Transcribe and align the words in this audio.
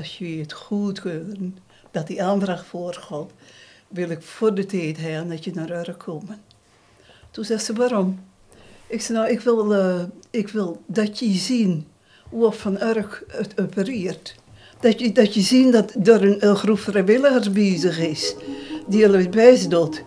Als 0.00 0.18
je 0.18 0.38
het 0.38 0.52
goedkeuren 0.52 1.56
dat 1.90 2.06
die 2.06 2.22
aanvraag 2.22 2.66
voorgaat, 2.66 3.30
wil 3.88 4.10
ik 4.10 4.22
voor 4.22 4.54
de 4.54 4.66
tijd 4.66 4.96
heen 4.96 5.28
dat 5.28 5.44
je 5.44 5.50
naar 5.54 5.70
Urk 5.70 5.98
komen. 5.98 6.40
Toen 7.30 7.44
zei 7.44 7.58
ze, 7.58 7.72
waarom? 7.72 8.20
Ik 8.86 9.00
zei, 9.00 9.18
nou, 9.18 9.30
ik 9.30 9.40
wil, 9.40 9.74
eh, 9.74 10.02
ik 10.30 10.48
wil 10.48 10.80
dat 10.86 11.18
je 11.18 11.30
ziet 11.30 11.84
hoe 12.28 12.52
Van 12.52 12.82
Urk 12.82 13.24
het 13.28 13.60
opereert. 13.60 14.34
Dat 14.80 15.00
je, 15.00 15.12
dat 15.12 15.34
je 15.34 15.40
ziet 15.40 15.72
dat 15.72 15.94
er 16.08 16.42
een, 16.44 16.56
groep 16.56 16.78
vrijwilligers 16.78 17.52
bezig 17.52 17.98
is, 17.98 18.34
die 18.86 19.28
bij 19.28 19.66
doet. 19.68 20.02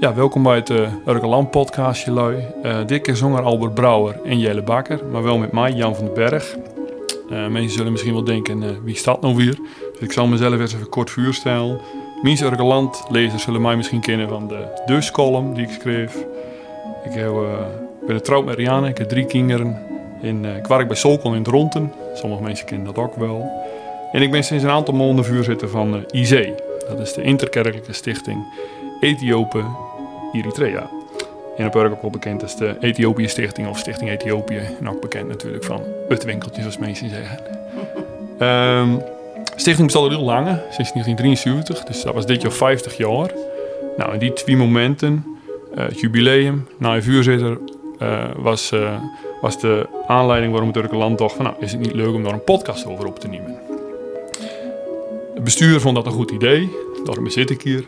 Ja, 0.00 0.14
welkom 0.14 0.42
bij 0.42 0.56
het 0.56 0.70
uh, 0.70 0.92
Urkeland 1.06 1.50
podcast, 1.50 2.04
jullie. 2.04 2.46
Uh, 2.62 2.86
dit 2.86 3.02
keer 3.02 3.16
zonger 3.16 3.42
Albert 3.42 3.74
Brouwer 3.74 4.20
en 4.24 4.38
Jelle 4.38 4.62
Bakker, 4.62 5.04
maar 5.04 5.22
wel 5.22 5.38
met 5.38 5.52
mij, 5.52 5.72
Jan 5.72 5.94
van 5.94 6.04
den 6.04 6.14
Berg. 6.14 6.56
Uh, 7.30 7.46
mensen 7.46 7.70
zullen 7.70 7.92
misschien 7.92 8.12
wel 8.12 8.24
denken, 8.24 8.84
wie 8.84 8.96
staat 8.96 9.20
nou 9.20 9.34
weer? 9.34 9.58
Dus 9.92 10.00
ik 10.00 10.12
zal 10.12 10.26
mezelf 10.26 10.60
eens 10.60 10.74
even 10.74 10.88
kort 10.88 11.10
vuurstellen. 11.10 11.80
Mies 12.22 12.40
Urkeland 12.40 13.04
lezers 13.08 13.42
zullen 13.42 13.60
mij 13.60 13.76
misschien 13.76 14.00
kennen 14.00 14.28
van 14.28 14.48
de 14.48 14.82
Dus 14.86 15.10
die 15.54 15.66
ik 15.66 15.76
schreef. 15.80 16.26
Ik 17.04 17.12
heb, 17.12 17.32
ben 18.06 18.16
getrouwd 18.16 18.44
met 18.44 18.54
Rianne, 18.54 18.88
ik 18.88 18.98
heb 18.98 19.08
drie 19.08 19.26
kinderen. 19.26 19.78
In, 20.22 20.44
ik 20.44 20.66
bij 20.86 20.96
Solcon 20.96 21.34
in 21.34 21.42
Dronten, 21.42 21.92
sommige 22.14 22.42
mensen 22.42 22.66
kennen 22.66 22.86
dat 22.86 23.04
ook 23.04 23.14
wel. 23.14 23.50
En 24.12 24.22
ik 24.22 24.30
ben 24.30 24.44
sinds 24.44 24.64
een 24.64 24.70
aantal 24.70 24.94
maanden 24.94 25.24
vuurzitter 25.24 25.68
van 25.68 26.04
IC. 26.10 26.52
Dat 26.88 27.00
is 27.00 27.12
de 27.12 27.22
Interkerkelijke 27.22 27.92
Stichting 27.92 28.44
Ethiopen 29.00 29.66
Eritrea. 30.32 30.95
En 31.56 31.66
op 31.66 31.76
ook 31.76 32.02
wel 32.02 32.10
bekend 32.10 32.42
als 32.42 32.56
de 32.56 32.76
Ethiopië 32.80 33.28
Stichting 33.28 33.68
of 33.68 33.78
Stichting 33.78 34.10
Ethiopië. 34.10 34.60
En 34.80 34.88
ook 34.88 35.00
bekend 35.00 35.28
natuurlijk 35.28 35.64
van 35.64 35.80
het 36.08 36.24
winkeltje, 36.24 36.60
zoals 36.60 36.78
mensen 36.78 37.08
zeggen. 37.08 37.38
um, 38.48 39.02
stichting 39.56 39.86
bestaat 39.86 40.02
al 40.02 40.10
heel 40.10 40.24
lang, 40.24 40.46
sinds 40.46 40.92
1973. 40.92 41.84
Dus 41.84 42.02
dat 42.02 42.14
was 42.14 42.26
dit 42.26 42.42
jaar 42.42 42.52
50 42.52 42.96
jaar. 42.96 43.30
Nou, 43.96 44.12
in 44.12 44.18
die 44.18 44.32
twee 44.32 44.56
momenten, 44.56 45.24
uh, 45.74 45.84
het 45.84 46.00
jubileum, 46.00 46.68
na 46.78 46.94
je 46.94 47.02
vuurzitter, 47.02 47.58
uh, 48.02 48.24
was, 48.36 48.72
uh, 48.72 48.94
was 49.40 49.60
de 49.60 49.86
aanleiding 50.06 50.52
waarom 50.52 50.70
het 50.72 50.92
land 50.92 51.18
dacht 51.18 51.34
van... 51.34 51.44
nou, 51.44 51.56
is 51.60 51.72
het 51.72 51.80
niet 51.80 51.94
leuk 51.94 52.14
om 52.14 52.22
daar 52.22 52.32
een 52.32 52.44
podcast 52.44 52.86
over 52.86 53.06
op 53.06 53.18
te 53.18 53.28
nemen. 53.28 53.58
Het 55.34 55.44
bestuur 55.44 55.80
vond 55.80 55.94
dat 55.94 56.06
een 56.06 56.12
goed 56.12 56.30
idee, 56.30 56.70
daarom 57.04 57.30
zit 57.30 57.50
ik 57.50 57.62
hier. 57.62 57.84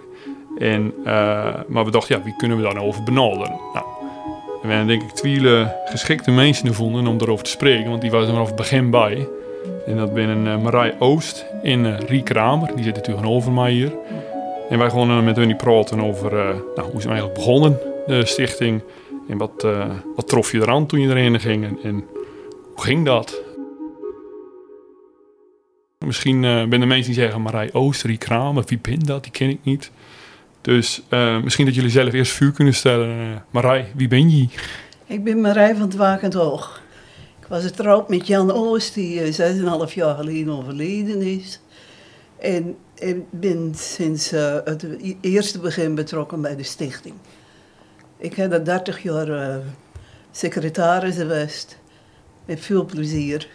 En, 0.58 0.94
uh, 1.00 1.04
maar 1.68 1.84
we 1.84 1.90
dachten, 1.90 2.16
ja, 2.16 2.24
wie 2.24 2.36
kunnen 2.36 2.56
we 2.56 2.62
daar 2.62 2.74
nou 2.74 2.86
over 2.86 3.02
benaderen? 3.02 3.60
Nou, 3.72 3.86
we 4.62 4.68
hebben 4.68 4.86
denk 4.86 5.02
ik 5.02 5.10
twee 5.10 5.66
geschikte 5.84 6.30
mensen 6.30 6.68
gevonden 6.68 7.06
om 7.06 7.18
daarover 7.18 7.44
te 7.44 7.50
spreken, 7.50 7.90
want 7.90 8.00
die 8.00 8.10
waren 8.10 8.26
er 8.26 8.32
vanaf 8.32 8.46
het 8.46 8.56
begin 8.56 8.90
bij. 8.90 9.28
En 9.86 9.96
dat 9.96 10.14
binnen 10.14 10.46
uh, 10.46 10.62
Marij 10.62 10.94
Oost 10.98 11.46
en 11.62 11.84
uh, 12.10 12.22
Kramer, 12.22 12.74
die 12.74 12.84
zit 12.84 12.94
natuurlijk 12.94 13.26
over 13.26 13.52
mij 13.52 13.72
hier. 13.72 13.92
En 14.68 14.78
wij 14.78 14.90
gewoon 14.90 15.24
met 15.24 15.36
hun 15.36 15.56
praten 15.56 16.00
over 16.00 16.32
nou, 16.76 16.90
hoe 16.90 17.00
ze 17.00 17.08
eigenlijk 17.08 17.38
begonnen, 17.38 17.78
de 18.06 18.26
stichting. 18.26 18.82
En 19.28 19.38
wat, 19.38 19.66
wat 20.16 20.28
trof 20.28 20.52
je 20.52 20.60
eraan 20.60 20.86
toen 20.86 21.00
je 21.00 21.08
erin 21.08 21.40
ging 21.40 21.82
en, 21.82 22.04
hoe 22.74 22.84
ging 22.84 23.04
dat? 23.04 23.42
Misschien 25.98 26.40
ben 26.40 26.80
er 26.80 26.86
mensen 26.86 27.12
die 27.12 27.22
zeggen 27.22 27.42
Marij 27.42 27.72
Oost, 27.72 28.02
Rie 28.02 28.18
Kramer, 28.18 28.64
wie 28.66 28.78
ben 28.82 28.98
dat? 28.98 29.22
Die 29.22 29.32
ken 29.32 29.48
ik 29.48 29.58
niet. 29.62 29.90
Dus 30.60 31.02
uh, 31.10 31.42
misschien 31.42 31.64
dat 31.66 31.74
jullie 31.74 31.90
zelf 31.90 32.12
eerst 32.12 32.32
vuur 32.32 32.52
kunnen 32.52 32.74
stellen. 32.74 33.08
Uh, 33.08 33.36
Marij, 33.50 33.92
wie 33.94 34.08
ben 34.08 34.30
je? 34.30 34.48
Ik 35.06 35.24
ben 35.24 35.40
Marij 35.40 35.72
van 35.72 35.80
het 35.80 35.94
Wakend 35.94 36.34
Hoog. 36.34 36.82
Ik 37.40 37.46
was 37.46 37.62
getrouwd 37.62 38.08
met 38.08 38.26
Jan 38.26 38.52
Oost, 38.52 38.94
die 38.94 39.38
uh, 39.38 39.88
6,5 39.88 39.94
jaar 39.94 40.14
geleden 40.14 40.52
overleden 40.52 41.22
is. 41.22 41.60
En 42.38 42.76
ik 42.94 43.30
ben 43.30 43.74
sinds 43.74 44.32
uh, 44.32 44.56
het 44.64 44.86
eerste 45.20 45.58
begin 45.58 45.94
betrokken 45.94 46.40
bij 46.40 46.56
de 46.56 46.62
stichting. 46.62 47.14
Ik 48.18 48.34
heb 48.34 48.52
er 48.52 48.64
30 48.64 49.02
jaar 49.02 49.60
secretaris 50.30 51.16
geweest. 51.16 51.78
Met 52.44 52.60
veel 52.60 52.84
plezier. 52.84 53.48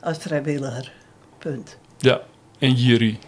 Als 0.00 0.18
vrijwilliger. 0.18 0.92
Punt. 1.38 1.78
Ja, 1.98 2.20
en 2.58 2.72
Jiri? 2.72 3.18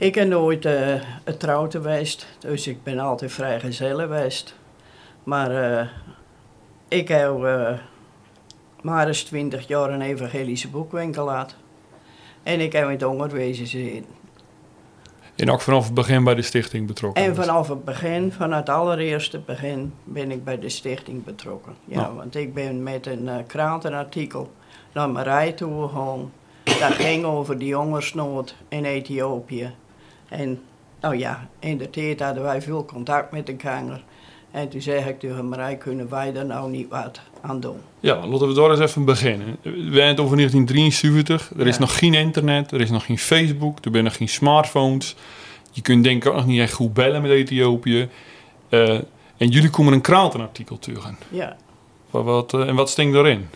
Ik 0.00 0.14
heb 0.14 0.28
nooit 0.28 0.64
uh, 0.64 0.94
getrouwd 1.24 1.72
geweest, 1.72 2.26
dus 2.38 2.66
ik 2.66 2.82
ben 2.82 2.98
altijd 2.98 3.32
vrijgezel 3.32 3.98
geweest. 3.98 4.54
Maar 5.24 5.50
uh, 5.50 5.86
ik 6.88 7.08
heb 7.08 7.38
uh, 7.38 7.72
maar 8.82 9.06
eens 9.06 9.22
twintig 9.22 9.68
jaar 9.68 9.90
een 9.90 10.00
evangelische 10.00 10.68
boekwinkel 10.68 11.26
gehad. 11.26 11.54
En 12.42 12.60
ik 12.60 12.72
heb 12.72 12.84
in 12.84 12.90
het 12.90 13.02
onderwezen 13.02 13.66
gezeten. 13.66 14.06
En 15.36 15.50
ook 15.50 15.60
vanaf 15.60 15.84
het 15.84 15.94
begin 15.94 16.24
bij 16.24 16.34
de 16.34 16.42
stichting 16.42 16.86
betrokken? 16.86 17.24
En 17.24 17.34
vanaf 17.34 17.68
het 17.68 17.84
begin, 17.84 18.32
van 18.32 18.52
het 18.52 18.68
allereerste 18.68 19.38
begin, 19.38 19.94
ben 20.04 20.30
ik 20.30 20.44
bij 20.44 20.58
de 20.58 20.68
stichting 20.68 21.24
betrokken. 21.24 21.74
Ja, 21.84 22.00
nou. 22.00 22.14
want 22.14 22.34
ik 22.34 22.54
ben 22.54 22.82
met 22.82 23.06
een 23.06 23.24
uh, 23.24 23.36
krantenartikel 23.46 24.50
naar 24.92 25.10
Marij 25.10 25.52
toe 25.52 25.88
gegaan. 25.88 26.32
Dat 26.64 26.92
ging 26.92 27.24
over 27.24 27.58
de 27.58 27.70
hongersnood 27.70 28.54
in 28.68 28.84
Ethiopië. 28.84 29.74
En 30.30 30.60
nou 31.00 31.16
ja, 31.16 31.48
in 31.58 31.78
de 31.78 31.90
tijd 31.90 32.20
hadden 32.20 32.42
wij 32.42 32.62
veel 32.62 32.84
contact 32.84 33.32
met 33.32 33.46
de 33.46 33.56
kanger. 33.56 34.02
En 34.50 34.68
toen 34.68 34.80
zei 34.80 35.08
ik 35.08 35.18
tegen 35.18 35.48
Marij, 35.48 35.76
kunnen 35.76 36.10
wij 36.10 36.32
daar 36.32 36.46
nou 36.46 36.70
niet 36.70 36.88
wat 36.88 37.20
aan 37.40 37.60
doen? 37.60 37.76
Ja, 38.00 38.26
laten 38.26 38.48
we 38.48 38.54
daar 38.54 38.70
eens 38.70 38.80
even 38.80 39.04
beginnen. 39.04 39.56
We 39.62 39.70
hebben 39.70 40.06
het 40.06 40.20
over 40.20 40.36
1973. 40.36 41.50
Er 41.58 41.66
is 41.66 41.78
nog 41.78 41.98
geen 41.98 42.14
internet, 42.14 42.72
er 42.72 42.80
is 42.80 42.90
nog 42.90 43.04
geen 43.04 43.18
Facebook, 43.18 43.78
er 43.84 43.90
zijn 43.92 44.04
nog 44.04 44.16
geen 44.16 44.28
smartphones. 44.28 45.16
Je 45.70 45.80
kunt 45.80 46.04
denk 46.04 46.24
ik 46.24 46.30
ook 46.30 46.36
nog 46.36 46.46
niet 46.46 46.60
echt 46.60 46.72
goed 46.72 46.94
bellen 46.94 47.22
met 47.22 47.30
Ethiopië. 47.30 48.08
Uh, 48.68 48.88
en 49.36 49.48
jullie 49.48 49.70
komen 49.70 49.92
een 49.92 50.00
krantenartikel 50.00 50.78
tegen. 50.78 51.16
Ja. 51.28 51.56
Wat, 52.10 52.24
wat, 52.24 52.52
uh, 52.52 52.68
en 52.68 52.74
wat 52.74 52.90
stinkt 52.90 53.14
daarin? 53.14 53.48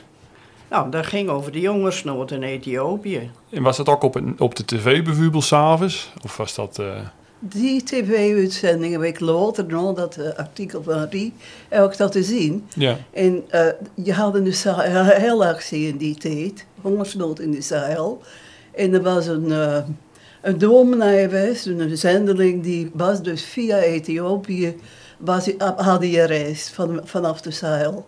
Nou, 0.71 0.91
dat 0.91 1.07
ging 1.07 1.29
over 1.29 1.53
de 1.53 1.61
jongersnood 1.61 2.31
in 2.31 2.43
Ethiopië. 2.43 3.31
En 3.51 3.63
was 3.63 3.77
dat 3.77 3.89
ook 3.89 4.03
op, 4.03 4.15
een, 4.15 4.35
op 4.39 4.55
de 4.55 4.65
tv 4.65 5.05
bijvoorbeeld 5.05 5.45
s'avonds? 5.45 6.13
Of 6.23 6.37
was 6.37 6.55
dat... 6.55 6.79
Uh... 6.81 6.97
Die 7.39 7.83
tv-uitzending 7.83 8.93
heb 8.93 9.03
ik 9.03 9.21
later 9.21 9.65
nog, 9.67 9.95
dat 9.95 10.17
uh, 10.19 10.29
artikel 10.37 10.83
van 10.83 11.07
Rie, 11.11 11.33
heb 11.69 11.93
ik 11.93 11.97
dat 11.97 12.13
te 12.13 12.23
zien. 12.23 12.67
Ja. 12.75 12.97
En 13.11 13.45
uh, 13.51 13.67
je 13.95 14.13
had 14.13 14.35
een 14.35 14.55
Sahel-actie 14.55 15.89
in 15.89 15.97
die 15.97 16.15
tijd, 16.15 16.67
hongersnood 16.81 17.41
in 17.41 17.51
de 17.51 17.61
Sahel. 17.61 18.23
En 18.75 18.95
er 18.95 19.03
was 19.03 19.27
een, 19.27 19.45
uh, 19.45 19.77
een 20.41 20.59
dominee 20.59 21.23
geweest, 21.23 21.67
een 21.67 21.99
zendeling, 21.99 22.63
die 22.63 22.91
was 22.93 23.23
dus 23.23 23.45
via 23.45 23.79
Ethiopië, 23.79 24.77
was, 25.19 25.51
had 25.59 26.01
hij 26.01 26.11
gereisd 26.11 26.71
van, 26.71 27.01
vanaf 27.05 27.41
de 27.41 27.51
Sahel. 27.51 28.07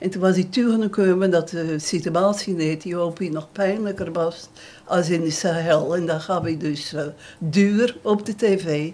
En 0.00 0.10
toen 0.10 0.20
was 0.20 0.34
hij 0.34 0.44
toegekomen 0.44 1.30
dat 1.30 1.48
de 1.48 1.78
situatie 1.78 2.54
in 2.54 2.60
Ethiopië 2.60 3.30
nog 3.30 3.48
pijnlijker 3.52 4.12
was 4.12 4.48
als 4.84 5.10
in 5.10 5.20
de 5.20 5.30
Sahel. 5.30 5.96
En 5.96 6.06
dan 6.06 6.20
gaf 6.20 6.42
hij 6.42 6.56
dus 6.56 6.94
uh, 6.94 7.02
duur 7.38 7.96
op 8.02 8.26
de 8.26 8.34
tv. 8.34 8.90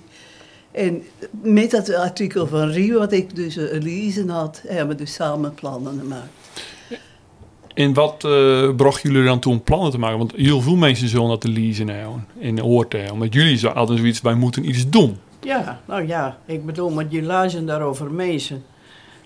En 0.71 1.03
met 1.31 1.71
dat 1.71 1.95
artikel 1.95 2.47
van 2.47 2.69
Rio, 2.69 2.99
wat 2.99 3.13
ik 3.13 3.37
dus 3.37 3.57
uh, 3.57 3.69
gelezen 3.69 4.29
had, 4.29 4.63
hebben 4.67 4.97
we 4.97 5.03
dus 5.03 5.15
samen 5.15 5.55
plannen 5.55 5.99
gemaakt. 5.99 6.29
En 7.75 7.95
wat 7.95 8.25
uh, 8.27 8.75
bracht 8.75 9.03
jullie 9.03 9.25
dan 9.25 9.39
toen 9.39 9.63
plannen 9.63 9.91
te 9.91 9.99
maken? 9.99 10.19
Want 10.19 10.33
heel 10.33 10.61
veel 10.61 10.77
mensen 10.77 11.09
zullen 11.09 11.29
dat 11.29 11.41
te 11.41 11.49
lezen 11.49 11.87
nou, 11.87 12.19
in 12.39 12.65
oorteel. 12.65 13.13
Omdat 13.13 13.35
jullie 13.35 13.69
hadden 13.69 13.99
zoiets, 13.99 14.21
wij 14.21 14.35
moeten 14.35 14.69
iets 14.69 14.89
doen. 14.89 15.17
Ja, 15.41 15.81
nou 15.87 16.07
ja, 16.07 16.39
ik 16.47 16.67
bedoel, 16.67 16.91
maar 16.91 17.07
jullie 17.09 17.27
lazen 17.27 17.67
daarover 17.67 18.11
mezen 18.11 18.65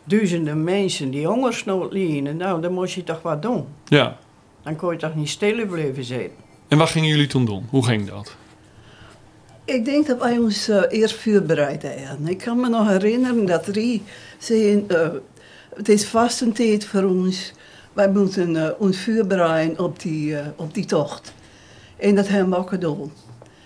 duizenden 0.04 0.64
mensen 0.64 1.10
die 1.10 1.26
hongersnood 1.26 1.92
lijden. 1.92 2.36
Nou, 2.36 2.60
dan 2.60 2.72
moest 2.72 2.94
je 2.94 3.04
toch 3.04 3.22
wat 3.22 3.42
doen. 3.42 3.64
Ja. 3.84 4.16
Dan 4.62 4.76
kon 4.76 4.92
je 4.92 4.98
toch 4.98 5.14
niet 5.14 5.28
stil 5.28 5.66
blijven 5.66 6.04
zitten. 6.04 6.36
En 6.68 6.78
wat 6.78 6.88
gingen 6.88 7.08
jullie 7.08 7.26
toen 7.26 7.44
doen? 7.44 7.66
Hoe 7.70 7.84
ging 7.84 8.08
dat? 8.08 8.36
Ik 9.64 9.84
denk 9.84 10.06
dat 10.06 10.18
wij 10.18 10.38
ons 10.38 10.68
uh, 10.68 10.82
eerst 10.88 11.14
voorbereid 11.14 11.82
hebben. 11.82 12.28
Ik 12.28 12.38
kan 12.38 12.60
me 12.60 12.68
nog 12.68 12.88
herinneren 12.88 13.46
dat 13.46 13.66
Rie 13.66 14.02
zei, 14.38 14.84
uh, 14.88 15.08
het 15.74 15.88
is 15.88 16.06
vast 16.06 16.40
een 16.40 16.52
tijd 16.52 16.84
voor 16.84 17.02
ons. 17.02 17.52
Wij 17.92 18.10
moeten 18.10 18.54
uh, 18.54 18.68
ons 18.78 19.00
voorbereiden 19.00 19.78
op 19.78 20.00
die, 20.00 20.36
op 20.56 20.74
die 20.74 20.84
tocht. 20.84 21.32
En 21.96 22.14
dat 22.14 22.28
hebben 22.28 22.50
we 22.50 22.56
ook 22.56 22.68
gedaan. 22.68 23.12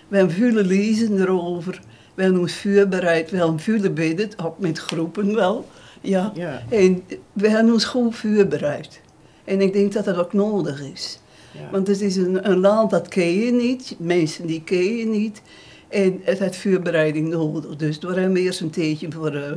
We 0.07 0.17
hebben 0.17 0.35
veel 0.35 0.51
lezen 0.53 1.21
erover. 1.21 1.81
We 2.13 2.23
hebben 2.23 2.41
ons 2.41 2.53
voorbereid. 2.53 3.31
We 3.31 3.37
hebben 3.37 3.59
veel 3.59 3.93
bidden, 3.93 4.29
ook 4.43 4.59
met 4.59 4.77
groepen 4.77 5.35
wel. 5.35 5.69
Ja. 6.05 6.31
ja. 6.35 6.63
En 6.69 7.03
we 7.33 7.49
hebben 7.49 7.73
ons 7.73 7.85
goed 7.85 8.15
voorbereid. 8.15 9.01
En 9.43 9.61
ik 9.61 9.73
denk 9.73 9.93
dat 9.93 10.05
dat 10.05 10.17
ook 10.17 10.33
nodig 10.33 10.81
is. 10.81 11.19
Ja. 11.51 11.69
Want 11.71 11.87
het 11.87 12.01
is 12.01 12.15
een, 12.15 12.49
een 12.49 12.59
land 12.59 12.89
dat 12.89 13.07
ken 13.07 13.33
je 13.39 13.51
niet, 13.51 13.95
mensen 13.97 14.47
die 14.47 14.63
ken 14.63 14.97
je 14.97 15.05
niet. 15.05 15.41
En 15.87 16.21
het 16.23 16.39
heeft 16.39 16.57
voorbereiding 16.57 17.29
nodig. 17.29 17.75
Dus 17.75 17.99
daar 17.99 18.15
hebben 18.15 18.33
we 18.33 18.39
eerst 18.39 18.61
een 18.61 18.69
tijdje 18.69 19.11
voor 19.11 19.35
uh, 19.35 19.51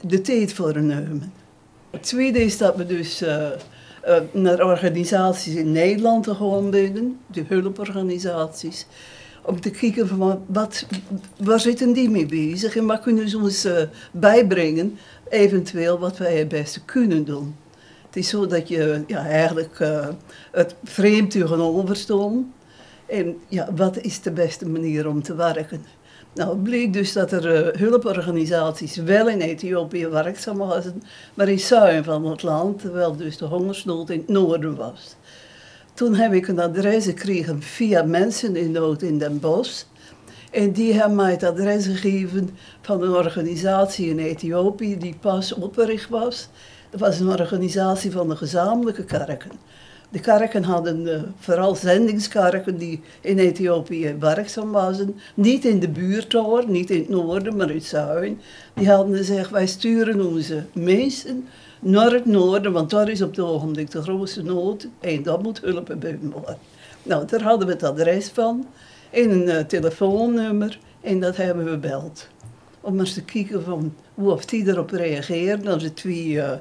de 0.00 0.20
tijd 0.20 0.52
voor 0.52 0.82
nemen. 0.82 1.32
Het 1.90 2.02
tweede 2.02 2.44
is 2.44 2.58
dat 2.58 2.76
we 2.76 2.86
dus 2.86 3.22
uh, 3.22 3.46
eh, 3.46 4.22
naar 4.32 4.64
organisaties 4.64 5.54
in 5.54 5.72
Nederland 5.72 6.24
te 6.24 6.34
gaan 6.34 6.70
binnen, 6.70 7.18
de 7.26 7.44
hulporganisaties, 7.48 8.86
om 9.42 9.60
te 9.60 9.70
kijken 9.70 10.08
van 10.08 10.42
wat, 10.46 10.86
waar 11.36 11.60
zitten 11.60 11.92
die 11.92 12.10
mee 12.10 12.26
bezig 12.26 12.76
en 12.76 12.86
wat 12.86 13.00
kunnen 13.00 13.28
ze 13.28 13.38
ons 13.38 13.68
bijbrengen, 14.12 14.98
eventueel 15.30 15.98
wat 15.98 16.18
wij 16.18 16.38
het 16.38 16.48
beste 16.48 16.84
kunnen 16.84 17.24
doen. 17.24 17.56
Het 18.06 18.16
is 18.16 18.28
zo 18.28 18.46
dat 18.46 18.68
je 18.68 19.04
ja, 19.06 19.26
eigenlijk 19.26 19.78
uh, 19.78 20.06
het 20.52 20.74
vreemd 20.84 21.30
tegenover 21.30 21.96
stond. 21.96 22.46
En 23.06 23.36
ja, 23.48 23.68
wat 23.76 23.98
is 24.00 24.20
de 24.20 24.30
beste 24.30 24.68
manier 24.68 25.08
om 25.08 25.22
te 25.22 25.34
werken? 25.34 25.84
Nou, 26.34 26.50
het 26.50 26.62
bleek 26.62 26.92
dus 26.92 27.12
dat 27.12 27.32
er 27.32 27.74
uh, 27.74 27.80
hulporganisaties 27.80 28.96
wel 28.96 29.28
in 29.28 29.40
Ethiopië 29.40 30.06
werkzaam 30.06 30.56
waren, 30.56 31.02
maar 31.34 31.48
in 31.48 31.58
zuiden 31.58 32.04
van 32.04 32.26
het 32.26 32.42
land, 32.42 32.80
terwijl 32.80 33.16
dus 33.16 33.36
de 33.36 33.44
hongersnood 33.44 34.10
in 34.10 34.18
het 34.18 34.28
noorden 34.28 34.76
was. 34.76 35.16
Toen 35.94 36.14
heb 36.14 36.32
ik 36.32 36.48
een 36.48 36.60
adres 36.60 37.04
gekregen 37.04 37.62
via 37.62 38.02
mensen 38.02 38.56
in 38.56 38.70
nood 38.70 39.02
in 39.02 39.18
Den 39.18 39.40
Bosch. 39.40 39.84
En 40.50 40.72
die 40.72 40.92
hebben 40.92 41.16
mij 41.16 41.30
het 41.30 41.42
adres 41.42 41.86
gegeven 41.86 42.50
van 42.80 43.02
een 43.02 43.14
organisatie 43.14 44.08
in 44.08 44.18
Ethiopië 44.18 44.98
die 44.98 45.16
pas 45.20 45.52
opgericht 45.54 46.08
was. 46.08 46.48
Dat 46.90 47.00
was 47.00 47.20
een 47.20 47.28
organisatie 47.28 48.10
van 48.10 48.28
de 48.28 48.36
gezamenlijke 48.36 49.04
kerken. 49.04 49.50
De 50.10 50.20
kerken 50.20 50.62
hadden 50.62 51.06
uh, 51.06 51.22
vooral 51.38 51.74
zendingskerken 51.74 52.78
die 52.78 53.00
in 53.20 53.38
Ethiopië 53.38 54.16
werkzaam 54.18 54.70
waren. 54.70 55.20
Niet 55.34 55.64
in 55.64 55.80
de 55.80 55.88
buurt 55.88 56.32
hoor, 56.32 56.64
niet 56.68 56.90
in 56.90 56.98
het 56.98 57.08
noorden, 57.08 57.56
maar 57.56 57.70
in 57.70 57.76
het 57.76 57.84
zuiden. 57.84 58.40
Die 58.74 58.90
hadden 58.90 59.16
gezegd, 59.16 59.50
wij 59.50 59.66
sturen 59.66 60.26
onze 60.26 60.64
mensen 60.72 61.48
naar 61.80 62.12
het 62.12 62.26
noorden, 62.26 62.72
want 62.72 62.90
daar 62.90 63.08
is 63.08 63.22
op 63.22 63.30
het 63.30 63.40
ogenblik 63.40 63.90
de 63.90 64.02
grootste 64.02 64.42
nood. 64.42 64.88
En 65.00 65.22
dat 65.22 65.42
moet 65.42 65.60
hulp 65.60 65.96
bij 65.98 66.18
worden. 66.20 66.58
Nou, 67.02 67.26
daar 67.26 67.42
hadden 67.42 67.66
we 67.66 67.72
het 67.72 67.82
adres 67.82 68.28
van. 68.28 68.66
En 69.10 69.30
een 69.30 69.42
uh, 69.42 69.58
telefoonnummer. 69.58 70.78
En 71.00 71.20
dat 71.20 71.36
hebben 71.36 71.64
we 71.64 71.70
gebeld. 71.70 72.28
Om 72.80 72.98
eens 72.98 73.14
te 73.14 73.24
kijken 73.24 73.64
van 73.64 73.94
hoe 74.14 74.30
of 74.30 74.44
die 74.44 74.66
erop 74.66 74.90
reageert. 74.90 75.64
Dan 75.64 75.80
ze 75.80 75.92
twee 75.92 76.26
uh, 76.26 76.52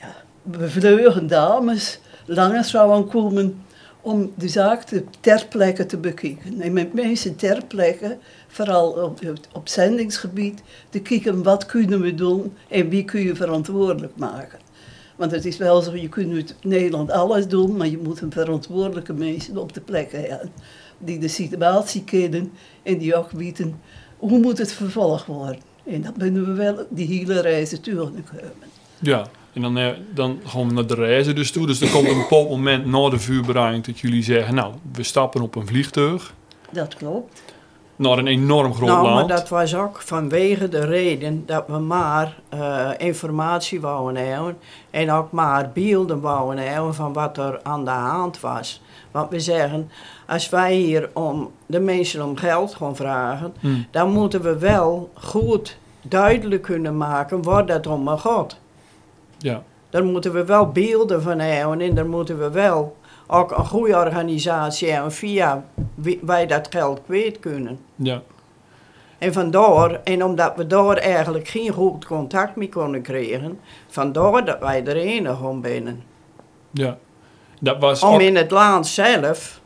ja, 0.00 0.14
bevleugende 0.42 1.28
dames 1.28 2.00
langs 2.26 2.70
zouden 2.70 3.08
komen 3.08 3.62
om 4.00 4.32
de 4.36 4.48
zaak 4.48 4.82
te, 4.82 5.04
ter 5.20 5.46
plekke 5.48 5.86
te 5.86 5.96
bekijken. 5.96 6.60
En 6.60 6.72
met 6.72 6.94
mensen 6.94 7.36
ter 7.36 7.64
plekke, 7.64 8.18
vooral 8.48 8.90
op, 8.90 9.20
op 9.52 9.68
zendingsgebied, 9.68 10.62
te 10.90 11.00
kijken 11.00 11.42
wat 11.42 11.66
kunnen 11.66 12.00
we 12.00 12.14
doen 12.14 12.54
en 12.68 12.88
wie 12.88 13.04
kun 13.04 13.20
je 13.20 13.34
verantwoordelijk 13.34 14.16
maken. 14.16 14.58
Want 15.16 15.30
het 15.30 15.44
is 15.44 15.56
wel 15.56 15.82
zo, 15.82 15.96
je 15.96 16.08
kunt 16.08 16.54
in 16.60 16.68
Nederland 16.68 17.10
alles 17.10 17.48
doen, 17.48 17.76
maar 17.76 17.88
je 17.88 17.98
moet 17.98 18.20
een 18.20 18.32
verantwoordelijke 18.32 19.12
mensen 19.12 19.56
op 19.56 19.72
de 19.72 19.80
plek 19.80 20.12
hebben. 20.12 20.52
Die 20.98 21.18
de 21.18 21.28
situatie 21.28 22.04
kennen 22.04 22.52
en 22.82 22.98
die 22.98 23.16
ook 23.16 23.30
weten 23.30 23.80
hoe 24.16 24.38
moet 24.38 24.58
het 24.58 24.72
vervolgd 24.72 25.26
worden. 25.26 25.58
En 25.86 26.02
dat 26.02 26.12
kunnen 26.18 26.44
we 26.46 26.52
wel 26.52 26.86
die 26.90 27.06
hele 27.06 27.40
reizen 27.40 27.80
kunnen 27.80 28.24
komen. 28.30 28.68
Ja, 28.98 29.26
en 29.52 29.62
dan, 29.62 29.78
eh, 29.78 29.88
dan 30.14 30.40
gaan 30.44 30.68
we 30.68 30.74
naar 30.74 30.86
de 30.86 30.94
reizen 30.94 31.34
dus 31.34 31.50
toe. 31.50 31.66
Dus 31.66 31.80
er 31.80 31.90
komt 31.90 32.08
een 32.08 32.18
bepaald 32.18 32.48
moment 32.48 32.86
na 32.86 33.08
de 33.08 33.18
vuurbereiding 33.18 33.84
dat 33.84 33.98
jullie 33.98 34.22
zeggen... 34.22 34.54
nou, 34.54 34.74
we 34.92 35.02
stappen 35.02 35.40
op 35.40 35.54
een 35.54 35.66
vliegtuig. 35.66 36.34
Dat 36.70 36.94
klopt. 36.94 37.42
Naar 37.96 38.18
een 38.18 38.26
enorm 38.26 38.74
groot 38.74 38.88
nou, 38.88 39.02
land. 39.02 39.14
maar 39.14 39.36
dat 39.36 39.48
was 39.48 39.74
ook 39.74 40.00
vanwege 40.00 40.68
de 40.68 40.84
reden 40.84 41.42
dat 41.46 41.64
we 41.66 41.78
maar 41.78 42.36
uh, 42.54 42.90
informatie 42.96 43.80
wouden 43.80 44.28
hebben. 44.28 44.56
En 44.90 45.12
ook 45.12 45.32
maar 45.32 45.70
beelden 45.72 46.20
wouden 46.20 46.72
hebben 46.72 46.94
van 46.94 47.12
wat 47.12 47.38
er 47.38 47.60
aan 47.62 47.84
de 47.84 47.90
hand 47.90 48.40
was. 48.40 48.82
Want 49.10 49.30
we 49.30 49.40
zeggen, 49.40 49.90
als 50.26 50.48
wij 50.48 50.74
hier 50.74 51.10
om 51.12 51.50
de 51.66 51.80
mensen 51.80 52.24
om 52.24 52.36
geld 52.36 52.74
gaan 52.74 52.96
vragen... 52.96 53.54
Hmm. 53.60 53.86
dan 53.90 54.10
moeten 54.10 54.42
we 54.42 54.58
wel 54.58 55.10
goed 55.14 55.78
duidelijk 56.02 56.62
kunnen 56.62 56.96
maken 56.96 57.42
waar 57.42 57.66
dat 57.66 57.86
om 57.86 58.08
gaat. 58.08 58.58
Ja, 59.38 59.62
Daar 59.90 60.04
moeten 60.04 60.32
we 60.32 60.44
wel 60.44 60.72
beelden 60.72 61.22
van 61.22 61.38
hebben 61.38 61.80
en 61.80 61.94
daar 61.94 62.08
moeten 62.08 62.38
we 62.38 62.50
wel 62.50 62.96
ook 63.26 63.50
een 63.50 63.66
goede 63.66 63.96
organisatie 63.96 64.90
hebben 64.90 65.12
via 65.12 65.64
wie 65.94 66.20
wij 66.22 66.46
dat 66.46 66.66
geld 66.70 67.00
kwijt 67.04 67.38
kunnen. 67.38 67.78
ja, 67.96 68.22
En 69.18 69.32
vandaar, 69.32 70.00
en 70.04 70.24
omdat 70.24 70.56
we 70.56 70.66
daar 70.66 70.96
eigenlijk 70.96 71.48
geen 71.48 71.72
goed 71.72 72.06
contact 72.06 72.56
mee 72.56 72.68
konden 72.68 73.02
krijgen, 73.02 73.58
vandaar 73.88 74.44
dat 74.44 74.58
wij 74.58 74.84
er 74.84 74.96
ene 74.96 75.36
gaan 75.36 75.60
binnen. 75.60 76.02
ja. 76.70 76.98
Dat 77.60 77.76
was 77.78 78.02
Om 78.02 78.14
ook 78.14 78.20
in 78.20 78.36
het 78.36 78.50
land 78.50 78.86
zelf, 78.86 79.60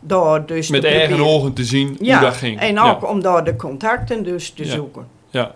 daar 0.00 0.46
dus 0.46 0.68
met 0.68 0.84
eigen 0.84 1.08
proberen- 1.08 1.32
ogen 1.32 1.52
te 1.52 1.64
zien 1.64 1.96
Ja, 2.00 2.18
hoe 2.18 2.26
dat 2.26 2.36
ging. 2.36 2.60
en 2.60 2.74
Ja. 2.74 2.90
ook 2.90 3.08
om 3.08 3.22
daar 3.22 3.44
de 3.44 3.56
contacten 3.56 4.22
dus 4.22 4.50
te 4.50 4.64
Ja. 4.64 4.70
zoeken. 4.72 5.06
Ja. 5.30 5.54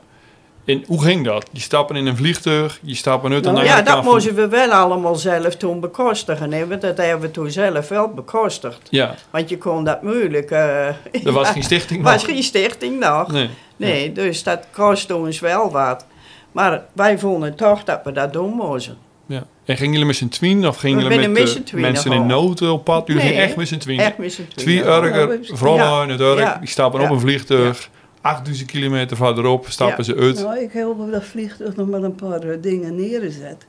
En 0.64 0.84
hoe 0.86 1.02
ging 1.02 1.24
dat? 1.24 1.46
Je 1.52 1.60
stappen 1.60 1.96
in 1.96 2.06
een 2.06 2.16
vliegtuig, 2.16 2.78
je 2.82 2.94
stappen 2.94 3.32
uit 3.32 3.44
Nou, 3.44 3.56
de 3.56 3.62
Ja, 3.64 3.76
andere 3.76 3.94
dat 3.94 4.04
moesten 4.04 4.34
we 4.34 4.48
wel 4.48 4.70
allemaal 4.70 5.14
zelf 5.14 5.56
toen 5.56 5.80
bekostigen. 5.80 6.52
Hè? 6.52 6.66
want 6.66 6.80
Dat 6.80 6.96
hebben 6.96 7.20
we 7.20 7.30
toen 7.30 7.50
zelf 7.50 7.88
wel 7.88 8.08
bekostigd. 8.08 8.80
Ja, 8.90 9.14
Want 9.30 9.48
je 9.48 9.58
kon 9.58 9.84
dat 9.84 10.02
moeilijk... 10.02 10.50
eh 10.50 10.86
er 11.24 11.32
was 11.32 11.50
geen 11.54 11.62
stichting 11.62 12.02
was 12.02 12.12
nog. 12.12 12.24
geen 12.34 12.42
stichting 12.42 12.98
nog. 12.98 13.32
Nee. 13.32 13.50
Nee, 13.76 14.12
dus 14.12 14.42
dat 14.42 14.66
kostte 14.70 15.16
ons 15.16 15.40
wel 15.40 15.70
wat. 15.70 16.06
Maar 16.52 16.82
wij 16.92 17.18
vonden 17.18 17.54
toch 17.54 17.84
dat 17.84 18.00
we 18.04 18.12
dat 18.12 18.32
doen 18.32 18.50
moesten. 18.54 18.98
Ja. 19.30 19.46
En 19.64 19.76
gingen 19.76 19.92
jullie 19.92 20.06
met 20.06 20.16
z'n 20.16 20.28
tweeën 20.28 20.66
of 20.66 20.76
gingen 20.76 21.02
jullie 21.02 21.28
met 21.28 21.32
met 21.32 21.70
eh, 21.72 21.80
mensen 21.80 22.12
in 22.12 22.26
nood 22.26 22.62
op 22.62 22.84
pad? 22.84 23.06
Jullie 23.06 23.22
Nee, 23.22 23.30
gingen 23.32 23.46
echt 23.46 23.56
met 23.56 23.68
z'n 23.68 23.76
tweeën? 23.78 24.00
Echt 24.00 24.18
met 24.18 24.32
z'n 24.32 24.46
Twee 24.54 24.74
Ja. 24.74 25.28
vrouwen 25.42 26.02
in 26.04 26.10
het 26.10 26.20
Urk, 26.20 26.38
Ja. 26.38 26.56
die 26.58 26.68
stappen 26.68 27.00
op 27.00 27.10
een 27.10 27.20
vliegtuig. 27.20 27.90
8000 28.20 28.70
kilometer 28.70 29.16
verderop 29.16 29.66
stappen 29.68 30.04
ze 30.04 30.16
uit. 30.16 30.42
Nou, 30.42 30.58
ik 30.58 30.72
heb 30.72 30.86
op 30.86 31.10
dat 31.10 31.24
vliegtuig 31.24 31.76
nog 31.76 31.88
maar 31.88 32.02
een 32.02 32.14
paar 32.14 32.40
eh, 32.42 32.56
dingen 32.60 32.94
neergezet. 32.96 33.66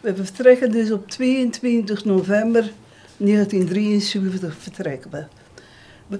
We 0.00 0.16
vertrekken 0.16 0.70
dus 0.70 0.90
op 0.92 1.08
22 1.10 2.04
november 2.04 2.70
1973 3.16 4.54
vertrekken 4.58 5.10
we. 5.10 5.24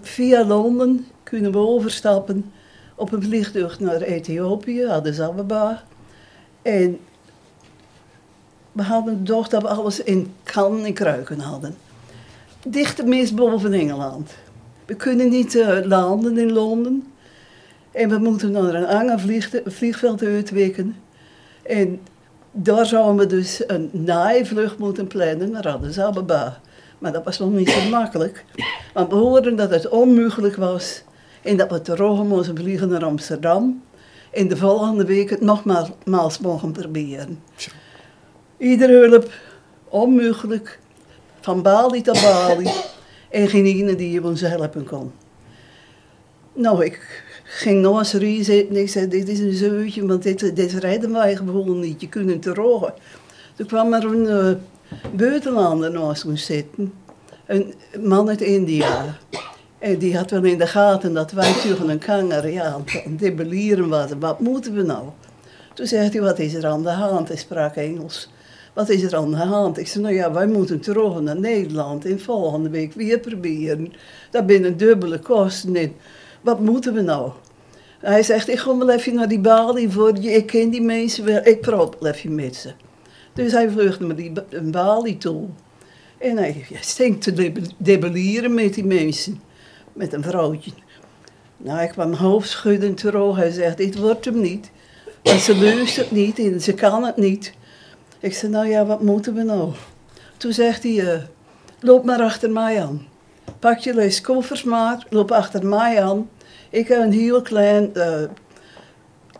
Via 0.02 0.44
Londen 0.44 1.06
kunnen 1.22 1.52
we 1.52 1.58
overstappen 1.58 2.52
op 2.94 3.12
een 3.12 3.22
vliegtuig 3.22 3.80
naar 3.80 4.00
Ethiopië, 4.00 4.84
Addis 4.86 5.20
Ababa. 5.20 5.82
En 6.62 6.98
we 8.78 8.84
hadden 8.84 9.16
gedacht 9.16 9.50
dat 9.50 9.62
we 9.62 9.68
alles 9.68 10.02
in 10.02 10.34
kan 10.42 10.84
en 10.84 10.92
kruiken 10.92 11.40
hadden. 11.40 11.76
Dichte 12.66 13.04
mis 13.04 13.34
boven 13.34 13.72
Engeland. 13.72 14.30
We 14.86 14.94
kunnen 14.94 15.28
niet 15.28 15.56
eh, 15.56 15.78
landen 15.82 16.38
in 16.38 16.52
Londen. 16.52 17.12
En 17.90 18.08
we 18.08 18.18
moeten 18.18 18.50
naar 18.50 18.74
een 18.74 18.86
ander 18.86 19.20
vliegveld 19.64 20.22
uitwijken. 20.22 20.96
En 21.62 22.00
daar 22.52 22.86
zouden 22.86 23.16
we 23.16 23.26
dus 23.26 23.62
een 23.66 23.90
naaivlucht 23.92 24.78
moeten 24.78 25.06
plannen 25.06 25.50
naar 25.50 25.68
Addis 25.68 25.98
Ababa. 25.98 26.60
Maar 26.98 27.12
dat 27.12 27.24
was 27.24 27.38
nog 27.38 27.52
niet 27.52 27.70
zo 27.70 27.88
makkelijk. 27.90 28.44
Want 28.92 29.10
we 29.10 29.16
hoorden 29.16 29.56
dat 29.56 29.70
het 29.70 29.88
onmogelijk 29.88 30.56
was. 30.56 31.02
En 31.42 31.56
dat 31.56 31.70
we 31.70 31.82
terug 31.82 32.22
moesten 32.22 32.56
vliegen 32.56 32.88
naar 32.88 33.04
Amsterdam. 33.04 33.82
En 34.32 34.48
de 34.48 34.56
volgende 34.56 35.04
week 35.04 35.30
het 35.30 35.40
nogmaals 35.40 36.38
mogen 36.38 36.72
proberen. 36.72 37.38
Iedere 38.58 39.08
hulp, 39.08 39.32
onmogelijk. 39.88 40.78
Van 41.40 41.62
Bali 41.62 42.02
tot 42.02 42.22
Bali. 42.22 42.70
En 43.30 43.48
geen 43.48 43.66
ene 43.66 43.94
die 43.94 44.24
ons 44.24 44.40
helpen 44.40 44.84
kon. 44.84 45.12
Nou, 46.52 46.84
ik 46.84 47.24
ging 47.44 47.86
erin 47.86 48.44
zitten 48.44 48.76
en 48.76 48.82
ik 48.82 48.88
zei, 48.88 49.08
dit 49.08 49.28
is 49.28 49.38
een 49.38 49.52
zeutje, 49.52 50.06
want 50.06 50.22
dit, 50.22 50.56
dit 50.56 50.72
redden 50.72 51.12
wij 51.12 51.36
gewoon 51.36 51.80
niet. 51.80 52.00
Je 52.00 52.08
kunt 52.08 52.44
het 52.44 52.56
rogen. 52.56 52.94
Toen 53.56 53.66
kwam 53.66 53.92
er 53.92 54.04
een 54.04 54.28
eh, 54.28 54.54
buitenlander 55.12 55.90
naast 55.90 56.24
ons 56.24 56.44
zitten. 56.44 56.92
Een 57.46 57.74
man 58.00 58.28
uit 58.28 58.40
India. 58.40 59.18
En 59.78 59.98
die 59.98 60.16
had 60.16 60.30
wel 60.30 60.44
in 60.44 60.58
de 60.58 60.66
gaten 60.66 61.14
dat 61.14 61.32
wij 61.32 61.52
tegen 61.52 61.88
een 61.88 61.98
kanger 61.98 62.50
ja, 62.50 62.80
waren. 63.88 64.18
Wat 64.20 64.40
moeten 64.40 64.74
we 64.74 64.82
nou? 64.82 65.08
Toen 65.74 65.86
zegt 65.86 66.12
hij, 66.12 66.22
wat 66.22 66.38
is 66.38 66.54
er 66.54 66.66
aan 66.66 66.82
de 66.82 66.90
hand? 66.90 67.28
Hij 67.28 67.36
sprak 67.36 67.74
Engels. 67.76 68.28
Wat 68.78 68.88
is 68.88 69.02
er 69.02 69.16
aan 69.16 69.30
de 69.30 69.36
hand? 69.36 69.78
Ik 69.78 69.86
zei, 69.86 70.04
nou 70.04 70.16
ja, 70.16 70.32
wij 70.32 70.46
moeten 70.46 70.80
terug 70.80 71.20
naar 71.20 71.40
Nederland 71.40 72.04
en 72.04 72.20
volgende 72.20 72.68
week 72.70 72.92
weer 72.92 73.18
proberen. 73.18 73.92
Dat 74.30 74.46
binnen 74.46 74.76
dubbele 74.76 75.18
kosten 75.18 75.76
in. 75.76 75.92
Wat 76.40 76.60
moeten 76.60 76.94
we 76.94 77.00
nou? 77.00 77.32
Hij 78.00 78.22
zegt, 78.22 78.48
ik 78.48 78.58
ga 78.58 78.76
wel 78.78 78.90
even 78.90 79.14
naar 79.14 79.28
die 79.28 79.40
balie 79.40 79.88
voor. 79.88 80.18
Ik 80.18 80.46
ken 80.46 80.70
die 80.70 80.82
mensen 80.82 81.24
wel, 81.24 81.40
ik 81.44 81.60
praat 81.60 81.96
wel 82.00 82.12
even 82.12 82.34
met 82.34 82.56
ze. 82.56 82.72
Dus 83.32 83.52
hij 83.52 83.70
vluchtte 83.70 84.04
naar 84.04 84.16
die 84.16 84.32
balie 84.62 85.16
toe. 85.16 85.46
En 86.18 86.36
hij 86.36 86.66
stinkt 86.80 87.22
te 87.22 87.32
deb- 87.32 87.58
debelieren 87.76 88.54
met 88.54 88.74
die 88.74 88.84
mensen. 88.84 89.40
Met 89.92 90.12
een 90.12 90.22
vrouwtje. 90.22 90.70
Nou, 91.56 91.82
ik 91.82 91.88
kwam 91.90 92.12
hoofdschuddend 92.12 92.96
terug. 92.96 93.36
Hij 93.36 93.50
zegt, 93.50 93.76
dit 93.76 93.98
wordt 93.98 94.24
hem 94.24 94.40
niet. 94.40 94.70
Want 95.22 95.40
ze 95.40 95.56
luistert 95.56 96.10
niet 96.10 96.38
en 96.38 96.60
ze 96.60 96.74
kan 96.74 97.04
het 97.04 97.16
niet. 97.16 97.56
Ik 98.20 98.34
zei, 98.34 98.52
nou 98.52 98.68
ja, 98.68 98.86
wat 98.86 99.02
moeten 99.02 99.34
we 99.34 99.42
nou? 99.42 99.72
Toen 100.36 100.52
zegt 100.52 100.82
hij, 100.82 101.12
eh, 101.12 101.22
loop 101.80 102.04
maar 102.04 102.22
achter 102.22 102.50
mij 102.50 102.82
aan. 102.82 103.06
Pak 103.58 103.78
je 103.78 103.94
les 103.94 104.20
koffers 104.20 104.62
maar, 104.62 105.06
loop 105.10 105.30
achter 105.30 105.66
mij 105.66 106.02
aan. 106.02 106.30
Ik 106.70 106.88
heb 106.88 107.00
een 107.00 107.12
heel 107.12 107.42
klein, 107.42 107.90
uh, 107.94 108.22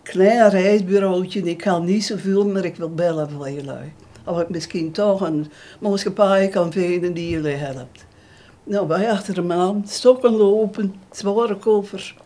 klein 0.03 0.51
reisbureautje. 0.51 1.41
Ik 1.41 1.59
kan 1.59 1.85
niet 1.85 2.05
zoveel, 2.05 2.47
maar 2.47 2.65
ik 2.65 2.77
wil 2.77 2.95
bellen 2.95 3.31
voor 3.31 3.51
jullie. 3.51 3.93
Of 4.25 4.41
ik 4.41 4.49
misschien 4.49 4.93
toch 4.93 5.21
een 5.21 5.51
maatschappij 5.81 6.49
kan 6.49 6.73
vinden 6.73 7.15
die 7.15 7.29
jullie 7.29 7.55
helpt. 7.55 8.07
Nou, 8.65 8.89
wij 8.89 9.11
achter 9.11 9.37
hem 9.37 9.53
aan, 9.53 9.85
stokken 9.87 10.33
lopen, 10.33 10.95
zware 11.11 11.57
koffers. 11.57 12.17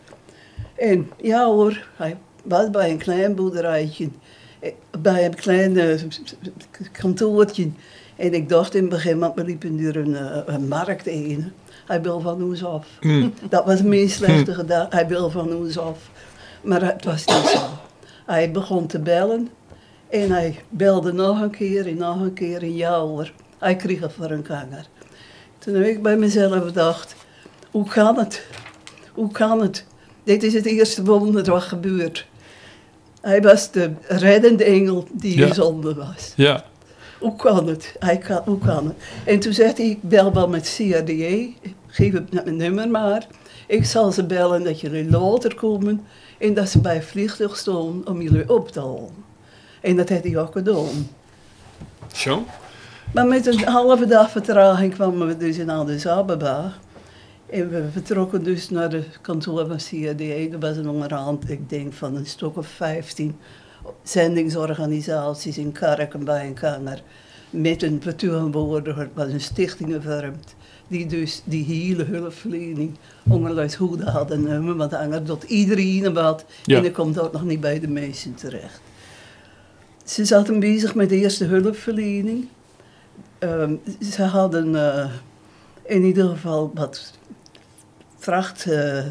En 0.75 1.11
ja 1.21 1.45
hoor, 1.45 1.87
hij 1.95 2.17
was 2.43 2.69
bij 2.69 2.91
een 2.91 2.97
klein 2.97 3.35
boerderijtje, 3.35 4.09
bij 4.99 5.25
een 5.25 5.35
klein 5.35 5.75
uh, 5.75 6.01
kantoortje. 6.91 7.71
En 8.15 8.33
ik 8.33 8.49
dacht 8.49 8.75
in 8.75 8.81
het 8.81 8.89
begin, 8.89 9.19
want 9.19 9.35
we 9.35 9.43
liepen 9.43 9.95
een, 9.95 10.09
uh, 10.09 10.37
een 10.45 10.67
markt 10.67 11.05
heen. 11.05 11.51
Hij 11.85 12.01
wil 12.01 12.19
van 12.19 12.43
ons 12.43 12.63
af. 12.65 12.87
Mm. 13.01 13.33
Dat 13.49 13.65
was 13.65 13.81
mijn 13.81 14.09
slechte 14.09 14.51
mm. 14.51 14.57
gedachte. 14.57 14.95
Hij 14.95 15.07
wil 15.07 15.29
van 15.29 15.55
ons 15.55 15.77
af. 15.77 16.09
Maar 16.61 16.81
het 16.81 17.05
was 17.05 17.25
niet 17.25 17.45
zo. 17.45 17.61
Hij 18.25 18.51
begon 18.51 18.87
te 18.87 18.99
bellen. 18.99 19.49
En 20.09 20.31
hij 20.31 20.59
belde 20.69 21.13
nog 21.13 21.41
een 21.41 21.49
keer 21.49 21.87
en 21.87 21.97
nog 21.97 22.21
een 22.21 22.33
keer. 22.33 22.61
En 22.61 22.75
ja 22.75 22.99
hoor, 22.99 23.31
hij 23.57 23.75
kreeg 23.75 23.99
het 23.99 24.13
voor 24.13 24.31
een 24.31 24.41
kanger. 24.41 24.87
Toen 25.57 25.73
heb 25.73 25.85
ik 25.85 26.01
bij 26.01 26.17
mezelf 26.17 26.63
gedacht, 26.63 27.15
hoe 27.71 27.87
kan 27.87 28.17
het? 28.17 28.45
Hoe 29.13 29.31
kan 29.31 29.61
het? 29.61 29.85
Dit 30.23 30.43
is 30.43 30.53
het 30.53 30.65
eerste 30.65 31.03
wonder 31.03 31.45
wat 31.51 31.61
gebeurt. 31.61 32.27
Hij 33.23 33.41
was 33.41 33.71
de 33.71 33.91
reddende 34.07 34.63
engel 34.63 35.07
die 35.11 35.37
ja. 35.37 35.47
gezonden 35.47 35.95
was. 35.95 36.33
Ja. 36.35 36.63
Hoe 37.19 37.35
kan 37.35 37.67
het? 37.67 37.95
Hij 37.99 38.17
kan, 38.17 38.41
hoe 38.45 38.57
kan 38.57 38.85
het? 38.85 38.95
En 39.25 39.39
toen 39.39 39.53
zegt 39.53 39.77
hij, 39.77 39.87
ik 39.87 40.01
bel 40.01 40.33
wel 40.33 40.47
met 40.47 40.75
CRDE, 40.75 41.53
geef 41.87 42.13
het 42.13 42.31
mijn 42.31 42.55
nummer 42.55 42.89
maar. 42.89 43.27
Ik 43.67 43.85
zal 43.85 44.11
ze 44.11 44.25
bellen 44.25 44.63
dat 44.63 44.81
jullie 44.81 45.09
later 45.09 45.55
komen 45.55 46.05
en 46.37 46.53
dat 46.53 46.69
ze 46.69 46.79
bij 46.79 46.95
het 46.95 47.05
vliegtuig 47.05 47.57
staan 47.57 48.01
om 48.07 48.21
jullie 48.21 48.49
op 48.49 48.71
te 48.71 48.79
halen. 48.79 49.23
En 49.81 49.95
dat 49.95 50.09
heeft 50.09 50.23
hij 50.23 50.37
ook 50.37 50.51
gedaan. 50.51 51.09
Zo? 52.13 52.45
Maar 53.13 53.27
met 53.27 53.45
een 53.45 53.63
halve 53.63 54.05
dag 54.05 54.31
vertraging 54.31 54.93
kwamen 54.93 55.27
we 55.27 55.37
dus 55.37 55.57
in 55.57 55.69
Addis 55.69 56.07
Ababa. 56.07 56.73
En 57.49 57.69
we 57.69 57.87
vertrokken 57.91 58.43
dus 58.43 58.69
naar 58.69 58.89
de 58.89 59.03
kantoor 59.21 59.67
van 59.67 59.77
CRDE. 59.77 60.49
Er 60.51 60.59
was 60.59 60.77
een 60.77 60.89
onderhand, 60.89 61.49
ik 61.49 61.69
denk 61.69 61.93
van 61.93 62.15
een 62.15 62.25
stuk 62.25 62.57
of 62.57 62.67
15 62.67 63.35
zendingsorganisaties 64.03 65.57
in 65.57 65.71
Karken 65.71 66.23
bij 66.23 66.47
een 66.47 66.53
kamer. 66.53 67.01
Met 67.49 67.83
een 67.83 68.01
vertegenwoordiger, 68.01 69.09
was 69.13 69.31
een 69.31 69.41
stichting 69.41 69.93
gevormd. 69.93 70.55
Die 70.87 71.05
dus 71.05 71.41
die 71.43 71.63
hele 71.63 72.03
hulpverlening 72.03 72.95
onderluid 73.29 73.75
goed 73.75 74.03
hadden 74.03 74.43
nemen. 74.43 74.77
Want 74.77 74.93
anders 74.93 75.23
doet 75.23 75.43
iedereen 75.43 76.13
wat. 76.13 76.45
Ja. 76.63 76.77
En 76.77 76.83
dan 76.83 76.91
komt 76.91 77.19
ook 77.19 77.31
nog 77.31 77.43
niet 77.43 77.59
bij 77.59 77.79
de 77.79 77.87
mensen 77.87 78.35
terecht. 78.35 78.81
Ze 80.03 80.25
zaten 80.25 80.59
bezig 80.59 80.95
met 80.95 81.09
de 81.09 81.15
eerste 81.15 81.45
hulpverlening. 81.45 82.47
Um, 83.39 83.81
ze 84.11 84.23
hadden 84.23 84.67
uh, 84.73 85.05
in 85.83 86.03
ieder 86.03 86.29
geval 86.29 86.71
wat 86.73 87.13
vracht, 88.23 88.65
uh, 88.65 89.05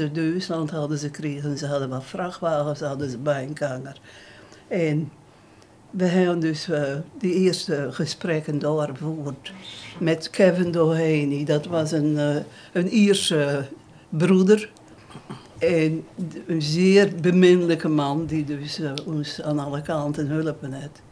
uit 0.00 0.14
Duitsland 0.14 0.70
hadden 0.70 0.98
ze 0.98 1.06
gekregen. 1.06 1.58
Ze 1.58 1.66
hadden 1.66 1.88
wat 1.88 2.04
vrachtwagens 2.04 2.80
hadden 2.80 3.10
ze 3.10 3.18
bij 3.18 3.42
een 3.42 3.52
kanger. 3.52 4.00
En 4.68 5.10
we 5.90 6.04
hebben 6.04 6.40
dus 6.40 6.68
uh, 6.68 6.82
de 7.18 7.32
eerste 7.32 7.88
gesprekken 7.90 8.58
doorgevoerd 8.58 9.52
met 9.98 10.30
Kevin 10.30 10.70
Doheny. 10.70 11.44
Dat 11.44 11.66
was 11.66 11.92
een, 11.92 12.12
uh, 12.12 12.36
een 12.72 12.88
Ierse 12.88 13.68
broeder. 14.08 14.70
En 15.58 16.04
een 16.46 16.62
zeer 16.62 17.14
beminnelijke 17.20 17.88
man 17.88 18.26
die 18.26 18.44
dus 18.44 18.80
uh, 18.80 18.92
ons 19.06 19.42
aan 19.42 19.58
alle 19.58 19.82
kanten 19.82 20.26
hulpen 20.26 20.72
heeft. 20.72 21.02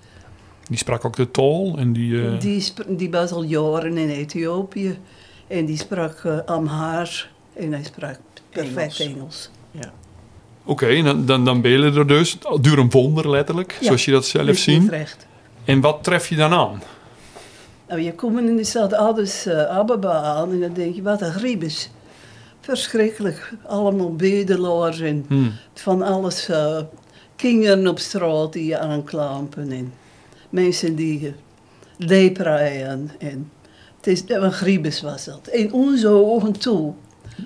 Die 0.68 0.78
sprak 0.78 1.04
ook 1.04 1.16
de 1.16 1.30
tol? 1.30 1.78
En 1.78 1.92
die, 1.92 2.38
die, 2.38 2.72
die 2.88 3.10
was 3.10 3.30
al 3.32 3.42
jaren 3.42 3.96
in 3.96 4.08
Ethiopië. 4.08 4.98
En 5.48 5.64
die 5.64 5.76
sprak 5.76 6.22
uh, 6.26 6.38
Amhaar 6.46 7.30
en 7.54 7.72
hij 7.72 7.84
sprak 7.84 8.18
perfect 8.50 9.00
Engels. 9.00 9.50
Ja. 9.70 9.92
Oké, 10.64 10.84
okay, 10.84 11.02
dan, 11.02 11.26
dan, 11.26 11.44
dan 11.44 11.60
ben 11.60 11.70
je 11.70 11.78
er 11.78 12.06
dus. 12.06 12.38
Duur 12.60 12.78
een 12.78 12.90
wonder 12.90 13.30
letterlijk, 13.30 13.78
zoals 13.80 14.04
je 14.04 14.10
dat 14.10 14.26
zelf 14.26 14.56
ziet. 14.56 15.16
En 15.64 15.80
wat 15.80 16.04
tref 16.04 16.28
je 16.28 16.36
dan 16.36 16.52
aan? 16.52 16.82
Nou, 17.88 18.00
je 18.00 18.14
komt 18.14 18.38
in 18.38 18.56
de 18.56 18.64
stad 18.64 18.92
Addis 18.92 19.46
uh, 19.46 19.62
Ababa 19.62 20.22
aan 20.22 20.52
en 20.52 20.60
dan 20.60 20.72
denk 20.72 20.94
je, 20.94 21.02
wat 21.02 21.20
een 21.20 21.32
griebes. 21.32 21.90
Verschrikkelijk. 22.60 23.52
Allemaal 23.66 24.14
bedelaars 24.14 25.00
en 25.00 25.24
hmm. 25.28 25.52
van 25.74 26.02
alles. 26.02 26.48
Uh, 26.48 26.80
kinderen 27.38 27.86
op 27.86 27.98
straat 27.98 28.52
die 28.52 28.66
je 28.66 28.78
aanklampen 28.78 29.72
en 29.72 29.92
mensen 30.50 30.94
die 30.94 31.34
uh, 31.98 32.22
en 33.18 33.50
is, 34.08 34.22
een 34.26 34.52
griebes 34.52 35.00
was 35.00 35.24
dat. 35.24 35.48
In 35.48 35.72
onze 35.72 36.08
ogen 36.08 36.52
toe. 36.52 36.94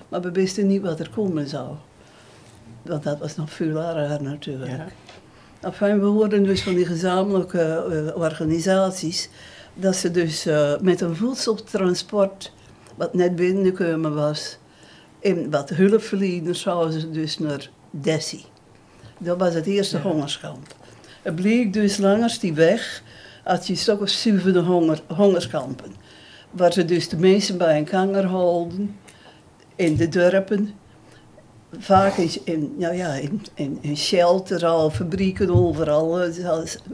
Maar 0.09 0.21
we 0.21 0.31
wisten 0.31 0.67
niet 0.67 0.83
wat 0.83 1.01
er 1.01 1.11
komen 1.11 1.49
zou. 1.49 1.75
Want 2.83 3.03
dat 3.03 3.19
was 3.19 3.37
nog 3.37 3.53
veel 3.53 3.77
erger 3.77 4.23
natuurlijk. 4.23 4.71
Ja. 4.71 4.87
Enfin, 5.61 6.01
we 6.01 6.07
hoorden 6.07 6.45
dus 6.45 6.63
van 6.63 6.75
die 6.75 6.87
gezamenlijke 6.87 7.87
uh, 7.91 8.17
organisaties 8.17 9.29
dat 9.75 9.97
ze 9.97 10.11
dus 10.11 10.47
uh, 10.47 10.79
met 10.81 11.01
een 11.01 11.17
voedseltransport, 11.17 12.53
wat 12.97 13.15
net 13.15 13.37
binnengekomen 13.37 14.15
was, 14.15 14.59
en 15.21 15.51
wat 15.51 15.71
hulpverleners 15.71 16.61
zouden 16.61 17.01
ze 17.01 17.11
dus 17.11 17.39
naar 17.39 17.71
Dessie. 17.91 18.45
Dat 19.19 19.39
was 19.39 19.55
het 19.55 19.67
eerste 19.67 19.97
ja. 19.97 20.03
hongerskamp. 20.03 20.75
Het 21.23 21.35
bleek 21.35 21.73
dus 21.73 21.97
langs 21.97 22.39
die 22.39 22.55
weg, 22.55 23.03
had 23.45 23.67
je 23.67 23.75
toch 23.85 24.01
of 24.01 24.65
honger, 24.65 25.01
hongerskampen 25.07 26.02
waar 26.53 26.73
ze 26.73 26.85
dus 26.85 27.09
de 27.09 27.17
mensen 27.17 27.59
bij 27.59 27.79
een 27.79 27.85
kanger 27.85 28.25
houden 28.25 28.97
in 29.77 29.97
de 29.97 30.09
dorpen. 30.09 30.71
Vaak 31.79 32.17
in, 32.17 32.75
nou 32.79 32.95
ja, 32.95 33.15
in, 33.15 33.43
in, 33.55 33.79
in 33.81 33.97
shelter 33.97 34.67
al, 34.67 34.91
fabrieken 34.91 35.51
overal, 35.51 36.19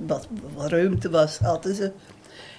wat, 0.06 0.28
wat 0.54 0.70
ruimte 0.70 1.10
was, 1.10 1.38
hadden 1.38 1.74
ze. 1.74 1.92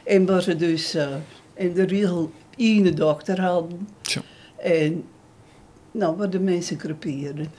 En 0.04 0.26
waar 0.26 0.42
ze 0.42 0.56
dus 0.56 0.96
uh, 0.96 1.08
in 1.54 1.74
de 1.74 1.84
regel 1.84 2.32
één 2.56 2.96
dokter 2.96 3.42
hadden. 3.42 3.88
Tja. 4.02 4.22
En 4.58 5.04
nou, 5.92 6.16
waar 6.18 6.30
de 6.30 6.40
mensen 6.40 6.78
crepeerden. 6.78 7.52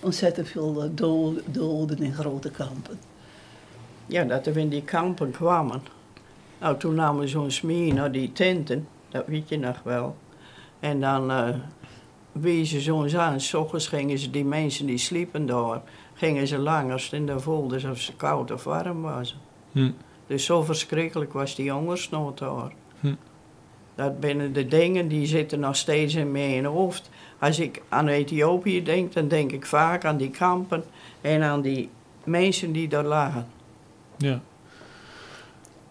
Ontzettend 0.00 0.48
veel 0.48 0.90
doden, 0.94 1.42
doden 1.46 1.98
in 1.98 2.14
grote 2.14 2.50
kampen. 2.50 2.98
Ja, 4.06 4.24
dat 4.24 4.46
er 4.46 4.56
in 4.56 4.68
die 4.68 4.82
kampen 4.82 5.30
kwamen. 5.30 5.82
Nou, 6.62 6.76
toen 6.76 6.94
namen 6.94 7.20
we 7.20 7.28
zo'n 7.28 7.50
smee 7.50 7.92
naar 7.92 8.12
die 8.12 8.32
tenten, 8.32 8.88
dat 9.08 9.26
weet 9.26 9.48
je 9.48 9.58
nog 9.58 9.80
wel. 9.82 10.16
En 10.80 11.00
dan 11.00 11.30
uh, 11.30 11.48
wezen 12.32 12.80
ze 12.80 12.94
ons 12.94 13.16
aan. 13.16 13.40
S 13.40 13.54
ochtends 13.54 13.88
gingen 13.88 14.18
ze, 14.18 14.30
die 14.30 14.44
mensen 14.44 14.86
die 14.86 14.98
sliepen 14.98 15.46
daar, 15.46 15.82
gingen 16.14 16.46
ze 16.46 16.58
langers 16.58 17.12
in 17.12 17.26
de 17.26 17.40
voelde 17.40 17.90
of 17.90 18.00
ze 18.00 18.16
koud 18.16 18.50
of 18.50 18.64
warm 18.64 19.02
was. 19.02 19.36
Hm. 19.72 19.90
Dus 20.26 20.44
zo 20.44 20.62
verschrikkelijk 20.62 21.32
was 21.32 21.54
die 21.54 21.70
hongersnood 21.70 22.38
daar. 22.38 22.72
Hm. 23.00 23.14
Dat 23.94 24.20
binnen 24.20 24.52
de 24.52 24.66
dingen, 24.66 25.08
die 25.08 25.26
zitten 25.26 25.60
nog 25.60 25.76
steeds 25.76 26.14
in 26.14 26.32
mijn 26.32 26.64
hoofd. 26.64 27.10
Als 27.38 27.58
ik 27.58 27.82
aan 27.88 28.08
Ethiopië 28.08 28.82
denk, 28.82 29.12
dan 29.12 29.28
denk 29.28 29.52
ik 29.52 29.66
vaak 29.66 30.04
aan 30.04 30.16
die 30.16 30.30
kampen 30.30 30.84
en 31.20 31.42
aan 31.42 31.60
die 31.62 31.88
mensen 32.24 32.72
die 32.72 32.88
daar 32.88 33.04
lagen. 33.04 33.46
Ja. 34.16 34.40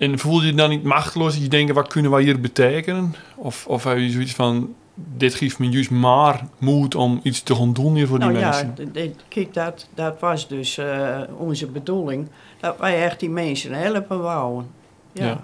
En 0.02 0.20
voel 0.20 0.42
je 0.42 0.48
je 0.48 0.54
dan 0.54 0.70
niet 0.70 0.84
machteloos? 0.84 1.34
Dat 1.34 1.44
je 1.44 1.50
denkt, 1.50 1.74
wat 1.74 1.88
kunnen 1.88 2.12
wij 2.12 2.24
hier 2.24 2.40
betekenen? 2.40 3.16
Of, 3.36 3.68
of 3.68 3.84
heb 3.84 3.98
je 3.98 4.10
zoiets 4.10 4.34
van, 4.34 4.76
dit 4.94 5.34
geeft 5.34 5.60
me 5.60 5.70
juist 5.70 5.92
maar 5.92 6.48
moed 6.58 6.96
om 6.96 7.20
iets 7.24 7.44
te 7.44 7.56
gaan 7.56 7.74
doen 7.74 7.96
hier 7.96 8.08
voor 8.08 8.20
die 8.20 8.30
nou, 8.30 8.40
mensen? 8.40 8.90
Ja, 8.94 9.08
kijk, 9.28 9.54
dat, 9.54 9.88
dat 9.94 10.20
was 10.20 10.48
dus 10.48 10.78
uh, 10.78 11.20
onze 11.38 11.68
bedoeling. 11.68 12.28
Dat 12.60 12.78
wij 12.78 13.04
echt 13.04 13.20
die 13.20 13.30
mensen 13.30 13.74
helpen 13.74 14.22
wouden. 14.22 14.70
Ja. 15.12 15.26
ja. 15.26 15.44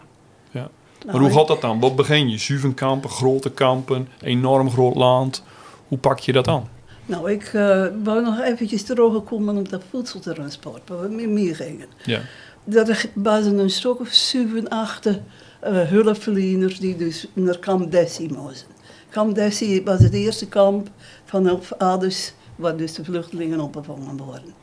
ja. 0.51 0.69
Maar 1.05 1.21
hoe 1.21 1.31
gaat 1.31 1.47
dat 1.47 1.61
dan? 1.61 1.79
Wat 1.79 1.95
begin 1.95 2.29
je? 2.29 2.37
Zuvenkampen, 2.37 3.09
grote 3.09 3.51
kampen, 3.51 4.07
enorm 4.21 4.71
groot 4.71 4.95
land. 4.95 5.43
Hoe 5.87 5.97
pak 5.97 6.19
je 6.19 6.31
dat 6.31 6.47
aan? 6.47 6.67
Nou, 7.05 7.31
ik 7.31 7.53
uh, 7.53 7.85
wou 8.03 8.21
nog 8.21 8.39
eventjes 8.39 8.83
terugkomen 8.83 9.57
op 9.57 9.69
dat 9.69 9.83
voedseltransport, 9.89 10.89
waar 10.89 11.01
we 11.01 11.07
mee, 11.07 11.27
mee 11.27 11.53
gingen. 11.53 11.87
Ja 12.03 12.21
dat 12.69 13.07
waren 13.13 13.57
een 13.57 13.69
stuk 13.69 14.00
of 14.00 14.07
zeven, 14.07 14.69
acht 14.69 15.05
uh, 15.05 15.15
hulpverleners 15.63 16.79
die 16.79 16.95
dus 16.95 17.27
naar 17.33 17.59
kamp 17.59 17.91
Dessie 17.91 18.33
moesten. 18.33 18.67
Kamp 19.09 19.36
Dessie 19.36 19.83
was 19.83 20.00
het 20.00 20.13
eerste 20.13 20.47
kamp 20.47 20.89
vanaf 21.25 21.74
Adus 21.74 22.33
waar 22.55 22.77
dus 22.77 22.93
de 22.93 23.03
vluchtelingen 23.03 23.59
opgevangen 23.59 24.17
worden. 24.17 24.53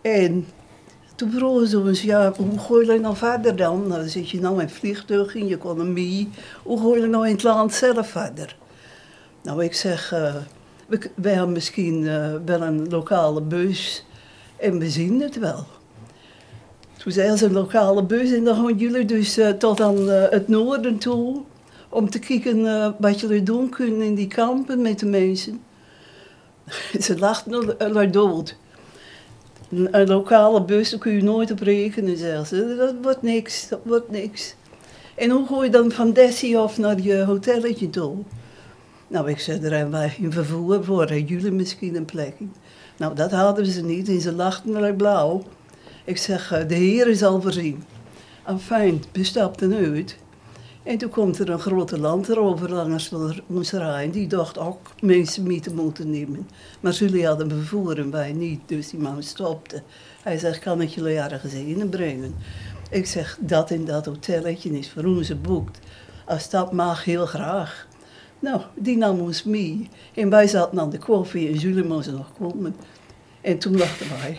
En 0.00 0.46
Toen 1.16 1.30
vroegen 1.30 1.66
ze 1.66 1.78
ons, 1.78 2.02
ja, 2.02 2.32
hoe 2.36 2.58
gooi 2.58 2.92
je 2.92 3.00
nou 3.00 3.16
verder 3.16 3.56
dan? 3.56 3.86
Nou, 3.86 4.00
dan 4.00 4.08
zit 4.08 4.30
je 4.30 4.40
nou 4.40 4.60
in 4.60 4.68
vliegtuig 4.68 5.34
in 5.34 5.46
je 5.46 5.54
economie. 5.54 6.28
Hoe 6.62 6.80
gooi 6.80 7.00
je 7.00 7.06
nou 7.06 7.26
in 7.26 7.32
het 7.32 7.42
land 7.42 7.72
zelf 7.72 8.08
verder? 8.08 8.56
Nou, 9.42 9.64
ik 9.64 9.74
zeg, 9.74 10.12
uh, 10.12 10.34
we, 10.86 11.10
wij 11.14 11.32
hebben 11.32 11.52
misschien 11.52 12.02
uh, 12.02 12.34
wel 12.44 12.62
een 12.62 12.88
lokale 12.88 13.42
bus 13.42 14.04
en 14.56 14.78
we 14.78 14.90
zien 14.90 15.20
het 15.20 15.38
wel. 15.38 15.66
Toen 17.06 17.14
zei 17.14 17.36
ze 17.36 17.46
een 17.46 17.52
lokale 17.52 18.02
bus 18.02 18.32
en 18.32 18.44
dan 18.44 18.54
gaan 18.54 18.76
jullie 18.76 19.04
dus 19.04 19.38
uh, 19.38 19.48
tot 19.48 19.80
aan 19.80 20.08
het 20.08 20.48
noorden 20.48 20.98
toe 20.98 21.42
om 21.88 22.10
te 22.10 22.18
kijken 22.18 22.94
wat 22.98 23.20
jullie 23.20 23.42
doen 23.42 23.68
kunnen 23.68 24.06
in 24.06 24.14
die 24.14 24.26
kampen 24.26 24.82
met 24.82 24.98
de 24.98 25.06
mensen. 25.06 25.60
ze 27.00 27.18
lachten 27.18 27.78
er 27.78 28.10
dood. 28.10 28.56
Een, 29.70 30.06
lokale 30.06 30.64
bus, 30.64 30.90
daar 30.90 30.98
kun 30.98 31.12
je 31.12 31.22
nooit 31.22 31.50
op 31.50 31.60
rekenen, 31.60 32.16
zeggen 32.16 32.46
ze. 32.46 32.76
Dat 32.78 32.94
wordt 33.02 33.22
niks, 33.22 33.68
dat 33.68 33.80
wordt 33.82 34.10
niks. 34.10 34.54
En 35.14 35.30
hoe 35.30 35.46
gooi 35.46 35.66
je 35.66 35.72
dan 35.72 35.92
van 35.92 36.12
Dessie 36.12 36.58
af 36.58 36.78
naar 36.78 37.00
je 37.00 37.24
hotelletje 37.24 37.90
toe? 37.90 38.16
Nou, 39.08 39.30
ik 39.30 39.40
zei, 39.40 39.60
er 39.60 39.72
hebben 39.72 40.00
wij 40.00 40.16
een 40.22 40.32
vervoer 40.32 40.84
voor, 40.84 41.14
jullie 41.14 41.52
misschien 41.52 41.96
een 41.96 42.04
plekje. 42.04 42.46
Nou, 42.96 43.14
dat 43.14 43.30
hadden 43.30 43.66
ze 43.66 43.84
niet 43.84 44.08
en 44.08 44.20
ze 44.20 44.32
lachten 44.32 44.74
er 44.74 44.94
blauw. 44.94 45.42
Ik 46.06 46.16
zeg, 46.16 46.64
de 46.66 46.74
Heer 46.74 47.08
is 47.08 47.22
al 47.22 47.42
voorzien. 47.42 47.84
Enfin, 48.44 49.02
we 49.12 49.24
stapten 49.24 49.74
uit. 49.74 50.16
En 50.82 50.98
toen 50.98 51.10
komt 51.10 51.38
er 51.38 51.50
een 51.50 51.58
grote 51.58 51.98
landrover 51.98 52.70
langs 53.48 53.72
rijden. 53.72 54.12
Die 54.12 54.26
dacht 54.26 54.58
ook 54.58 54.78
mensen 55.00 55.46
mee 55.46 55.60
te 55.60 55.74
moeten 55.74 56.10
nemen. 56.10 56.48
Maar 56.80 56.92
jullie 56.92 57.26
hadden 57.26 57.50
vervoer 57.50 57.98
en 57.98 58.10
wij 58.10 58.32
niet, 58.32 58.60
dus 58.66 58.90
die 58.90 59.00
man 59.00 59.22
stopte. 59.22 59.82
Hij 60.22 60.38
zegt, 60.38 60.58
kan 60.58 60.80
ik 60.80 60.88
jullie 60.88 61.18
ergens 61.18 61.52
heen 61.52 61.88
brengen? 61.88 62.34
Ik 62.90 63.06
zeg, 63.06 63.38
dat 63.40 63.70
in 63.70 63.84
dat 63.84 64.06
hotelletje 64.06 64.78
is 64.78 64.90
voor 64.90 65.04
ons 65.04 65.26
geboekt. 65.26 65.78
Als 66.24 66.50
dat 66.50 66.72
mag, 66.72 67.04
heel 67.04 67.26
graag. 67.26 67.86
Nou, 68.38 68.60
die 68.74 68.96
nam 68.96 69.20
ons 69.20 69.44
mee. 69.44 69.88
En 70.14 70.30
wij 70.30 70.46
zaten 70.46 70.80
aan 70.80 70.90
de 70.90 70.98
koffie 70.98 71.48
en 71.48 71.54
jullie 71.54 71.84
moesten 71.84 72.14
nog 72.14 72.32
komen. 72.38 72.76
En 73.40 73.58
toen 73.58 73.76
dachten 73.76 74.06
wij... 74.08 74.38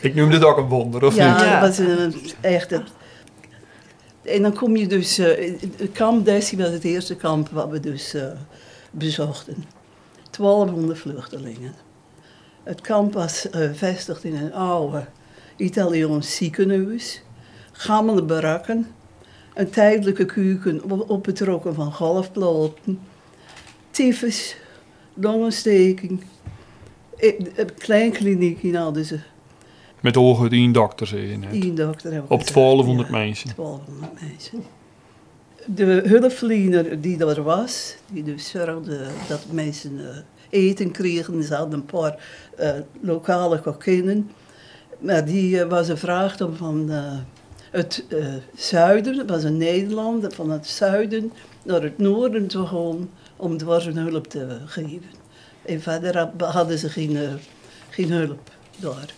Ik 0.00 0.14
noem 0.14 0.30
dit 0.30 0.44
ook 0.44 0.56
een 0.56 0.68
wonder, 0.68 1.04
of 1.04 1.16
ja, 1.16 1.32
niet? 1.32 1.40
Ja, 1.40 1.60
dat 1.60 1.68
was 1.68 1.86
een, 1.86 2.14
echt... 2.40 2.72
En 4.22 4.42
dan 4.42 4.54
kom 4.54 4.76
je 4.76 4.86
dus... 4.86 5.18
Uh, 5.18 5.54
kamp 5.92 6.24
Dessie 6.24 6.58
was 6.58 6.70
het 6.70 6.84
eerste 6.84 7.16
kamp 7.16 7.48
wat 7.48 7.68
we 7.68 7.80
dus 7.80 8.14
uh, 8.14 8.26
bezochten. 8.90 9.64
1200 10.30 10.98
vluchtelingen. 10.98 11.74
Het 12.62 12.80
kamp 12.80 13.12
was 13.12 13.46
gevestigd 13.50 14.24
uh, 14.24 14.32
in 14.32 14.38
een 14.38 14.52
oude 14.52 15.06
Italiaans 15.56 16.36
ziekenhuis. 16.36 17.22
Gammele 17.72 18.22
barakken. 18.22 18.86
Een 19.54 19.70
tijdelijke 19.70 20.24
keuken 20.24 20.90
op, 20.90 21.10
opgetrokken 21.10 21.74
van 21.74 21.92
golfplaten. 21.92 23.00
Tyfus, 23.90 24.56
longontsteking. 25.14 26.24
Een 27.16 27.74
klein 27.78 28.12
kliniekje 28.12 28.76
hadden 28.76 29.04
ze. 29.04 29.18
Met 30.00 30.16
ogen 30.16 30.50
één 30.50 30.72
dokter, 30.72 31.06
zei 31.06 31.26
je 31.26 31.36
net. 31.36 31.52
Eén 31.52 31.74
dokter. 31.74 32.22
Op 32.28 32.46
1200 32.46 33.08
ja, 33.08 33.16
mensen. 33.16 33.50
1200 33.56 34.12
mensen. 34.20 34.64
De 35.66 36.02
hulpverlener 36.04 37.00
die 37.00 37.26
er 37.26 37.42
was, 37.42 37.96
die 38.12 38.22
dus 38.22 38.48
zorgde 38.48 39.06
dat 39.28 39.46
mensen 39.50 40.24
eten 40.50 40.90
kregen, 40.90 41.42
ze 41.42 41.54
hadden 41.54 41.78
een 41.78 41.84
paar 41.84 42.18
uh, 42.60 42.70
lokale 43.00 43.60
kokinnen. 43.60 44.30
Maar 44.98 45.24
die 45.24 45.56
uh, 45.56 45.68
was 45.68 45.88
gevraagd 45.88 46.40
om 46.40 46.54
van 46.54 46.90
het 47.70 48.04
zuiden, 48.54 49.16
dat 49.16 49.28
was 49.28 49.44
in 49.44 49.56
Nederland, 49.56 50.34
van 50.34 50.50
het 50.50 50.66
zuiden 50.66 51.32
naar 51.62 51.82
het 51.82 51.98
noorden 51.98 52.46
te 52.46 52.66
gaan 52.66 53.10
om 53.36 53.56
dwars 53.56 53.86
een 53.86 53.96
hulp 53.96 54.26
te 54.26 54.58
geven. 54.66 55.25
En 55.66 55.80
verder 55.80 56.30
hadden 56.38 56.78
ze 56.78 56.88
geen, 56.88 57.38
geen 57.90 58.10
hulp 58.10 58.50
daar. 58.76 59.14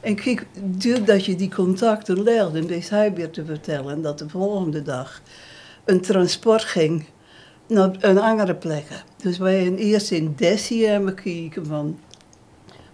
En 0.00 0.14
kijk, 0.14 0.46
doordat 0.60 1.24
je 1.24 1.36
die 1.36 1.54
contacten 1.54 2.22
legde, 2.22 2.66
wist 2.66 2.90
hij 2.90 3.14
weer 3.14 3.30
te 3.30 3.44
vertellen 3.44 4.02
dat 4.02 4.18
de 4.18 4.28
volgende 4.28 4.82
dag 4.82 5.22
een 5.84 6.00
transport 6.00 6.64
ging 6.64 7.04
naar 7.68 7.90
een 8.00 8.18
andere 8.18 8.54
plekken. 8.54 9.02
Dus 9.16 9.38
wij 9.38 9.62
hebben 9.62 9.80
eerst 9.80 10.10
in 10.10 10.34
Dessie 10.36 10.86
hebben 10.86 11.08
gekeken 11.08 11.66
van, 11.66 11.98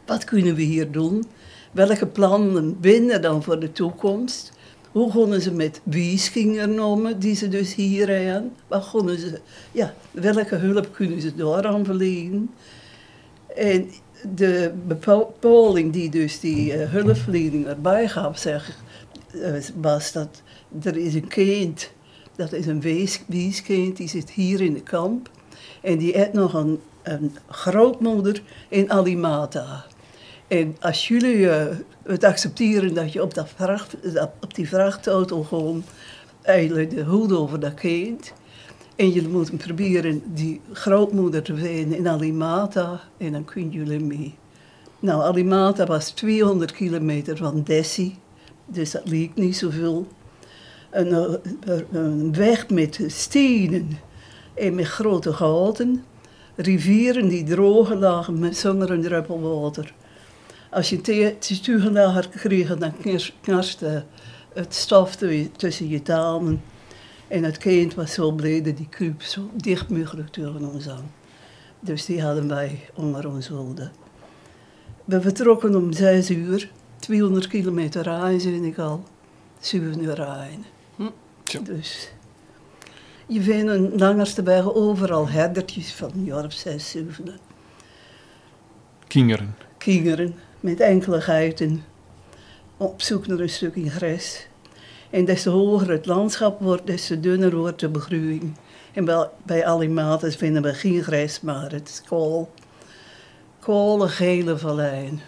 wat 0.06 0.24
kunnen 0.24 0.54
we 0.54 0.62
hier 0.62 0.90
doen? 0.90 1.24
Welke 1.72 2.06
plannen 2.06 2.80
binnen 2.80 3.22
dan 3.22 3.42
voor 3.42 3.60
de 3.60 3.72
toekomst? 3.72 4.52
Hoe 4.92 5.10
konden 5.10 5.40
ze 5.40 5.52
met 5.52 5.80
wieskingen 5.82 6.74
noemen, 6.74 7.18
die 7.18 7.34
ze 7.34 7.48
dus 7.48 7.74
hier 7.74 8.08
hebben? 8.08 8.52
Wat 8.68 8.84
ze, 9.06 9.40
ja, 9.72 9.94
welke 10.10 10.56
hulp 10.56 10.92
kunnen 10.92 11.20
ze 11.20 11.34
daar 11.34 11.66
aan 11.66 11.84
verlenen? 11.84 12.50
En 13.56 13.90
de 14.36 14.72
bepaling 14.86 15.92
die 15.92 16.10
dus 16.10 16.40
die 16.40 16.76
uh, 16.76 16.90
hulpverlening 16.90 17.66
erbij 17.66 18.08
gaf, 18.08 18.38
zeg, 18.38 18.78
uh, 19.34 19.62
was 19.80 20.12
dat 20.12 20.42
er 20.82 20.96
is 20.96 21.14
een 21.14 21.28
kind, 21.28 21.90
dat 22.36 22.52
is 22.52 22.66
een 22.66 22.80
wees, 22.80 23.22
weeskind, 23.26 23.96
die 23.96 24.08
zit 24.08 24.30
hier 24.30 24.60
in 24.60 24.74
de 24.74 24.82
kamp. 24.82 25.30
En 25.82 25.98
die 25.98 26.12
heeft 26.12 26.32
nog 26.32 26.54
een, 26.54 26.80
een 27.02 27.36
grootmoeder 27.48 28.42
in 28.68 28.90
Alimata. 28.90 29.84
En 30.50 30.76
als 30.80 31.08
jullie 31.08 31.36
uh, 31.36 31.64
het 32.02 32.24
accepteren 32.24 32.94
dat 32.94 33.12
je 33.12 33.22
op, 33.22 33.34
dat 33.34 34.30
op 34.40 34.54
die 34.54 34.68
vrachtauto 34.68 35.42
gewoon 35.42 35.84
eigenlijk 36.42 36.90
de 36.90 37.04
hoed 37.04 37.32
over 37.32 37.60
dat 37.60 37.74
kind 37.74 38.32
en 38.96 39.12
je 39.12 39.28
moet 39.28 39.56
proberen 39.56 40.22
die 40.34 40.60
grootmoeder 40.72 41.42
te 41.42 41.56
vinden 41.56 41.98
in 41.98 42.08
Alimata 42.08 43.00
en 43.16 43.32
dan 43.32 43.44
kunnen 43.44 43.72
jullie 43.72 44.00
mee. 44.00 44.34
Nou, 44.98 45.22
Alimata 45.22 45.86
was 45.86 46.10
200 46.10 46.72
kilometer 46.72 47.36
van 47.36 47.62
Dessie, 47.62 48.18
dus 48.66 48.90
dat 48.90 49.08
leek 49.08 49.34
niet 49.34 49.56
zoveel. 49.56 50.06
Een, 50.90 51.12
een, 51.12 51.86
een 51.92 52.34
weg 52.34 52.68
met 52.68 53.00
stenen 53.06 53.88
en 54.54 54.74
met 54.74 54.86
grote 54.86 55.32
gaten. 55.32 56.04
Rivieren 56.56 57.28
die 57.28 57.44
droog 57.44 57.94
lagen 57.94 58.38
met 58.38 58.56
zonder 58.56 58.90
een 58.90 59.02
druppel 59.02 59.40
water. 59.40 59.94
Als 60.70 60.90
je 60.90 61.00
te 61.00 61.60
toegelaten 61.62 62.12
had 62.12 62.28
gekregen, 62.30 62.78
dan 62.78 62.92
knarste 63.40 64.04
het 64.52 64.74
stof 64.74 65.16
tussen 65.56 65.88
je 65.88 66.02
tanden. 66.02 66.62
En 67.28 67.44
het 67.44 67.58
kind 67.58 67.94
was 67.94 68.12
zo 68.12 68.32
blij 68.32 68.62
dat 68.62 68.76
die 68.76 68.88
kruip 68.88 69.22
zo 69.22 69.50
dicht 69.54 69.88
mogelijk 69.88 70.28
tegen 70.28 70.72
ons 70.72 70.88
aan. 70.88 71.10
Dus 71.80 72.04
die 72.04 72.22
hadden 72.22 72.48
wij 72.48 72.88
onder 72.94 73.28
ons 73.28 73.48
wilde. 73.48 73.90
We 75.04 75.20
vertrokken 75.20 75.74
om 75.74 75.92
zes 75.92 76.30
uur, 76.30 76.70
200 76.98 77.46
kilometer 77.46 78.02
rijden, 78.02 78.40
zei 78.40 78.66
ik 78.66 78.78
al. 78.78 79.04
Zeven 79.60 80.02
uur 80.02 80.14
rijden. 80.14 80.64
Hm. 80.96 81.08
Dus 81.62 82.10
je 83.26 83.42
vindt 83.42 84.00
langs 84.00 84.34
de 84.34 84.42
weg 84.42 84.74
overal 84.74 85.28
herdertjes 85.28 85.92
van 85.92 86.10
een 86.14 86.24
jaar 86.24 86.44
of 86.44 86.52
zes, 86.52 86.90
zeven. 86.90 87.38
Kingeren. 89.06 89.54
Kingeren, 89.78 90.34
met 90.60 90.80
enkele 90.80 91.20
geiten. 91.20 91.84
Op 92.76 93.02
zoek 93.02 93.26
naar 93.26 93.38
een 93.38 93.48
stukje 93.48 93.90
gras. 93.90 94.46
En 95.10 95.24
des 95.24 95.42
te 95.42 95.50
hoger 95.50 95.90
het 95.90 96.06
landschap 96.06 96.60
wordt, 96.60 96.86
des 96.86 97.06
te 97.06 97.20
dunner 97.20 97.56
wordt 97.56 97.80
de 97.80 97.88
begroeiing. 97.88 98.56
En 98.92 99.04
bij, 99.04 99.28
bij 99.42 99.66
Alimates 99.66 100.36
vinden 100.36 100.62
we 100.62 100.74
geen 100.74 101.02
gras, 101.02 101.40
maar 101.40 101.72
het 101.72 101.88
is 101.88 102.02
kool. 102.08 102.50
Kolen, 103.58 104.08
gele 104.08 104.58
valleien. 104.58 105.20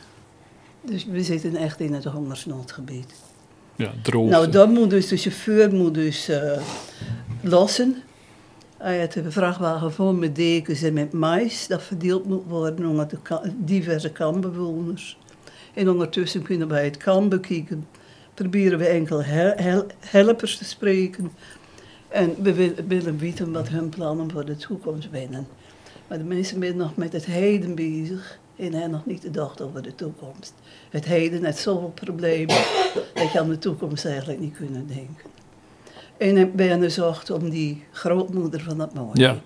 Dus 0.81 1.05
we 1.05 1.23
zitten 1.23 1.57
echt 1.57 1.81
in 1.81 1.95
het 1.95 2.05
hongersnoodgebied. 2.05 3.15
Ja, 3.77 3.93
droog. 4.03 4.31
Nou, 4.31 4.49
dan 4.49 4.73
moet 4.73 4.91
dus 4.91 5.09
de 5.09 5.17
chauffeur 5.17 5.75
moet 5.75 5.95
dus 5.95 6.29
uh, 6.29 6.53
lossen. 7.41 8.03
Hij 8.77 8.99
heeft 8.99 9.17
een 9.17 9.33
vrachtwagen 9.33 9.93
vol 9.93 10.13
met 10.13 10.37
dekens 10.37 10.83
en 10.83 10.93
met 10.93 11.13
mais. 11.13 11.67
Dat 11.67 11.83
verdeeld 11.83 12.25
moet 12.25 12.45
worden 12.47 12.87
onder 12.87 13.09
de 13.09 13.19
diverse 13.57 14.11
kampbewoners. 14.11 15.19
En 15.75 15.89
ondertussen 15.89 16.43
kunnen 16.43 16.69
wij 16.69 16.85
het 16.85 16.97
kamp 16.97 17.31
bekijken 17.31 17.87
proberen 18.35 18.79
we 18.79 18.87
enkel 18.87 19.23
hel 19.23 19.87
helpers 19.99 20.59
te 20.59 20.65
spreken. 20.65 21.33
En 22.09 22.35
we 22.43 22.75
willen 22.87 23.19
weten 23.19 23.53
wat 23.53 23.69
hun 23.69 23.89
plannen 23.89 24.31
voor 24.31 24.45
de 24.45 24.57
toekomst 24.57 25.09
zijn. 25.13 25.47
Maar 26.09 26.19
de 26.19 26.25
mensen 26.25 26.61
zijn 26.61 26.77
nog 26.77 26.97
met 26.97 27.13
het 27.13 27.25
heden 27.25 27.75
bezig 27.75 28.39
en 28.57 28.73
hebben 28.73 28.91
nog 28.91 29.07
niet 29.07 29.23
gedacht 29.23 29.61
over 29.61 29.83
de 29.83 29.95
toekomst. 29.95 30.55
Het 30.91 31.05
heden 31.05 31.45
heeft 31.45 31.59
zoveel 31.59 31.93
problemen 31.95 32.57
dat 33.15 33.33
je 33.33 33.41
aan 33.41 33.49
de 33.49 33.59
toekomst 33.59 34.05
eigenlijk 34.05 34.41
niet 34.41 34.57
kunnen 34.57 34.87
denken. 34.87 35.31
En 36.17 36.37
ik 36.37 36.57
ben 36.57 36.83
gezocht 36.83 37.31
om 37.31 37.51
die 37.51 37.85
grootmoeder 37.93 38.61
van 38.61 38.79
dat 38.79 38.95
mooie. 38.95 39.21
Ja. 39.21 39.41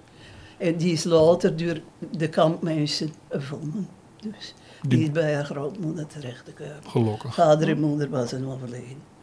En 0.59 0.77
die 0.77 0.93
is 0.93 1.05
later 1.05 1.57
door 1.57 1.81
de 2.11 2.29
kampmensen 2.29 3.12
gevonden. 3.29 3.89
Dus 4.21 4.55
Die 4.88 4.99
Die, 4.99 5.07
is 5.07 5.12
bij 5.12 5.35
haar 5.35 5.44
grootmoeder 5.44 6.07
terechtgekomen. 6.07 6.75
gelukkig. 6.87 7.35
Vader 7.35 7.68
en 7.68 7.81
moeder 7.81 8.09
was 8.11 8.33
een 8.33 8.46
overleden. 8.46 9.14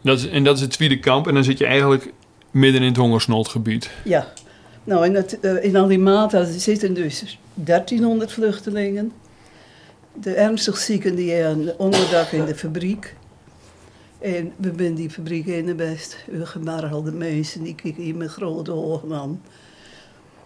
Dat 0.00 0.18
is, 0.18 0.28
en 0.28 0.44
dat 0.44 0.56
is 0.56 0.60
het 0.62 0.70
tweede 0.70 0.98
kamp. 0.98 1.26
En 1.28 1.34
dan 1.34 1.44
zit 1.44 1.58
je 1.58 1.66
eigenlijk 1.66 2.12
midden 2.50 2.80
in 2.80 2.88
het 2.88 2.96
hongersnoodgebied. 2.96 3.90
Ja, 4.04 4.32
nou 4.84 5.04
in, 5.04 5.14
het, 5.14 5.40
eh, 5.40 5.64
in 5.64 5.76
Alimata 5.76 6.44
zitten 6.44 6.94
dus 6.94 7.38
1300 7.54 8.32
vluchtelingen. 8.32 9.12
De 10.20 10.34
ernstig 10.34 10.76
zieken 10.76 11.14
die 11.14 11.32
hebben 11.32 11.78
onderdak 11.78 12.30
in 12.30 12.44
de 12.44 12.54
fabriek. 12.54 13.16
En 14.18 14.52
we 14.56 14.72
zijn 14.76 14.94
die 14.94 15.10
fabriek 15.10 15.46
in 15.46 15.66
de 15.66 15.74
best. 15.74 16.16
We 16.26 16.46
gemarrelde 16.46 17.12
mensen, 17.12 17.62
die 17.62 17.74
kijken 17.74 18.02
hier 18.02 18.16
met 18.16 18.30
grote 18.30 18.72
ogen 18.72 19.12
aan. 19.14 19.40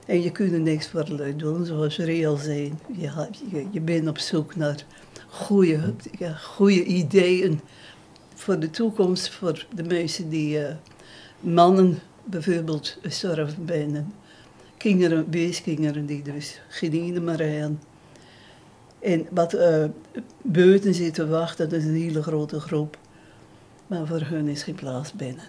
En 0.09 0.23
je 0.23 0.33
kunt 0.33 0.53
er 0.53 0.61
niks 0.61 0.89
voor 0.89 1.37
doen, 1.37 1.67
zoals 1.67 1.97
reëel 1.99 2.37
zijn. 2.37 2.81
Je, 2.99 3.29
je, 3.51 3.67
je 3.71 3.81
bent 3.81 4.09
op 4.09 4.19
zoek 4.19 4.57
naar 4.57 4.85
goede, 5.29 5.95
goede 6.41 6.85
ideeën 6.85 7.61
voor 8.35 8.59
de 8.59 8.71
toekomst, 8.71 9.31
voor 9.31 9.67
de 9.75 9.83
mensen 9.83 10.29
die 10.29 10.65
eh, 10.65 10.75
mannen 11.41 11.99
bijvoorbeeld 12.25 12.99
gestorven 13.03 13.67
zijn. 13.67 14.13
Kinderen, 14.77 15.31
weeskinderen 15.31 16.07
die 16.07 16.23
dus 16.23 16.61
meer 16.81 17.39
hebben. 17.39 17.81
En 18.99 19.27
wat 19.31 19.53
eh 19.53 19.85
buiten 20.43 20.95
zitten 20.95 21.29
wachten, 21.29 21.69
dat 21.69 21.79
is 21.79 21.85
een 21.85 21.95
hele 21.95 22.23
grote 22.23 22.61
groep. 22.61 22.99
Maar 23.87 24.07
voor 24.07 24.21
hun 24.21 24.49
is 24.49 24.63
geen 24.63 24.75
plaats 24.75 25.13
binnen. 25.13 25.49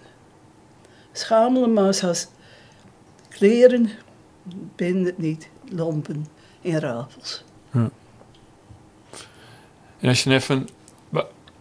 Schamelen 1.11 1.73
maar 1.73 1.99
als 2.03 2.27
kleren, 3.29 3.89
binnen 4.75 5.05
het 5.05 5.17
niet, 5.17 5.49
lompen 5.71 6.25
en 6.61 6.79
rafels. 6.79 7.43
En 9.99 10.07
als 10.09 10.23
je 10.23 10.33
even... 10.33 10.67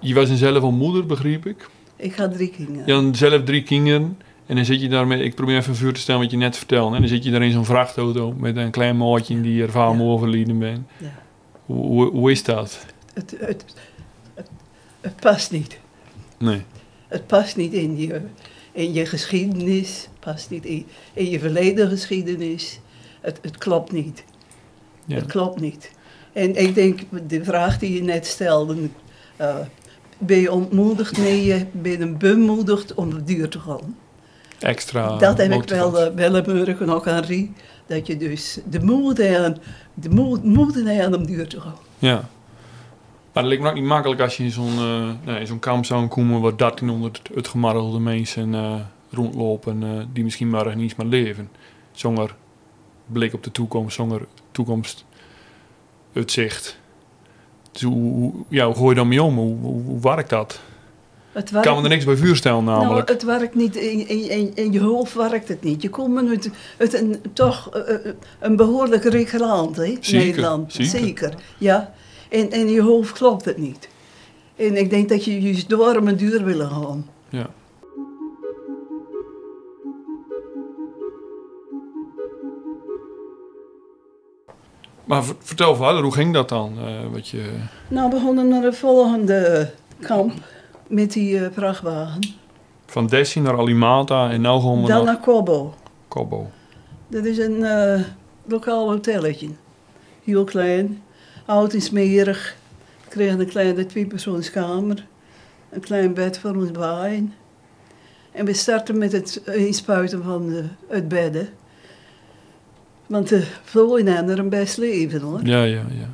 Je 0.00 0.14
was 0.14 0.34
zelf 0.34 0.62
al 0.62 0.70
moeder, 0.70 1.06
begreep 1.06 1.46
ik. 1.46 1.68
Ik 1.96 2.12
ga 2.14 2.28
drie 2.28 2.48
kinderen. 2.50 2.86
Je 2.86 2.92
had 3.06 3.16
zelf 3.16 3.44
drie 3.44 3.62
kinderen. 3.62 4.18
En 4.46 4.56
dan 4.56 4.64
zit 4.64 4.80
je 4.80 4.88
daar 4.88 5.06
met... 5.06 5.20
Ik 5.20 5.34
probeer 5.34 5.56
even 5.56 5.76
vuur 5.76 5.92
te 5.92 6.00
stellen 6.00 6.20
wat 6.20 6.30
je 6.30 6.36
net 6.36 6.56
vertelde. 6.56 6.94
En 6.94 7.00
dan 7.00 7.10
zit 7.10 7.24
je 7.24 7.30
daar 7.30 7.42
in 7.42 7.52
zo'n 7.52 7.64
vrachtauto 7.64 8.32
met 8.32 8.56
een 8.56 8.70
klein 8.70 8.96
maatje 8.96 9.40
die 9.40 9.62
er 9.62 9.70
vaak 9.70 9.94
Ja. 9.94 10.00
overleden 10.00 10.58
bent. 10.58 10.88
Ja. 10.96 11.22
Hoe, 11.64 11.86
hoe, 11.86 12.10
hoe 12.10 12.30
is 12.30 12.44
dat? 12.44 12.86
Het, 13.14 13.30
het, 13.38 13.64
het, 14.34 14.50
het 15.00 15.16
past 15.16 15.50
niet. 15.50 15.78
Nee. 16.38 16.62
Het 17.08 17.26
past 17.26 17.56
niet 17.56 17.72
in 17.72 17.96
je, 17.98 18.20
in 18.78 18.92
je 18.92 19.06
geschiedenis, 19.06 20.08
past 20.20 20.50
niet 20.50 20.64
in, 20.64 20.86
in 21.12 21.30
je 21.30 21.38
verleden 21.38 21.88
geschiedenis. 21.88 22.80
Het, 23.20 23.38
het 23.42 23.58
klopt 23.58 23.92
niet. 23.92 24.24
Ja. 25.04 25.14
Het 25.14 25.26
klopt 25.26 25.60
niet. 25.60 25.90
En 26.32 26.56
ik 26.56 26.74
denk, 26.74 27.00
de 27.26 27.44
vraag 27.44 27.78
die 27.78 27.92
je 27.92 28.02
net 28.02 28.26
stelde, 28.26 28.76
eh, 29.36 29.56
ben 30.18 30.38
je 30.38 30.52
ontmoedigd? 30.52 31.16
Nee, 31.16 31.44
je 31.44 31.66
bent 31.72 32.18
bemoedigd 32.18 32.94
om 32.94 33.10
op 33.10 33.24
duur 33.24 33.48
te 33.48 33.58
gaan. 33.58 33.96
Extra 34.58 35.16
dat 35.16 35.38
heb 35.38 35.52
ik 35.52 35.68
wel, 35.68 36.06
uh, 36.06 36.14
wel 36.14 36.36
een 36.36 36.56
morgen 36.56 36.90
ook 36.90 37.06
aan 37.06 37.24
Rie. 37.24 37.52
Dat 37.86 38.06
je 38.06 38.16
dus 38.16 38.58
de 38.70 38.80
moed 38.80 39.18
hebt, 39.18 39.60
de 39.94 40.08
moed, 40.08 40.44
moed 40.44 40.74
hebt 40.74 41.14
om 41.14 41.26
duur 41.26 41.48
te 41.48 41.60
gaan. 41.60 41.78
Ja. 41.98 42.28
Maar 43.38 43.46
het 43.46 43.56
lijkt 43.56 43.62
me 43.68 43.78
ook 43.78 43.82
niet 43.84 43.92
makkelijk 43.94 44.20
als 44.20 44.36
je 44.36 44.42
in 44.42 44.50
zo'n 44.50 44.78
eh, 44.78 45.08
nee, 45.24 45.40
in 45.40 45.46
zo'n 45.46 45.58
kamp 45.58 45.84
zou 45.84 46.06
komen 46.06 46.40
waar 46.40 46.56
1300 46.56 47.22
uitgemarrelde 47.34 47.98
mensen 47.98 48.54
eh, 48.54 48.74
rondlopen 49.10 49.82
eh, 49.82 49.88
die 50.12 50.24
misschien 50.24 50.48
morgen 50.48 50.76
niet 50.76 50.82
eens 50.82 50.94
meer 50.94 51.06
leven. 51.06 51.50
Zonder 51.92 52.34
blik 53.06 53.34
op 53.34 53.42
de 53.42 53.50
toekomst, 53.50 53.94
zonder 53.96 54.26
toekomst 54.50 55.04
uitzicht. 56.14 56.78
Dus 57.72 57.82
hoe, 57.82 57.94
hoe- 57.94 58.32
ja, 58.48 58.66
hoe 58.66 58.74
gooi 58.74 58.88
je 58.88 58.94
dan 58.94 59.08
mee 59.08 59.22
om? 59.22 59.36
Hoe, 59.36 59.56
hoe, 59.60 59.82
hoe 59.82 60.00
werkt 60.00 60.30
dat? 60.30 60.60
Het 61.32 61.50
werkt, 61.50 61.66
kan 61.66 61.76
me 61.76 61.82
er 61.82 61.88
niks 61.88 62.04
bij 62.04 62.16
vuur 62.16 62.36
stellen 62.36 62.64
namelijk. 62.64 63.06
Nou, 63.08 63.18
het 63.18 63.22
werkt 63.22 63.54
niet, 63.54 63.76
in, 63.76 64.08
in, 64.08 64.30
in, 64.30 64.52
in 64.54 64.72
je 64.72 64.80
hoofd 64.80 65.14
werkt 65.14 65.48
het 65.48 65.62
niet. 65.62 65.82
Je 65.82 65.90
komt 65.90 66.50
uit 66.78 66.94
een, 66.94 67.16
toch 67.32 67.70
een 68.40 68.56
behoorlijk 68.56 69.04
rijk 69.04 69.38
land, 69.38 69.76
hè? 69.76 69.96
Zeker, 70.00 70.12
Nederland. 70.26 70.72
zeker. 70.72 71.34
ja. 71.58 71.92
En 72.28 72.50
in 72.50 72.68
je 72.68 72.82
hoofd 72.82 73.12
klopt 73.12 73.44
het 73.44 73.56
niet. 73.56 73.88
En 74.56 74.76
ik 74.76 74.90
denk 74.90 75.08
dat 75.08 75.24
je 75.24 75.40
juist 75.40 75.68
door 75.68 75.94
een 75.96 76.16
duur 76.16 76.44
willen 76.44 76.70
gaan. 76.70 77.06
Ja. 77.28 77.50
Maar 85.04 85.24
ver- 85.24 85.36
vertel 85.38 85.76
verder, 85.76 86.02
hoe 86.02 86.12
ging 86.12 86.32
dat 86.34 86.48
dan? 86.48 86.72
Eh, 86.78 87.12
wat 87.12 87.28
je, 87.28 87.50
Nou, 87.88 88.08
we 88.10 88.14
begonnen 88.16 88.48
naar 88.48 88.60
de 88.62 88.72
volgende 88.72 89.70
kamp 90.00 90.32
met 90.86 91.12
die 91.12 91.38
eh, 91.44 91.50
vrachtwagen. 91.52 92.20
van 92.86 93.06
Dessie 93.06 93.42
naar 93.42 93.58
Alimata 93.58 94.30
en 94.30 94.42
gaan 94.60 94.80
we 94.82 94.86
Dan 94.88 94.96
naar 94.96 95.04
naar 95.04 95.20
Kobo. 95.20 95.74
Kobo. 96.08 96.46
Dat 97.08 97.24
is 97.24 97.38
een 97.38 97.64
eh, 97.64 98.00
lokaal 98.44 98.88
hotelletje. 98.90 99.48
Heel 100.24 100.44
klein, 100.44 101.02
oud 101.48 101.74
en 101.74 101.80
smerig. 101.80 102.56
We 103.04 103.08
kregen 103.08 103.40
een 103.40 103.48
kleine 103.48 103.86
tweepersoonskamer. 103.86 105.06
Een 105.70 105.80
klein 105.80 106.14
bed 106.14 106.38
voor 106.38 106.56
ons 106.56 106.70
beiden. 106.70 107.34
En 108.32 108.44
we 108.44 108.52
starten 108.52 108.98
met 108.98 109.12
het 109.12 109.42
inspuiten 109.46 110.22
van 110.22 110.48
de, 110.48 110.64
het 110.88 111.08
bedden. 111.08 111.48
Want 113.06 113.28
de 113.28 113.44
hebben 114.04 114.32
er 114.32 114.38
een 114.38 114.48
best 114.48 114.76
leven 114.76 115.20
hoor. 115.20 115.40
Ja, 115.44 115.62
ja, 115.62 115.84
ja. 115.90 116.08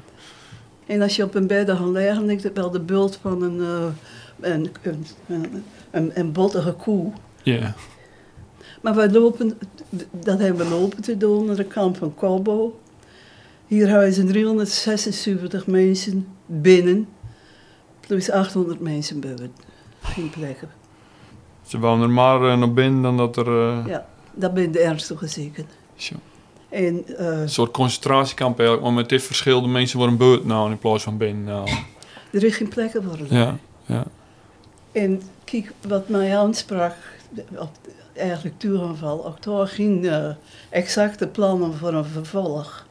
En 0.86 1.02
als 1.02 1.16
je 1.16 1.22
op 1.22 1.34
een 1.34 1.46
bed 1.46 1.70
gaat 1.70 1.86
liggen, 1.86 2.24
ligt 2.24 2.42
het 2.42 2.56
wel 2.56 2.70
de 2.70 2.80
bult 2.80 3.18
van 3.20 3.42
een, 3.42 3.60
eh, 3.60 4.50
een, 4.52 4.70
een, 4.82 5.64
een, 5.90 6.10
een, 6.14 6.32
bottige 6.32 6.72
koe. 6.72 7.12
Ja, 7.42 7.74
Maar 8.82 8.94
wij 8.94 9.10
lopen, 9.10 9.58
dat 10.10 10.38
hebben 10.38 10.68
we 10.68 10.74
lopen 10.74 11.02
te 11.02 11.16
doen 11.16 11.44
naar 11.44 11.56
de 11.56 11.64
kamp 11.64 11.96
van 11.96 12.14
Kobo. 12.14 12.78
Hier 13.66 13.88
huizen 13.90 14.26
376 14.26 15.66
mensen 15.66 16.26
binnen, 16.46 17.08
plus 18.00 18.30
800 18.30 18.80
mensen 18.80 19.20
buiten. 19.20 19.52
Geen 20.02 20.30
plekken. 20.30 20.68
ze 21.66 21.78
wouden 21.78 22.04
er 22.06 22.12
maar 22.12 22.50
eh, 22.50 22.58
naar 22.58 22.72
binnen 22.72 23.02
dan 23.02 23.16
dat 23.16 23.36
er... 23.36 23.46
eh, 23.68 23.86
Ja, 23.86 24.06
dat 24.34 24.50
zijn 24.54 24.72
de 24.72 24.80
ernstige 24.80 25.26
zieken. 25.26 25.66
zo. 25.94 26.14
En 26.68 27.04
eh, 27.16 27.40
Een 27.40 27.48
soort 27.48 27.70
concentratiekamp 27.70 28.58
eigenlijk, 28.58 28.86
maar 28.88 28.96
met 28.96 29.08
dit 29.08 29.22
verschil, 29.22 29.62
de 29.62 29.68
mensen 29.68 29.98
worden 29.98 30.16
beurt 30.16 30.44
nou 30.44 30.70
in 30.70 30.78
plaats 30.78 31.02
van 31.02 31.16
binnen 31.16 31.44
nou. 31.44 31.68
er 32.32 32.44
is 32.44 32.56
geen 32.56 32.68
plekken 32.68 33.02
voor. 33.02 33.18
Ja, 33.28 33.56
ja. 33.86 34.04
En 34.92 35.22
kijk, 35.44 35.72
wat 35.88 36.08
mij 36.08 36.38
aansprak, 36.38 36.94
eigenlijk 38.16 38.58
toegeval, 38.58 39.26
ook 39.26 39.42
daar 39.42 39.66
geen 39.68 40.08
exacte 40.70 41.26
plannen 41.26 41.74
voor 41.74 41.92
een 41.94 42.04
vervolg. 42.04 42.86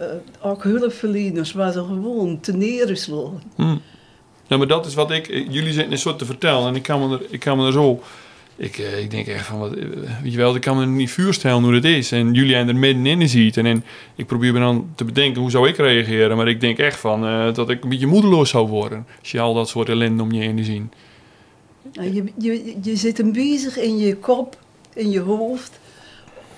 Eh, 0.00 0.06
ook 0.42 0.62
hulpverleners 0.62 1.52
waar 1.52 1.72
ze 1.72 1.78
gewoon 1.84 2.40
te 2.40 2.52
neergesloten. 2.52 3.42
Hm. 3.56 3.76
Ja, 4.46 4.56
maar 4.56 4.66
dat 4.66 4.86
is 4.86 4.94
wat 4.94 5.10
ik... 5.10 5.28
eh, 5.28 5.46
Jullie 5.50 5.72
zitten 5.72 5.92
een 5.92 5.98
soort 5.98 6.18
te 6.18 6.24
vertellen 6.24 6.68
en 6.68 6.74
ik 6.74 6.82
kan 6.82 7.08
me 7.08 7.16
er, 7.16 7.22
ik 7.30 7.40
kan 7.40 7.58
me 7.58 7.66
er 7.66 7.72
zo... 7.72 8.02
Ik, 8.56 8.78
eh, 8.78 8.98
ik 9.02 9.10
denk 9.10 9.26
echt 9.26 9.46
van, 9.46 9.58
wat, 9.58 9.70
weet 10.22 10.32
je 10.32 10.36
wel, 10.36 10.54
ik 10.54 10.60
kan 10.60 10.76
me 10.78 10.86
niet 10.86 11.10
voorstellen 11.10 11.62
hoe 11.62 11.74
het 11.74 11.84
is. 11.84 12.12
En 12.12 12.32
jullie 12.32 12.50
zijn 12.50 12.68
er 12.68 12.76
middenin 12.76 13.28
zitten. 13.28 13.66
En 13.66 13.84
ik 14.16 14.26
probeer 14.26 14.52
me 14.52 14.58
dan 14.58 14.90
te 14.94 15.04
bedenken, 15.04 15.40
hoe 15.40 15.50
zou 15.50 15.68
ik 15.68 15.76
reageren? 15.76 16.36
Maar 16.36 16.48
ik 16.48 16.60
denk 16.60 16.78
echt 16.78 16.98
van, 16.98 17.26
eh, 17.26 17.54
dat 17.54 17.70
ik 17.70 17.82
een 17.82 17.88
beetje 17.88 18.06
moedeloos 18.06 18.50
zou 18.50 18.68
worden. 18.68 19.06
Als 19.20 19.30
je 19.30 19.40
al 19.40 19.54
dat 19.54 19.68
soort 19.68 19.88
ellende 19.88 20.22
om 20.22 20.32
je 20.32 20.40
heen 20.42 20.64
ziet. 20.64 20.82
Nou, 21.92 22.14
je, 22.14 22.24
je, 22.38 22.74
je 22.82 22.96
zit 22.96 23.16
hem 23.18 23.32
bezig 23.32 23.76
in 23.78 23.98
je 23.98 24.16
kop, 24.16 24.56
in 24.94 25.10
je 25.10 25.20
hoofd, 25.20 25.78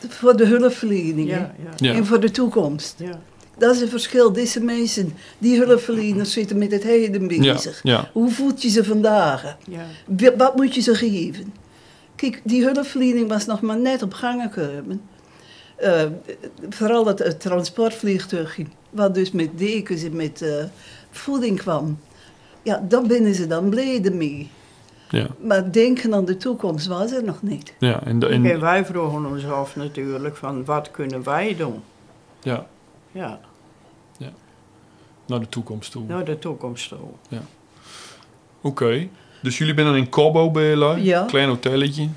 voor 0.09 0.37
de 0.37 0.47
hulpverlening 0.47 1.31
hè? 1.31 1.37
Ja, 1.37 1.55
ja, 1.65 1.71
Ja. 1.77 1.95
en 1.95 2.07
voor 2.07 2.21
de 2.21 2.31
toekomst. 2.31 2.95
ja. 2.99 3.21
Dat 3.63 3.75
is 3.75 3.81
het 3.81 3.91
verschil. 3.91 4.33
Deze 4.33 4.61
mensen, 4.61 5.13
die 5.39 5.59
hulpverleners, 5.65 6.33
zitten 6.33 6.59
met 6.59 6.73
het 6.73 6.83
heden 6.83 7.27
bezig. 7.29 7.81
ja, 7.83 8.11
Hoe 8.13 8.31
voelt 8.31 8.63
je 8.63 8.69
ze 8.69 8.85
vandaag? 8.85 9.57
Wat 10.37 10.57
moet 10.57 10.75
je 10.75 10.81
ze 10.81 10.95
geven? 10.95 11.55
Kijk, 12.17 12.41
die 12.45 12.65
hulpverlening 12.65 13.29
was 13.29 13.47
nog 13.47 13.61
maar 13.61 13.79
net 13.79 14.03
op 14.03 14.13
gang 14.13 14.43
gekomen. 14.53 15.01
Eh, 15.77 16.03
vooral 16.69 17.07
het, 17.07 17.19
het 17.19 17.41
transportvliegtuig, 17.41 18.59
wat 18.91 19.15
dus 19.15 19.31
met 19.31 19.59
dekens 19.59 20.03
en 20.05 20.17
met 20.17 20.43
eh, 20.43 20.65
voeding 21.11 21.59
kwam. 21.59 21.99
Ja, 22.63 22.85
daar 22.89 23.03
binnen 23.03 23.35
ze 23.35 23.47
dan 23.47 23.69
blij 23.69 24.01
mee. 24.13 24.51
ja, 25.11 25.27
Maar 25.41 25.73
denken 25.73 26.15
aan 26.15 26.25
de 26.25 26.37
toekomst 26.37 26.87
was 26.87 27.13
er 27.13 27.25
nog 27.25 27.43
niet. 27.43 27.75
ja. 27.79 28.05
En, 28.05 28.19
de- 28.19 28.27
En 28.29 28.45
en, 28.47 28.61
wij 28.61 28.85
vroegen 28.85 29.27
ons 29.27 29.47
af 29.47 29.77
natuurlijk 29.77 30.37
van 30.37 30.65
wat 30.65 30.91
kunnen 30.91 31.23
wij 31.25 31.57
doen? 31.57 31.83
ja, 32.43 32.67
Ja, 33.13 33.41
naar 35.27 35.41
de 35.41 35.49
toekomst 35.49 35.91
toe. 35.91 36.05
naar 36.07 36.25
de 36.25 36.39
toekomst 36.39 36.89
toe. 36.89 37.41
Oké. 38.61 39.09
Dus 39.43 39.59
jullie 39.59 39.75
zijn 39.75 39.87
dan 39.87 39.97
in 39.97 40.09
Kobo 40.09 40.51
bij? 40.51 40.77
Ja. 41.01 41.25
Klein 41.25 41.49
hotelletje. 41.49 42.09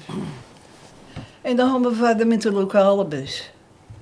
En 1.41 1.55
dan 1.55 1.69
gaan 1.69 1.81
we 1.81 1.95
verder 1.95 2.27
met 2.27 2.41
de 2.41 2.51
lokale 2.51 3.05
bus. 3.05 3.51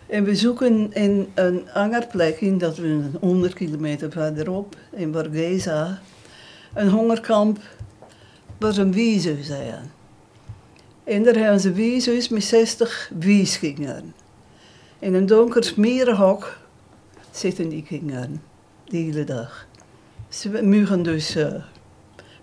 En 0.07 0.23
we 0.23 0.35
zoeken 0.35 0.93
in 0.93 1.31
een 1.33 1.69
ander 1.73 2.07
plek, 2.07 2.41
in 2.41 2.57
dat 2.57 2.77
we 2.77 3.09
100 3.19 3.53
kilometer 3.53 4.11
verderop, 4.11 4.75
in 4.91 5.11
Borghesa, 5.11 6.01
een 6.73 6.89
hongerkamp 6.89 7.59
waar 8.57 8.77
een 8.77 8.91
wiezus 8.91 9.45
zijn. 9.45 9.91
En 11.03 11.23
daar 11.23 11.35
hebben 11.35 11.59
ze 11.59 11.71
wiezus 11.71 12.29
met 12.29 12.43
60 12.43 13.11
wieskinderen. 13.17 14.13
In 14.99 15.13
een 15.13 15.25
donker 15.25 15.63
smerenhok 15.63 16.57
zitten 17.31 17.69
die 17.69 17.83
kinderen, 17.83 18.41
de 18.93 18.99
hele 18.99 19.23
dag. 19.23 19.67
Ze 20.29 20.63
mogen 20.63 21.03
dus 21.03 21.35
uh, 21.35 21.53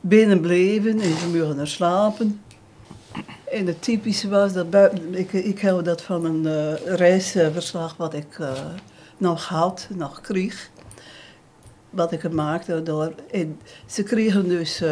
binnen 0.00 0.40
blijven 0.40 1.00
en 1.00 1.16
ze 1.16 1.28
mogen 1.28 1.58
er 1.58 1.68
slapen. 1.68 2.40
En 3.50 3.66
het 3.66 3.82
typische 3.82 4.28
was 4.28 4.52
dat 4.52 4.70
buiten, 4.70 5.14
ik, 5.14 5.32
ik 5.32 5.60
hou 5.60 5.82
dat 5.82 6.02
van 6.02 6.24
een 6.24 6.44
uh, 6.44 6.96
reisverslag 6.96 7.96
wat 7.96 8.14
ik 8.14 8.38
uh, 8.38 8.52
nog 9.16 9.44
had, 9.44 9.88
nog 9.94 10.20
kreeg. 10.20 10.70
Wat 11.90 12.12
ik 12.12 12.32
maakte 12.32 12.82
door. 12.82 13.14
Ze 13.86 14.02
kregen 14.02 14.48
dus 14.48 14.82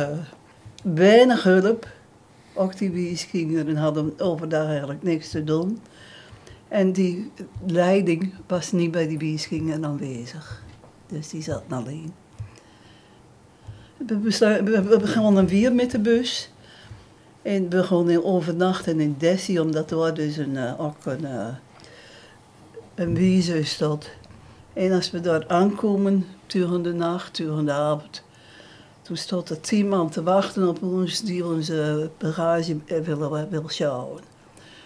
weinig 0.83 1.43
hulp. 1.43 1.89
Ook 2.55 2.79
die 2.79 2.91
wieskinderen 2.91 3.77
hadden 3.77 4.21
overdag 4.21 4.67
eigenlijk 4.67 5.03
niks 5.03 5.31
te 5.31 5.45
doen. 5.45 5.81
En 6.69 6.93
die 6.93 7.33
leiding 7.67 8.35
was 8.47 8.73
niet 8.73 8.91
bij 8.91 9.09
die 9.09 9.19
wieskinderen 9.19 9.85
aanwezig. 9.85 10.67
Dus 11.09 11.29
die 11.29 11.43
zat 11.43 11.63
alleen. 11.69 12.13
We, 13.97 14.99
begonnen 15.01 15.47
weer 15.47 15.73
met 15.73 15.91
de 15.91 15.99
bus. 15.99 16.51
En 17.43 17.63
we 17.63 17.69
begonnen 17.69 18.25
overnachten 18.25 19.01
in 19.01 19.15
Dessie, 19.19 19.63
omdat 19.63 19.91
er 19.91 20.15
dus 20.15 20.37
een, 20.37 20.55
uh, 20.55 20.81
ook 20.81 21.05
een, 21.05 21.23
uh, 21.23 21.47
een 22.95 23.15
wiese 23.15 23.65
stond. 23.65 24.11
En 24.73 24.93
als 24.93 25.11
we 25.11 25.21
daar 25.21 25.49
aankomen, 25.49 26.27
tegen 26.47 26.83
de 26.83 26.93
nacht, 26.93 27.35
tegen 27.35 27.65
de 27.65 27.73
avond, 27.73 28.23
toen 29.03 29.17
stond 29.17 29.51
er 29.51 29.61
tien 29.61 29.89
man 29.89 30.11
te 30.11 30.23
wachten 30.23 30.69
op 30.69 30.83
ons 30.83 31.21
die 31.21 31.47
onze 31.47 32.11
bagage 32.19 32.77
willen, 32.87 33.51
willen 33.51 33.71
sjouwen. 33.71 34.23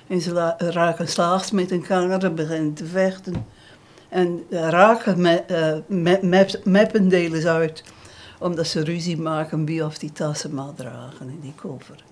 En 0.07 0.21
ze 0.21 0.55
raken 0.59 1.09
slaags 1.09 1.51
met 1.51 1.71
een 1.71 1.83
kanger, 1.83 2.35
beginnen 2.35 2.75
te 2.75 2.87
vechten. 2.87 3.47
En 4.13 4.45
raken 4.51 5.21
me, 5.21 5.45
uh, 5.51 5.97
me, 6.21 6.61
meppendelen 6.65 7.47
uit, 7.47 7.85
omdat 8.39 8.67
ze 8.67 8.85
ruzie 8.85 9.21
maken 9.21 9.65
wie 9.65 9.85
of 9.85 9.99
die 9.99 10.13
tassen 10.13 10.55
mag 10.55 10.75
dragen 10.75 11.29
in 11.29 11.41
die 11.41 11.55
koffer. 11.55 12.05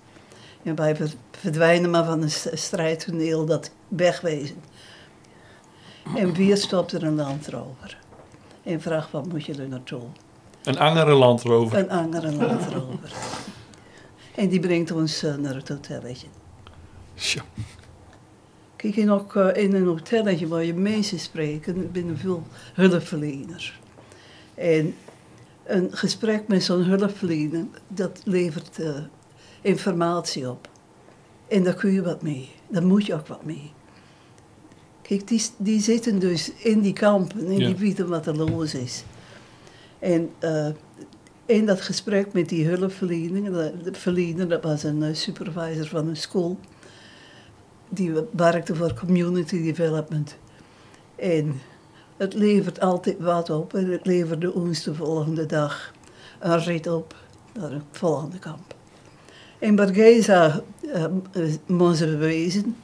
En 0.63 0.75
wij 0.75 0.97
verdwijnen 1.31 1.91
maar 1.91 2.05
van 2.05 2.23
een 2.23 2.31
strijdtoneel 2.59 3.47
dat 3.47 3.71
wegwezen. 3.89 4.63
En 6.17 6.33
weer 6.33 6.57
stopt 6.57 6.93
er 6.93 7.03
een 7.03 7.15
landrover. 7.15 7.99
En 8.63 8.81
vraagt, 8.81 9.11
wat 9.11 9.27
moet 9.27 9.45
je 9.45 9.55
er 9.55 9.69
naartoe? 9.69 10.03
Een 10.63 10.79
andere 10.79 11.13
landrover? 11.15 11.79
Een 11.79 11.91
andere 11.91 12.33
landrover. 12.33 13.13
en 14.35 14.49
die 14.49 14.61
brengt 14.61 14.91
ons 14.91 15.25
uh, 15.25 15.35
naar 15.35 15.55
het 15.55 15.69
hotelletje. 15.69 16.27
Tja. 17.15 17.43
Kijk, 18.81 18.97
in, 18.97 19.11
ook, 19.11 19.35
uh, 19.35 19.57
in 19.57 19.75
een 19.75 19.87
hotelletje 19.87 20.49
waar 20.49 20.65
je 20.65 20.75
mensen 20.75 21.19
spreken, 21.19 21.93
binnen 21.93 22.19
veel 22.19 22.43
hulpverleners. 22.75 23.81
En 24.55 24.95
een 25.65 25.89
gesprek 25.93 26.49
met 26.49 26.63
zo'n 26.63 26.85
hulpverlener, 26.85 27.65
dat 27.89 28.21
levert... 28.25 28.79
Uh, 28.79 28.99
informatie 29.63 30.51
op. 30.51 30.69
En 31.49 31.63
daar 31.63 31.75
kun 31.75 31.93
je 31.93 32.03
wat 32.03 32.23
mee. 32.23 32.49
Daar 32.69 32.87
moet 32.87 33.07
je 33.07 33.15
ook 33.15 33.27
wat 33.27 33.45
mee. 33.45 33.73
Kijk, 35.03 35.29
die, 35.29 35.43
die 35.57 35.81
zitten 35.81 36.19
dus 36.19 36.53
in 36.53 36.81
die 36.81 36.93
kampen 36.93 37.47
en 37.47 37.59
Ja. 37.59 37.67
die 37.67 37.77
weten 37.77 38.09
wat 38.09 38.27
er 38.27 38.37
los 38.37 38.75
is. 38.75 39.05
En 39.99 40.31
eh, 40.39 40.69
in 41.47 41.67
dat 41.67 41.81
gesprek 41.81 42.33
met 42.33 42.49
die 42.49 42.67
hulpverlener, 42.67 43.53
de, 43.53 43.91
de 43.91 43.99
verlener, 43.99 44.49
dat 44.49 44.63
was 44.63 44.83
een 44.83 45.03
eh, 45.03 45.15
supervisor 45.15 45.87
van 45.87 46.09
een 46.09 46.17
school, 46.17 46.59
die 47.91 48.13
werkte 48.31 48.75
voor 48.75 48.95
community 48.95 49.63
development. 49.63 50.37
En 51.17 51.61
het 52.17 52.35
levert 52.35 52.81
altijd 52.81 53.19
wat 53.19 53.51
op 53.51 53.75
en 53.75 53.91
het 53.91 54.07
leverde 54.07 54.53
ons 54.53 54.83
de 54.83 54.95
volgende 54.95 55.47
dag 55.47 55.93
een 56.39 56.59
rit 56.59 56.87
op 56.87 57.15
naar 57.55 57.71
het 57.71 57.83
volgende 57.91 58.39
kamp. 58.39 58.75
In 59.59 59.77
Bargeza 59.77 60.63
uh, 60.83 61.05
moesten 61.67 62.09
we 62.09 62.17
wezen. 62.17 62.77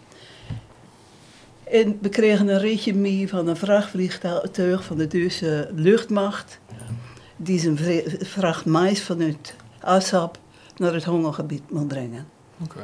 En 1.64 1.98
we 2.00 2.08
kregen 2.08 2.48
een 2.48 2.58
ritje 2.58 2.94
mee 2.94 3.28
van 3.28 3.48
een 3.48 3.56
vrachtvliegtuig 3.56 4.84
van 4.84 4.96
de 4.96 5.06
Duitse 5.06 5.70
luchtmacht. 5.74 6.58
Die 7.36 7.58
zijn 7.58 7.78
vracht 8.20 8.64
mais 8.64 9.02
vanuit 9.02 9.54
Assab 9.80 10.38
naar 10.76 10.94
het 10.94 11.04
hongergebied 11.04 11.70
moet 11.70 11.88
brengen. 11.88 12.26
Oké. 12.62 12.82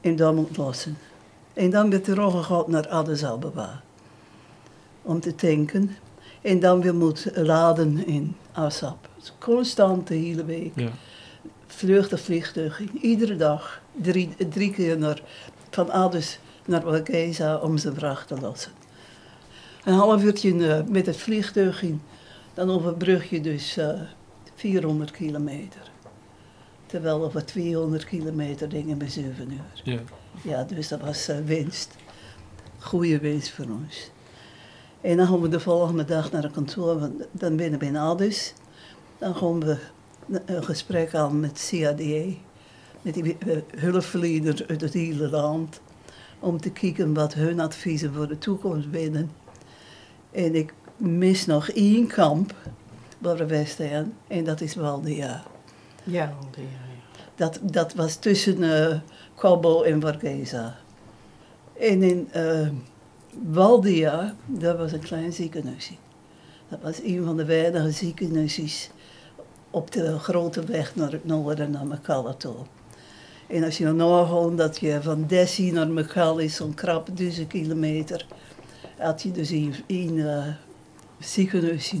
En 0.00 0.16
dan 0.16 0.34
moet 0.34 0.56
lossen. 0.56 0.96
En 1.54 1.70
dan 1.70 1.90
werd 1.90 2.06
er 2.06 2.20
overgehaald 2.20 2.68
naar 2.68 2.88
Addis 2.88 3.24
Ababa. 3.24 3.82
Om 5.02 5.20
te 5.20 5.34
tanken. 5.34 5.96
En 6.42 6.60
dan 6.60 6.80
weer 6.80 6.94
moet 6.94 7.30
laden 7.34 8.06
in 8.06 8.36
Assab. 8.52 9.08
Constant 9.38 10.06
de 10.08 10.14
hele 10.14 10.44
week 10.44 10.72
Ja. 10.74 10.88
vlucht 11.66 12.20
vliegtuig. 12.20 12.80
Iedere 13.00 13.36
dag 13.36 13.80
drie, 13.92 14.28
drie 14.48 14.70
keer 14.72 14.98
naar, 14.98 15.22
van 15.70 15.90
Addis 15.90 16.38
naar 16.66 16.82
Hargeisa 16.84 17.56
om 17.56 17.78
zijn 17.78 17.94
vracht 17.94 18.28
te 18.28 18.40
lossen. 18.40 18.72
Een 19.84 19.94
half 19.94 20.22
uurtje 20.22 20.68
eh, 20.68 20.84
met 20.86 21.06
het 21.06 21.16
vliegtuig 21.16 21.82
in, 21.82 22.00
dan 22.54 22.70
overbrug 22.70 23.30
je 23.30 23.40
dus 23.40 23.76
eh, 23.76 23.88
400 24.54 25.10
kilometer. 25.10 25.80
Terwijl 26.86 27.24
over 27.24 27.44
200 27.44 28.04
kilometer 28.04 28.68
dingen 28.68 28.98
bij 28.98 29.08
7 29.08 29.50
uur. 29.52 29.92
Ja. 29.94 29.98
Ja, 30.42 30.64
dus 30.64 30.88
dat 30.88 31.00
was 31.00 31.28
eh, 31.28 31.36
winst. 31.44 31.96
Goede 32.78 33.18
winst 33.18 33.50
voor 33.50 33.64
ons. 33.64 34.10
En 35.00 35.16
dan 35.16 35.26
gaan 35.26 35.40
we 35.40 35.48
de 35.48 35.60
volgende 35.60 36.04
dag 36.04 36.32
naar 36.32 36.42
het 36.42 36.52
kantoor, 36.52 37.00
want 37.00 37.22
dan 37.32 37.56
binnen 37.56 37.78
bij 37.78 37.98
Addis. 37.98 38.54
Dan 39.18 39.34
gaan 39.34 39.60
we 39.60 39.78
een 40.46 40.64
gesprek 40.64 41.14
aan 41.14 41.40
met 41.40 41.68
CADE, 41.70 42.36
met 43.02 43.14
die 43.14 43.36
eh, 43.38 43.56
hulpverleners 43.76 44.66
uit 44.66 44.80
het 44.80 44.92
hele 44.92 45.30
land, 45.30 45.80
om 46.38 46.60
te 46.60 46.70
kijken 46.70 47.14
wat 47.14 47.34
hun 47.34 47.60
adviezen 47.60 48.14
voor 48.14 48.28
de 48.28 48.38
toekomst 48.38 48.90
binnen. 48.90 49.30
En 50.30 50.54
ik 50.54 50.74
mis 50.96 51.46
nog 51.46 51.68
één 51.68 52.06
kamp 52.06 52.54
waar 53.18 53.46
we 53.46 53.64
zijn, 53.66 54.14
en 54.26 54.44
dat 54.44 54.60
is. 54.60 54.72
Ja, 54.72 55.02
die, 55.02 55.16
ja, 55.16 55.44
ja. 56.04 56.32
Dat, 57.34 57.60
dat 57.62 57.94
was 57.94 58.16
tussen 58.16 58.62
eh 58.62 58.98
Cabo 59.44 59.82
en 59.82 60.00
Vargeza. 60.00 60.76
En 61.78 62.02
in 62.02 62.28
eh 62.32 62.68
Waldia, 63.52 64.34
dat 64.46 64.76
was 64.76 64.92
een 64.92 65.00
klein 65.00 65.32
ziekenhuisje. 65.32 65.92
Dat 66.68 66.78
was 66.82 67.02
een 67.02 67.24
van 67.24 67.36
de 67.36 67.44
weinige 67.44 67.90
ziekenhuisjes 67.90 68.90
op 69.70 69.90
de 69.90 70.18
grote 70.18 70.64
weg 70.64 70.94
naar 70.96 71.12
het 71.12 71.24
noorden, 71.24 71.70
naar 71.70 71.86
Mekalla 71.86 72.32
toe. 72.32 72.54
En 73.46 73.64
als 73.64 73.78
je 73.78 73.84
dan 73.84 73.96
nagaat 73.96 74.56
dat 74.56 74.78
je 74.78 75.02
van 75.02 75.26
Dessie 75.26 75.72
naar 75.72 75.88
Mekalla 75.88 76.40
is 76.40 76.54
zo'n 76.54 76.74
krap 76.74 77.08
duizend 77.16 77.48
kilometer, 77.48 78.26
had 78.98 79.22
je 79.22 79.30
dus 79.30 79.50
een, 79.50 79.74
een 79.86 80.14
uh, 80.14 80.46
ziekenhuisje 81.18 82.00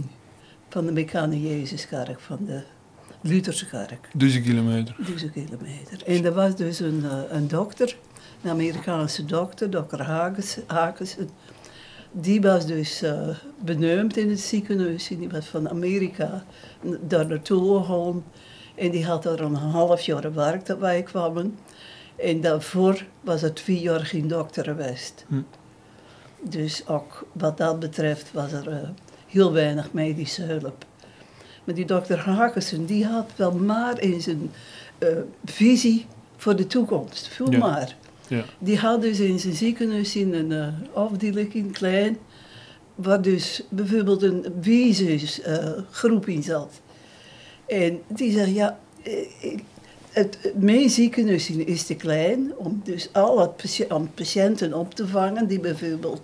van 0.68 0.86
de 0.86 0.92
Mekane 0.92 1.42
Jezuskerk, 1.42 2.20
van 2.20 2.38
de 2.44 2.62
Lutherse 3.26 3.66
kerk. 3.66 4.08
Duizend 4.12 4.44
kilometer. 4.44 4.96
Duizend 4.98 5.32
kilometer. 5.32 6.02
En 6.06 6.24
er 6.24 6.32
was 6.32 6.56
dus 6.56 6.80
een, 6.80 7.04
eh, 7.04 7.18
een 7.28 7.48
dokter, 7.48 7.96
een 8.42 8.50
Amerikaanse 8.50 9.24
dokter, 9.24 9.70
dokter 9.70 10.02
Hagens, 10.02 10.58
Hagensen. 10.66 11.28
Die 12.12 12.40
was 12.40 12.66
dus 12.66 13.02
uh, 13.02 13.28
benoemd 13.64 14.16
in 14.16 14.30
het 14.30 14.40
ziekenhuis. 14.40 15.10
En 15.10 15.18
die 15.18 15.28
was 15.28 15.46
van 15.46 15.68
Amerika 15.68 16.44
daar 17.00 17.26
naartoe 17.26 17.78
gegaan. 17.78 18.24
En 18.74 18.90
die 18.90 19.06
had 19.06 19.22
daar 19.22 19.40
een 19.40 19.54
half 19.54 20.00
jaar 20.00 20.22
gewerkt 20.22 20.66
dat 20.66 20.78
wij 20.78 21.02
kwamen. 21.02 21.58
En 22.16 22.40
daarvoor 22.40 23.04
was 23.20 23.40
het 23.40 23.56
twee 23.56 23.80
jaar 23.80 24.06
geen 24.06 24.28
dokter 24.28 24.64
geweest. 24.64 25.24
Hm. 25.28 25.40
Dus 26.40 26.86
ook 26.86 27.26
wat 27.32 27.56
dat 27.56 27.78
betreft 27.78 28.32
was 28.32 28.52
er 28.52 28.68
uh, 28.68 28.88
heel 29.26 29.52
weinig 29.52 29.92
medische 29.92 30.42
hulp. 30.42 30.84
Maar 31.64 31.74
die 31.74 31.84
dokter 31.84 32.18
Hakensen, 32.18 32.86
die 32.86 33.06
had 33.06 33.30
wel 33.36 33.52
maar 33.52 34.00
in 34.00 34.20
zijn 34.20 34.50
uh, 34.98 35.08
visie 35.44 36.06
voor 36.36 36.56
de 36.56 36.66
toekomst. 36.66 37.28
Veel 37.28 37.52
Ja. 37.52 37.58
maar. 37.58 37.96
Ja. 38.28 38.44
Die 38.58 38.78
had 38.78 39.02
dus 39.02 39.20
in 39.20 39.38
zijn 39.38 39.54
ziekenhuis 39.54 40.16
in 40.16 40.34
een 40.34 40.50
uh, 40.50 40.96
afdeling, 40.96 41.54
in 41.54 41.70
klein, 41.70 42.18
waar 42.94 43.22
dus 43.22 43.62
bijvoorbeeld 43.68 44.22
een 44.22 44.44
wezensgroep 44.60 46.28
in 46.28 46.42
zat. 46.42 46.80
En 47.66 48.00
die 48.06 48.32
zei, 48.32 48.54
ja, 48.54 48.78
eh, 49.02 49.12
het, 50.10 50.52
mijn 50.54 50.90
ziekenhuis 50.90 51.50
is 51.50 51.82
te 51.82 51.94
klein 51.94 52.52
om 52.56 52.80
dus 52.84 53.08
al 53.12 53.40
het 53.40 53.86
patiënten 54.14 54.74
op 54.74 54.94
te 54.94 55.06
vangen 55.06 55.46
die 55.46 55.60
bijvoorbeeld 55.60 56.20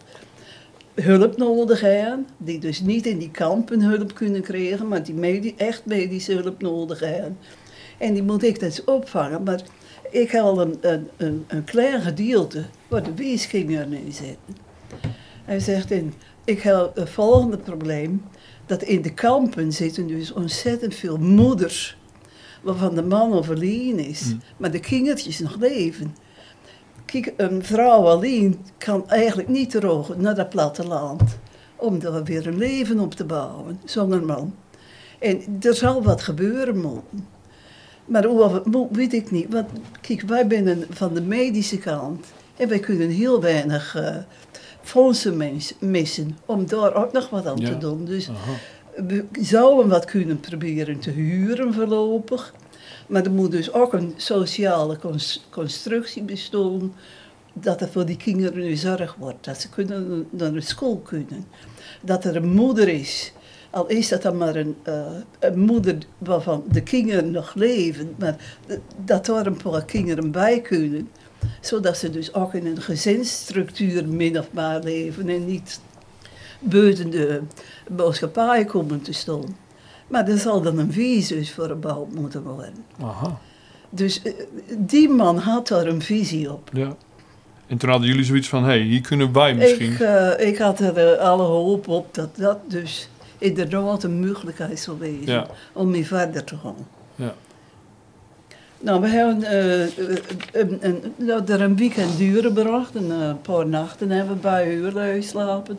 hulp 1.02 1.36
nodig 1.36 1.80
hebben, 1.80 2.26
die 2.36 2.58
dus 2.58 2.80
niet 2.80 3.06
in 3.06 3.18
die 3.18 3.30
kampen 3.30 3.80
hulp 3.80 4.14
kunnen 4.14 4.42
krijgen, 4.42 4.88
maar 4.88 5.02
die 5.02 5.54
echt 5.56 5.86
medische 5.86 6.32
hulp 6.32 6.62
nodig 6.62 7.00
hebben. 7.00 7.38
En 7.98 8.14
die 8.14 8.22
moet 8.22 8.42
ik 8.42 8.60
dus 8.60 8.84
opvangen, 8.84 9.42
maar 9.42 9.62
ik 10.10 10.36
al 10.36 10.60
een, 10.60 10.78
een, 10.80 11.44
een, 11.46 11.64
klein 11.64 12.02
gedeelte 12.02 12.64
waar 12.88 13.02
de 13.02 13.14
weeskinderen 13.14 13.92
in 13.92 14.12
zitten. 14.12 14.56
Hij 15.44 15.60
zegt, 15.60 15.90
in, 15.90 16.14
ik 16.44 16.60
heb 16.60 16.90
het 16.94 17.10
volgende 17.10 17.56
probleem, 17.58 18.22
dat 18.66 18.82
in 18.82 19.02
de 19.02 19.14
kampen 19.14 19.72
zitten 19.72 20.06
dus 20.06 20.32
ontzettend 20.32 20.94
veel 20.94 21.16
moeders, 21.16 21.96
waarvan 22.62 22.94
de 22.94 23.02
man 23.02 23.32
overleden 23.32 23.98
is, 23.98 24.22
Mm. 24.24 24.40
maar 24.56 24.70
de 24.70 24.80
kindertjes 24.80 25.38
nog 25.38 25.56
leven. 25.58 26.14
Kijk, 27.10 27.32
een 27.36 27.64
vrouw 27.64 28.06
alleen 28.06 28.58
kan 28.78 29.08
eigenlijk 29.08 29.48
niet 29.48 29.70
terug 29.70 30.16
naar 30.16 30.34
dat 30.34 30.48
platteland 30.48 31.22
om 31.76 31.98
daar 31.98 32.24
weer 32.24 32.46
een 32.46 32.56
leven 32.58 32.98
op 32.98 33.14
te 33.14 33.24
bouwen, 33.24 33.80
zonder 33.84 34.22
man. 34.24 34.54
En 35.18 35.40
er 35.60 35.74
zal 35.74 36.02
wat 36.02 36.22
gebeuren 36.22 36.78
moeten. 36.80 37.26
Maar 38.04 38.24
hoe 38.24 38.88
weet 38.92 39.12
ik 39.12 39.30
niet. 39.30 39.52
Want 39.52 39.68
kijk, 40.00 40.20
wij 40.22 40.46
zijn 40.48 40.84
van 40.90 41.14
de 41.14 41.20
medische 41.20 41.78
kant 41.78 42.26
en 42.56 42.68
wij 42.68 42.78
kunnen 42.78 43.08
heel 43.08 43.40
weinig 43.40 43.94
eh, 43.96 44.16
fondsen 44.82 45.36
mis- 45.36 45.74
missen 45.78 46.38
om 46.46 46.66
daar 46.66 46.94
ook 46.94 47.12
nog 47.12 47.30
wat 47.30 47.46
aan 47.46 47.56
Ja. 47.56 47.68
te 47.68 47.78
doen. 47.78 48.04
Dus 48.04 48.28
Aha. 48.28 48.52
we 49.06 49.24
zouden 49.40 49.88
wat 49.88 50.04
kunnen 50.04 50.40
proberen 50.40 50.98
te 50.98 51.10
huren 51.10 51.74
voorlopig. 51.74 52.54
Maar 53.10 53.24
er 53.24 53.30
moet 53.30 53.50
dus 53.50 53.72
ook 53.72 53.92
een 53.92 54.14
sociale 54.16 54.98
cons- 54.98 55.46
constructie 55.50 56.22
bestaan. 56.22 56.94
Dat 57.52 57.80
er 57.80 57.88
voor 57.88 58.06
die 58.06 58.16
kinderen 58.16 58.62
nu 58.62 58.76
zorg 58.76 59.14
wordt. 59.18 59.44
Dat 59.44 59.60
ze 59.60 59.68
kunnen 59.68 60.26
naar 60.30 60.52
de 60.52 60.60
school 60.60 60.96
kunnen. 60.96 61.46
Dat 62.02 62.24
er 62.24 62.36
een 62.36 62.52
moeder 62.52 62.88
is. 62.88 63.32
Al 63.70 63.86
is 63.86 64.08
dat 64.08 64.22
dan 64.22 64.36
maar 64.36 64.56
een, 64.56 64.76
eh, 64.82 65.06
een 65.38 65.58
moeder 65.60 65.98
waarvan 66.18 66.64
de 66.70 66.82
kinderen 66.82 67.30
nog 67.30 67.54
leven. 67.54 68.14
Maar 68.18 68.56
dat 69.04 69.28
er 69.28 69.46
een 69.46 69.62
paar 69.62 69.84
kinderen 69.84 70.30
bij 70.30 70.60
kunnen. 70.60 71.08
Zodat 71.60 71.96
ze 71.96 72.10
dus 72.10 72.34
ook 72.34 72.54
in 72.54 72.66
een 72.66 72.82
gezinsstructuur 72.82 74.08
min 74.08 74.38
of 74.38 74.52
meer 74.52 74.80
leven. 74.82 75.28
En 75.28 75.46
niet 75.46 75.80
buiten 76.60 77.10
de 77.10 77.42
maatschappij 77.96 78.64
komen 78.64 79.02
te 79.02 79.12
staan. 79.12 79.56
Maar 80.10 80.28
er 80.28 80.38
zal 80.38 80.60
dan 80.60 80.78
een 80.78 80.92
visus 80.92 81.52
voor 81.52 81.68
gebouwd 81.68 82.14
moeten 82.14 82.42
worden. 82.42 82.74
Aha. 83.02 83.38
Dus 83.90 84.22
eh, 84.22 84.32
die 84.78 85.08
man 85.08 85.38
had 85.38 85.68
daar 85.68 85.86
een 85.86 86.02
visie 86.02 86.52
op. 86.52 86.70
Ja. 86.72 86.96
En 87.70 87.76
toen 87.78 87.90
hadden 87.90 88.08
jullie 88.08 88.24
zoiets 88.24 88.48
van, 88.48 88.62
hé, 88.62 88.68
hey, 88.68 88.80
hier 88.80 89.00
kunnen 89.00 89.32
wij 89.32 89.54
misschien. 89.54 89.92
Ik, 89.92 90.00
eh, 90.00 90.46
ik 90.48 90.58
had 90.58 90.80
er 90.80 90.96
eh, 90.96 91.18
alle 91.28 91.42
hoop 91.42 91.88
op 91.88 92.14
dat 92.14 92.36
dat 92.36 92.58
dus 92.66 93.08
inderdaad 93.38 94.02
een 94.02 94.26
mogelijkheid 94.26 94.78
zou 94.78 94.98
wezen 94.98 95.32
Ja. 95.32 95.46
om 95.72 95.90
mee 95.90 96.06
verder 96.06 96.44
te 96.44 96.56
gaan. 96.56 96.86
Ja. 97.14 97.34
Nou, 98.80 99.00
we 99.00 99.08
hebben 99.08 99.42
eh, 99.42 99.80
een, 100.52 100.78
een, 100.80 101.14
nou, 101.16 101.42
er 101.46 101.60
een 101.60 101.76
weekend 101.76 102.16
duren. 102.18 102.56
Een 102.94 103.40
paar 103.40 103.66
nachten 103.66 104.10
hebben 104.10 104.34
we 104.34 104.40
bij 104.40 104.68
Huurlui 104.68 105.22
geslapen. 105.22 105.78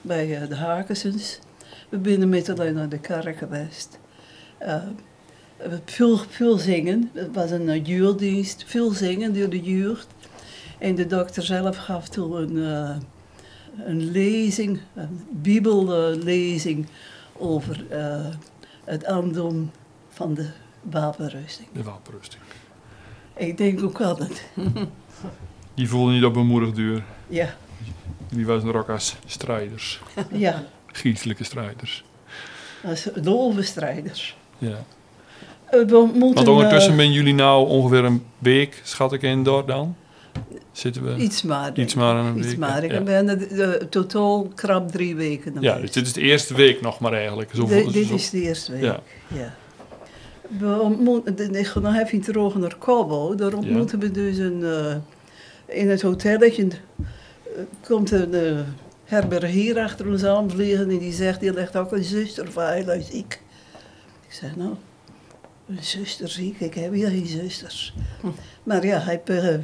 Bij 0.00 0.46
de 0.48 0.54
Hakensens. 0.54 1.38
We 1.88 1.98
zijn 2.04 2.28
met 2.28 2.48
alleen 2.48 2.74
naar 2.74 2.88
de 2.88 2.98
kerk 2.98 3.36
geweest. 3.36 3.98
Eh, 4.58 4.82
we 5.56 5.80
veel, 5.84 6.16
veel 6.18 6.58
zingen. 6.58 7.10
Het 7.12 7.34
was 7.34 7.50
een 7.50 7.68
uh, 7.68 7.84
juurdienst. 7.86 8.64
Veel 8.66 8.90
zingen 8.90 9.34
door 9.34 9.48
de 9.48 9.60
jeugd. 9.62 10.06
En 10.78 10.94
de 10.94 11.06
dokter 11.06 11.42
zelf 11.42 11.76
gaf 11.76 12.08
toen 12.08 12.32
een, 12.32 12.64
eh, 12.64 12.96
een 13.86 14.10
lezing, 14.10 14.80
een 14.94 15.20
bibellezing 15.30 16.86
over 17.32 17.86
eh, 17.90 18.26
het 18.84 19.04
aandoen 19.04 19.70
van 20.08 20.34
de 20.34 20.48
wapenrusting. 20.82 21.68
De 21.72 21.82
wapenrusting. 21.82 22.42
Ik 23.36 23.56
denk 23.56 23.82
ook 23.82 24.00
altijd, 24.00 24.46
Die 25.74 25.88
voelde 25.88 26.12
niet 26.12 26.24
op 26.24 26.34
bemoedigd 26.34 26.74
duur. 26.74 27.04
ja, 27.28 27.54
Die 28.28 28.46
was 28.46 28.62
ook 28.62 28.88
als 28.88 29.16
strijders. 29.26 30.00
ja, 30.32 30.64
Geestelijke 30.96 31.44
strijders. 31.44 32.04
als 32.84 33.08
doelbestrijders. 33.14 34.36
Ja. 34.58 34.84
Eh, 35.66 35.80
We 35.84 35.98
moeten, 36.14 36.34
Want 36.34 36.48
ondertussen 36.48 36.90
eh, 36.90 36.96
ben 36.96 37.12
jullie 37.12 37.34
nou 37.34 37.68
ongeveer 37.68 38.04
een 38.04 38.22
week, 38.38 38.80
schat 38.84 39.12
ik 39.12 39.22
in, 39.22 39.42
door 39.42 39.66
dan? 39.66 39.96
Zitten 40.72 41.04
we? 41.04 41.22
iets 41.22 41.42
maar. 41.42 41.78
iets 41.78 41.94
maar 41.94 42.16
een 42.16 42.38
Iets 42.38 42.46
week, 42.46 42.58
maar. 42.58 42.84
ja. 42.86 42.92
Ik 42.98 43.04
ben 43.04 43.28
er, 43.28 43.60
eh, 43.60 43.86
totaal 43.86 44.48
krap 44.54 44.90
drie 44.90 45.16
weken 45.16 45.56
Ja, 45.60 45.78
dus 45.78 45.92
dit 45.92 46.06
is 46.06 46.12
de 46.12 46.20
eerste 46.20 46.54
week 46.54 46.80
nog 46.80 47.00
maar 47.00 47.12
eigenlijk. 47.12 47.50
Zo, 47.54 47.66
Dit- 47.66 47.92
dit 47.92 48.06
zo- 48.06 48.14
is 48.14 48.30
de 48.30 48.40
eerste 48.40 48.72
week. 48.72 48.82
Ja. 48.82 49.00
Ja. 49.28 49.54
We 50.58 50.80
ontmoeten, 50.80 51.54
ik 51.54 51.66
ga 51.66 51.80
nog 51.80 51.96
even 51.96 52.20
terug 52.20 52.54
naar 52.54 52.76
Cabo. 52.78 53.34
Daar 53.34 53.54
ontmoeten 53.54 53.98
we 53.98 54.10
dus 54.10 54.38
een, 54.38 54.64
eh, 54.64 55.76
in 55.78 55.90
het 55.90 56.02
hotelletje. 56.02 56.62
eh, 56.66 57.62
komt 57.84 58.10
een 58.10 58.34
uh, 58.34 58.58
herbergier 59.06 59.78
achter 59.78 60.08
ons 60.08 60.24
aan 60.24 60.50
vliegen 60.50 60.90
en 60.90 60.98
die 60.98 61.12
zegt, 61.12 61.40
die 61.40 61.52
legt 61.52 61.76
ook 61.76 61.92
een 61.92 62.04
zuster 62.04 62.52
van 62.52 62.70
heel 62.70 63.02
ziek. 63.02 63.40
Ik 64.26 64.32
zeg, 64.32 64.56
nou, 64.56 64.74
een 65.68 65.82
zuster 65.82 66.28
ziek? 66.28 66.60
Ik 66.60 66.74
heb 66.74 66.92
hier 66.92 67.08
geen 67.08 67.26
zusters. 67.26 67.94
Maar 68.62 68.86
ja, 68.86 68.98
hij, 68.98 69.22
eh, 69.24 69.54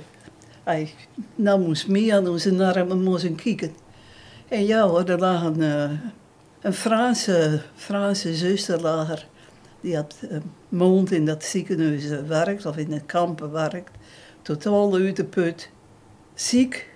hij 0.63 0.95
nou 1.35 1.61
moest 1.61 1.89
mee 1.89 2.15
aan 2.15 2.29
onze 2.29 2.75
armen 2.75 3.03
moesten 3.03 3.35
kijken. 3.35 3.75
En 4.49 4.67
ja 4.67 4.89
hoor, 4.89 5.05
er 5.05 5.19
lag 5.19 5.43
een, 5.43 5.63
eh, 5.63 5.91
een 6.61 6.73
Franse, 6.73 7.63
Franse 7.75 8.35
zuster 8.35 8.81
lager. 8.81 9.27
Die 9.81 9.97
had 9.97 10.15
een 10.29 10.43
maand 10.69 11.13
in 11.13 11.27
dat 11.27 11.45
ziekenhuis 11.45 12.09
werkt, 12.27 12.67
of 12.67 12.77
in 12.77 12.93
het 12.93 13.07
kampen 13.07 13.53
werkt. 13.53 13.91
Totaal 14.43 14.95
uit 14.95 15.17
de 15.17 15.25
put. 15.25 15.71
Ziek. 16.35 16.91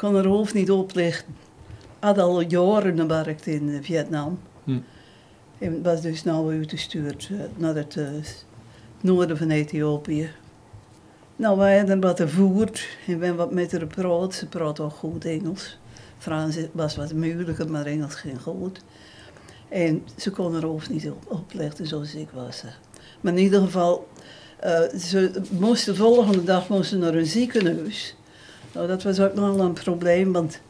Kon 0.00 0.14
haar 0.14 0.26
hoofd 0.26 0.54
niet 0.54 0.70
oplichten. 0.70 1.36
Had 1.98 2.18
al 2.18 2.40
jaren 2.40 2.98
gewerkt 2.98 3.46
in 3.46 3.68
eh, 3.68 3.82
Vietnam. 3.82 4.38
Hm. 4.64 4.78
En 5.58 5.82
was 5.82 6.00
dus 6.00 6.24
nou 6.24 6.58
uitgestuurd 6.58 7.28
eh, 7.32 7.38
naar 7.56 7.74
het 7.74 7.96
eh, 7.96 8.06
noorden 9.00 9.36
van 9.36 9.50
Ethiopië. 9.50 10.30
Nou, 11.36 11.58
wij 11.58 11.76
hebben 11.76 12.00
wat 12.00 12.20
gevoerd 12.20 12.88
en 13.06 13.10
hebben 13.12 13.36
wat 13.36 13.52
met 13.52 13.72
haar 13.72 13.80
gepraat. 13.80 14.34
Ze 14.34 14.46
praat 14.46 14.80
ook 14.80 14.92
goed 14.92 15.24
Engels. 15.24 15.78
Frans 16.18 16.56
was 16.72 16.96
wat 16.96 17.12
moeilijker, 17.12 17.70
maar 17.70 17.86
Engels 17.86 18.14
ging 18.14 18.42
goed. 18.42 18.80
En 19.68 20.02
ze 20.16 20.30
kon 20.30 20.52
haar 20.52 20.64
hoofd 20.64 20.90
niet 20.90 21.10
op, 21.10 21.24
opleggen 21.28 21.86
zoals 21.86 22.14
ik 22.14 22.28
was. 22.30 22.62
Maar 23.20 23.32
in 23.32 23.38
ieder 23.38 23.60
geval, 23.60 24.08
ze 24.98 25.42
moesten 25.50 25.92
de 25.92 25.98
volgende 25.98 26.44
dag 26.44 26.68
moesten 26.68 26.98
naar 26.98 27.14
een 27.14 27.26
ziekenhuis. 27.26 28.14
Nou, 28.72 28.86
dat 28.86 29.02
was 29.02 29.20
ook 29.20 29.34
nog 29.34 29.54
wel 29.54 29.64
een 29.64 29.72
probleem, 29.72 30.32
want 30.32 30.60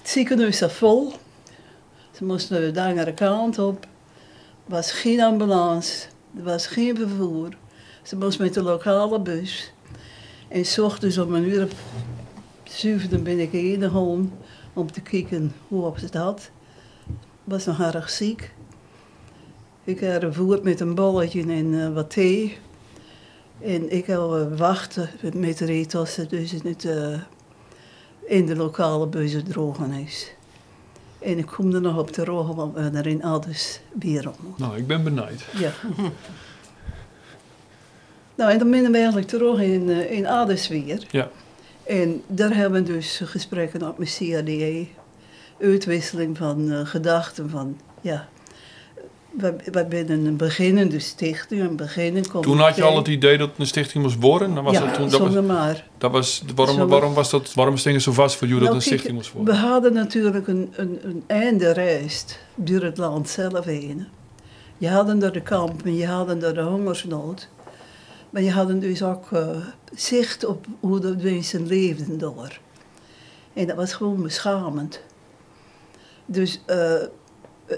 het 0.00 0.10
ziekenhuis 0.10 0.58
zat 0.58 0.72
vol. 0.72 1.12
Ze 2.12 2.24
moesten 2.24 2.74
de 2.74 2.82
andere 2.82 3.14
kant 3.14 3.58
op. 3.58 3.82
Er 4.66 4.72
was 4.72 4.92
geen 4.92 5.20
ambulance, 5.20 6.06
er 6.36 6.42
was 6.42 6.66
geen 6.66 6.96
vervoer. 6.96 7.48
Ze 8.02 8.16
moest 8.16 8.38
met 8.38 8.54
de 8.54 8.62
lokale 8.62 9.20
bus. 9.20 9.72
En 10.48 10.64
s 10.64 10.78
ochtends 10.78 11.18
om 11.18 11.34
een 11.34 11.44
uur 11.44 11.64
of 11.64 11.72
zeven 12.64 13.22
ben 13.22 13.38
ik 13.38 13.50
heen 13.50 13.82
gegaan 13.82 14.32
om 14.72 14.92
te 14.92 15.00
kijken 15.00 15.54
hoe 15.68 15.84
op 15.84 15.96
het 15.96 16.14
had. 16.14 16.50
Was 17.44 17.64
nog 17.64 17.80
erg 17.80 18.10
ziek. 18.10 18.52
Ik 19.84 20.00
heb 20.00 20.22
gevoerd 20.22 20.62
met 20.62 20.80
een 20.80 20.94
bolletje 20.94 21.40
en 21.40 21.80
eh, 21.80 21.94
wat 21.94 22.10
thee. 22.10 22.58
En 23.60 23.92
ik 23.92 24.06
heb 24.06 24.18
eh, 24.18 24.56
wachten 24.56 25.10
met 25.34 25.58
de 25.58 25.64
reetossen 25.64 26.28
dus 26.28 26.52
in, 26.52 26.60
het, 26.64 26.84
eh, 26.84 27.20
in 28.26 28.46
de 28.46 28.56
lokale 28.56 29.42
drogen 29.42 29.92
is. 29.92 30.32
En 31.18 31.38
ik 31.38 31.46
kom 31.46 31.74
er 31.74 31.80
nog 31.80 31.98
op 31.98 32.10
te 32.10 32.24
rogen, 32.24 32.54
want 32.54 32.74
we 32.74 32.80
er 32.80 33.06
in 33.06 33.22
Addis 33.22 33.80
weer 33.98 34.28
ontmoet. 34.28 34.58
Nou, 34.58 34.76
ik 34.76 34.86
ben 34.86 35.04
benieuwd. 35.04 35.44
Ja. 35.58 35.72
nou, 38.36 38.50
en 38.50 38.58
dan 38.58 38.70
zijn 38.72 38.92
we 38.92 38.96
eigenlijk 38.96 39.28
terug 39.28 39.60
in, 39.60 39.90
eh, 39.90 40.10
in 40.10 40.26
Addis 40.26 40.68
weer. 40.68 41.06
Ja. 41.10 41.30
En 41.82 42.22
daar 42.26 42.54
hebben 42.54 42.84
we 42.84 42.92
dus 42.92 43.20
gesprekken 43.24 43.88
op 43.88 43.98
met 43.98 44.16
CADE. 44.18 44.86
Uitwisseling 45.60 46.36
van 46.36 46.86
gedachten 46.86 47.50
van, 47.50 47.80
ja... 48.00 48.28
We, 49.36 49.54
zijn 50.06 50.26
een 50.26 50.36
beginnende 50.36 50.98
stichting, 50.98 51.60
een 51.60 51.76
beginnen 51.76 52.22
Toen 52.40 52.58
had 52.58 52.76
je 52.76 52.82
al 52.82 52.96
het 52.96 53.08
idee 53.08 53.38
dat 53.38 53.48
het 53.48 53.58
een 53.58 53.66
stichting 53.66 54.02
moest 54.02 54.20
worden? 54.20 54.54
Dan 54.54 54.64
was 54.64 54.72
ja, 54.72 54.80
dat, 54.80 54.94
toen, 54.94 55.08
dat 55.08 55.20
was, 55.20 55.44
maar. 55.44 55.86
dat 55.98 56.10
was, 56.10 56.42
waarom, 56.54 56.76
Zonder- 56.76 56.92
waarom, 56.92 57.14
was 57.14 57.30
dat, 57.30 57.54
waarom 57.54 57.76
stond 57.76 57.94
het 57.94 58.04
zo 58.04 58.12
vast 58.12 58.36
voor 58.36 58.46
jullie 58.46 58.62
dat 58.62 58.72
Nou, 58.72 58.82
een 58.82 58.88
kijk, 58.88 59.00
stichting 59.00 59.22
moest 59.22 59.32
worden? 59.32 59.54
We 59.54 59.60
hadden 59.60 59.92
natuurlijk 59.92 60.46
een, 60.46 60.72
een, 60.76 60.98
een 61.02 61.24
einde 61.26 61.72
reis 61.72 62.24
door 62.54 62.82
het 62.82 62.98
land 62.98 63.28
zelf 63.28 63.64
heen. 63.64 64.06
Je 64.78 64.88
hadden 64.88 65.18
door 65.18 65.32
de 65.32 65.42
kampen, 65.42 65.96
je 65.96 66.06
hadden 66.06 66.38
door 66.40 66.54
de 66.54 66.62
hongersnood. 66.62 67.48
Maar 68.30 68.42
je 68.42 68.50
hadden 68.52 68.80
dus 68.80 69.02
ook 69.02 69.32
eh, 69.32 69.48
zicht 69.94 70.44
op 70.44 70.66
hoe 70.80 71.00
de 71.00 71.16
mensen 71.22 71.66
leefden 71.66 72.18
door. 72.18 72.58
En 73.52 73.66
dat 73.66 73.76
was 73.76 73.92
gewoon 73.92 74.22
beschamend. 74.22 75.00
Dus 76.26 76.60
eh, 76.66 76.94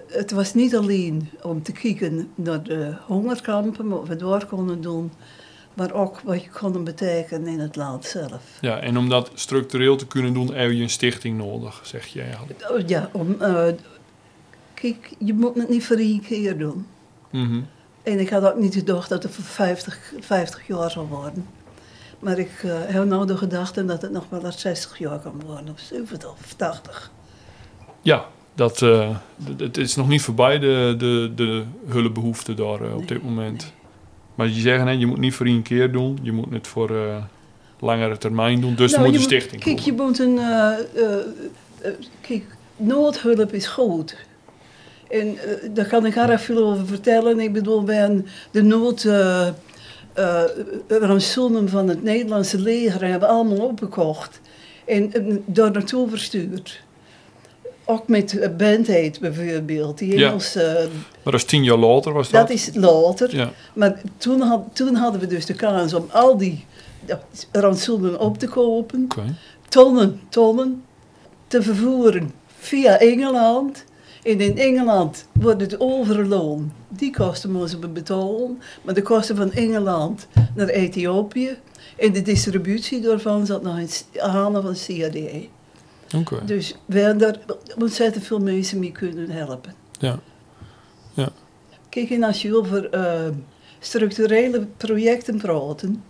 het 0.08 0.30
was 0.30 0.54
niet 0.54 0.76
alleen 0.76 1.30
om 1.42 1.62
te 1.62 1.72
kijken 1.72 2.30
naar 2.34 2.62
de 2.62 2.94
hongerkampen, 3.06 3.88
wat 3.88 4.08
we 4.08 4.16
door 4.16 4.46
konden 4.46 4.80
doen, 4.80 5.12
maar 5.74 5.92
ook 5.92 6.20
wat 6.20 6.42
je 6.42 6.50
kon 6.50 6.84
betekenen 6.84 7.46
in 7.46 7.60
het 7.60 7.76
land 7.76 8.04
zelf. 8.04 8.42
Ja, 8.60 8.78
en 8.78 8.98
om 8.98 9.08
dat 9.08 9.30
structureel 9.34 9.96
te 9.96 10.06
kunnen 10.06 10.32
doen, 10.32 10.54
heb 10.54 10.70
je 10.70 10.82
een 10.82 10.90
stichting 10.90 11.36
nodig, 11.36 11.80
zeg 11.82 12.06
je 12.06 12.22
eigenlijk. 12.22 12.70
Oh, 12.70 12.88
Ja, 12.88 13.10
om, 13.12 13.40
eh, 13.40 13.66
kijk, 14.74 15.14
je 15.18 15.34
moet 15.34 15.54
het 15.54 15.68
niet 15.68 15.86
voor 15.86 15.96
één 15.96 16.20
keer 16.20 16.58
doen. 16.58 16.86
Mhm. 17.30 17.60
En 18.02 18.18
ik 18.18 18.28
had 18.28 18.44
ook 18.44 18.58
niet 18.58 18.74
gedacht 18.74 19.08
dat 19.08 19.22
het 19.22 19.34
voor 19.34 19.44
50, 19.44 20.12
50 20.20 20.66
jaar 20.66 20.90
zou 20.90 21.06
worden. 21.06 21.46
Maar 22.18 22.38
ik 22.38 22.62
eh, 22.62 22.70
heb 22.84 23.04
nou 23.04 23.26
de 23.26 23.36
gedachte 23.36 23.84
dat 23.84 24.02
het 24.02 24.12
nog 24.12 24.24
wel 24.28 24.44
eens 24.44 24.60
60 24.60 24.98
jaar 24.98 25.18
kan 25.18 25.42
worden, 25.46 25.72
of 25.72 25.80
70 25.80 26.30
of 26.30 26.52
80. 26.56 27.10
Ja, 28.02 28.26
dat, 28.58 28.82
eh, 28.82 29.16
het 29.58 29.76
is 29.76 29.96
nog 29.96 30.08
niet 30.08 30.22
voorbij, 30.22 30.58
de, 30.58 30.94
de, 30.98 31.32
de 31.34 31.62
hulpbehoefte 31.86 32.54
daar 32.54 32.80
eh, 32.82 32.92
op 32.92 32.96
Nee, 32.98 33.06
dit 33.06 33.22
moment. 33.22 33.72
Maar 34.34 34.46
je 34.48 34.60
zegt, 34.60 34.84
hè, 34.84 34.90
je 34.90 35.06
moet 35.06 35.18
niet 35.18 35.34
voor 35.34 35.46
één 35.46 35.62
keer 35.62 35.92
doen, 35.92 36.18
je 36.22 36.32
moet 36.32 36.50
het 36.50 36.66
voor 36.66 36.90
eh, 36.96 37.16
langere 37.80 38.18
termijn 38.18 38.60
doen. 38.60 38.74
Dus 38.74 38.90
Nou, 38.92 39.02
moet 39.04 39.12
je 39.12 39.18
een 39.18 39.24
stichting 39.24 39.62
Kijk, 39.62 39.78
je 39.78 39.92
moet 39.92 40.18
een. 40.18 40.38
kijk, 42.20 42.44
noodhulp 42.76 43.52
is 43.52 43.66
goed. 43.66 44.16
En 45.10 45.36
daar 45.74 45.86
kan 45.86 46.06
ik 46.06 46.14
erg 46.16 46.40
veel 46.42 46.64
over 46.64 46.86
vertellen. 46.86 47.40
Ik 47.40 47.52
bedoel, 47.52 47.82
bij 47.82 48.04
een- 48.04 48.26
de 48.50 48.62
nood. 48.62 49.02
van 51.68 51.88
het 51.88 52.02
Nederlandse 52.02 52.58
leger 52.58 53.04
hebben 53.06 53.28
allemaal 53.28 53.66
opgekocht. 53.66 54.40
En 54.86 55.12
eh, 55.12 55.36
daar 55.44 55.70
naartoe 55.70 56.08
verstuurd. 56.08 56.80
Ook 57.90 58.08
met 58.08 58.38
eh, 58.38 58.56
Band-Aid 58.56 59.20
bijvoorbeeld. 59.20 59.98
Die 59.98 60.18
Ja. 60.18 60.30
Maar 60.32 60.88
dat 61.22 61.34
is 61.34 61.44
tien 61.44 61.64
jaar 61.64 61.76
later, 61.76 62.12
was 62.12 62.30
dat? 62.30 62.48
dat 62.48 62.56
is 62.56 62.70
later. 62.74 63.36
Ja, 63.36 63.52
Maar 63.72 64.00
toen, 64.16 64.40
had, 64.40 64.64
toen 64.72 64.94
hadden 64.94 65.20
we 65.20 65.26
dus 65.26 65.46
de 65.46 65.54
kans 65.54 65.94
om 65.94 66.06
al 66.10 66.36
die 66.36 66.64
rantsoenen 67.52 68.20
op 68.20 68.38
te 68.38 68.48
kopen 68.48 69.08
tonnen, 69.68 70.20
tonnen 70.28 70.82
te 71.46 71.62
vervoeren 71.62 72.32
via 72.58 72.98
Engeland. 72.98 73.84
En 74.22 74.40
in 74.40 74.58
Engeland 74.58 75.26
wordt 75.32 75.60
het 75.60 75.80
overloon. 75.80 76.72
Die 76.88 77.10
kosten 77.12 77.52
moesten 77.52 77.80
we 77.80 77.88
betalen. 77.88 78.62
Maar 78.82 78.94
de 78.94 79.02
kosten 79.02 79.36
van 79.36 79.52
Engeland 79.52 80.26
naar 80.54 80.68
Ethiopië. 80.68 81.56
En 81.96 82.12
de 82.12 82.22
distributie 82.22 83.00
daarvan 83.00 83.46
zat 83.46 83.62
nog 83.62 83.78
in 83.78 83.88
de 84.12 84.20
handen 84.20 84.62
van 84.62 84.74
CAD. 84.86 85.18
Dus 86.44 86.74
we 86.86 86.98
hebben 86.98 87.18
daar 87.18 87.38
ontzettend 87.78 88.24
veel 88.26 88.38
mensen 88.38 88.78
mee 88.78 88.92
kunnen 88.92 89.30
helpen. 89.30 89.74
Ja. 89.98 90.18
Kijk, 91.88 92.10
en 92.10 92.22
als 92.22 92.42
je 92.42 92.56
over 92.56 92.90
eh, 92.90 93.28
structurele 93.78 94.66
projecten 94.76 95.38
praten, 95.38 96.02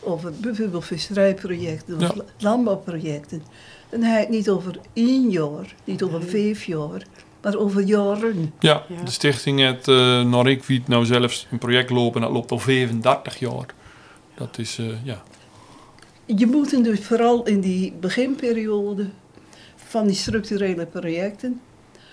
over 0.00 0.32
bijvoorbeeld 0.40 0.84
visserijprojecten 0.84 1.94
of 1.94 2.00
Ja. 2.00 2.10
la- 2.14 2.24
landbouwprojecten, 2.38 3.42
dan 3.90 4.02
heb 4.02 4.14
je 4.14 4.20
het 4.20 4.28
niet 4.28 4.50
over 4.50 4.78
één 4.92 5.30
jaar, 5.30 5.74
niet 5.84 6.02
over 6.02 6.18
Nee. 6.18 6.28
vijf 6.28 6.64
jaar, 6.64 7.06
maar 7.42 7.56
over 7.56 7.80
jaren. 7.82 8.52
Ja, 8.60 8.84
Ja. 8.88 9.02
de 9.04 9.10
stichting 9.10 9.58
heeft, 9.60 9.88
uh, 9.88 10.22
naar 10.22 10.46
ik 10.46 10.64
weet, 10.64 10.88
nou 10.88 11.04
zelfs 11.04 11.46
een 11.50 11.58
project 11.58 11.90
lopen 11.90 12.20
dat 12.20 12.30
loopt 12.30 12.50
al 12.50 12.58
35 12.58 13.38
jaar. 13.38 13.66
Dat 14.34 14.58
is, 14.58 14.78
eh, 14.78 14.86
ja. 15.04 15.22
Je 16.26 16.46
moet 16.46 16.84
dus 16.84 17.00
vooral 17.00 17.46
in 17.46 17.60
die 17.60 17.92
beginperiode 18.00 19.06
van 19.92 20.06
die 20.06 20.16
structurele 20.16 20.86
projecten, 20.86 21.60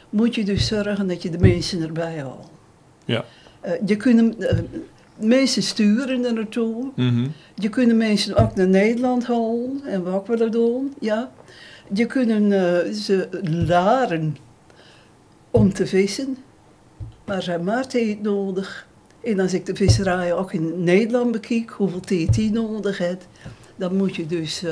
moet 0.09 0.35
je 0.35 0.43
dus 0.43 0.67
zorgen 0.67 1.07
dat 1.07 1.21
je 1.21 1.29
de 1.29 1.37
mensen 1.37 1.81
erbij 1.81 2.19
haalt. 2.19 2.49
Ja. 3.05 3.25
Eh, 3.61 3.71
je 3.85 3.95
kunt 3.95 4.37
eh, 4.37 4.57
mensen 5.15 5.63
sturen 5.63 6.25
er 6.25 6.33
naartoe. 6.33 6.91
Mhm. 6.95 7.27
Je 7.55 7.69
kunt 7.69 7.95
mensen 7.95 8.35
ook 8.35 8.55
naar 8.55 8.67
Nederland 8.67 9.25
halen 9.25 9.81
en 9.85 10.03
wat 10.03 10.27
willen 10.27 10.51
doen. 10.51 10.93
Ja. 10.99 11.31
Je 11.93 12.05
kunt 12.05 12.29
eh, 12.29 12.93
ze 12.93 13.27
leren 13.41 14.37
om 15.51 15.73
te 15.73 15.87
vissen, 15.87 16.37
maar 17.25 17.43
ze 17.43 17.49
hebben 17.49 17.73
maar 17.73 17.87
tijd 17.87 18.21
nodig. 18.21 18.87
En 19.23 19.39
als 19.39 19.53
ik 19.53 19.65
de 19.65 19.75
visserij 19.75 20.33
ook 20.33 20.53
in 20.53 20.83
Nederland 20.83 21.31
bekijk, 21.31 21.69
hoeveel 21.69 21.99
tijd 21.99 22.33
die 22.33 22.51
nodig 22.51 22.97
heeft, 22.97 23.27
dan 23.75 23.95
moet 23.95 24.15
je 24.15 24.25
dus 24.25 24.63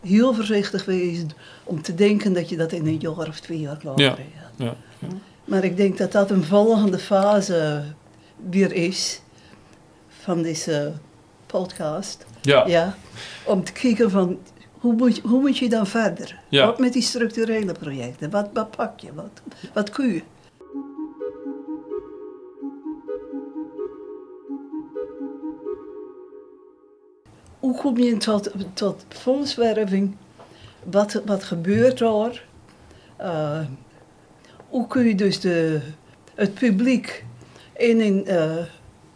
heel 0.00 0.34
voorzichtig 0.34 0.84
wezen 0.84 1.28
om 1.64 1.82
te 1.82 1.94
denken 1.94 2.32
dat 2.32 2.48
je 2.48 2.56
dat 2.56 2.72
in 2.72 2.86
een 2.86 2.98
jaar 2.98 3.28
of 3.28 3.40
twee 3.40 3.60
jaar 3.60 3.76
klaar 3.76 3.98
Ja. 3.98 4.16
Ja, 4.56 4.74
ja. 4.98 5.08
Maar 5.44 5.64
ik 5.64 5.76
denk 5.76 5.98
dat 5.98 6.12
dat 6.12 6.30
een 6.30 6.44
volgende 6.44 6.98
fase 6.98 7.82
weer 8.50 8.72
is 8.72 9.20
van 10.08 10.42
deze 10.42 10.92
podcast. 11.46 12.26
Ja. 12.40 12.66
Ja, 12.66 12.96
om 13.44 13.64
te 13.64 13.72
kijken 13.72 14.10
van 14.10 14.38
hoe 14.72 14.94
moet, 14.94 15.16
je- 15.16 15.22
hoe 15.22 15.40
moet 15.40 15.58
je 15.58 15.68
dan 15.68 15.86
verder? 15.86 16.38
Ja. 16.48 16.66
Ook 16.66 16.78
met 16.78 16.92
die 16.92 17.02
structurele 17.02 17.72
projecten. 17.72 18.30
Wat, 18.30 18.48
wat 18.52 18.70
pak 18.76 19.00
je? 19.00 19.08
Wat, 19.14 19.40
wat 19.72 19.90
kun 19.90 20.12
je? 20.12 20.22
Hoe 27.70 27.78
kom 27.78 27.98
je 27.98 28.16
tot, 28.16 28.50
tot 28.72 29.04
fondswerving? 29.08 30.16
Wat, 30.90 31.22
wat 31.26 31.44
gebeurt 31.44 31.98
daar? 31.98 32.44
Eh, 33.16 33.60
hoe 34.68 34.86
kun 34.86 35.04
je 35.04 35.14
dus 35.14 35.40
de, 35.40 35.80
het 36.34 36.54
publiek 36.54 37.24
in, 37.76 38.00
in, 38.00 38.26
eh, 38.26 38.56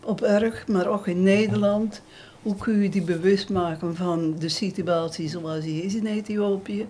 op 0.05 0.23
erg, 0.23 0.67
maar 0.69 0.87
ook 0.87 1.07
in 1.07 1.23
Nederland, 1.23 2.03
hoe 2.43 2.57
kun 2.57 2.83
je 2.83 2.89
die 2.89 3.03
bewust 3.03 3.51
maken 3.51 3.97
van 3.97 4.35
de 4.39 4.49
situatie 4.49 5.29
zoals 5.29 5.65
die 5.65 5.83
is 5.83 5.95
in 5.95 6.07
Ethiopië? 6.07 6.87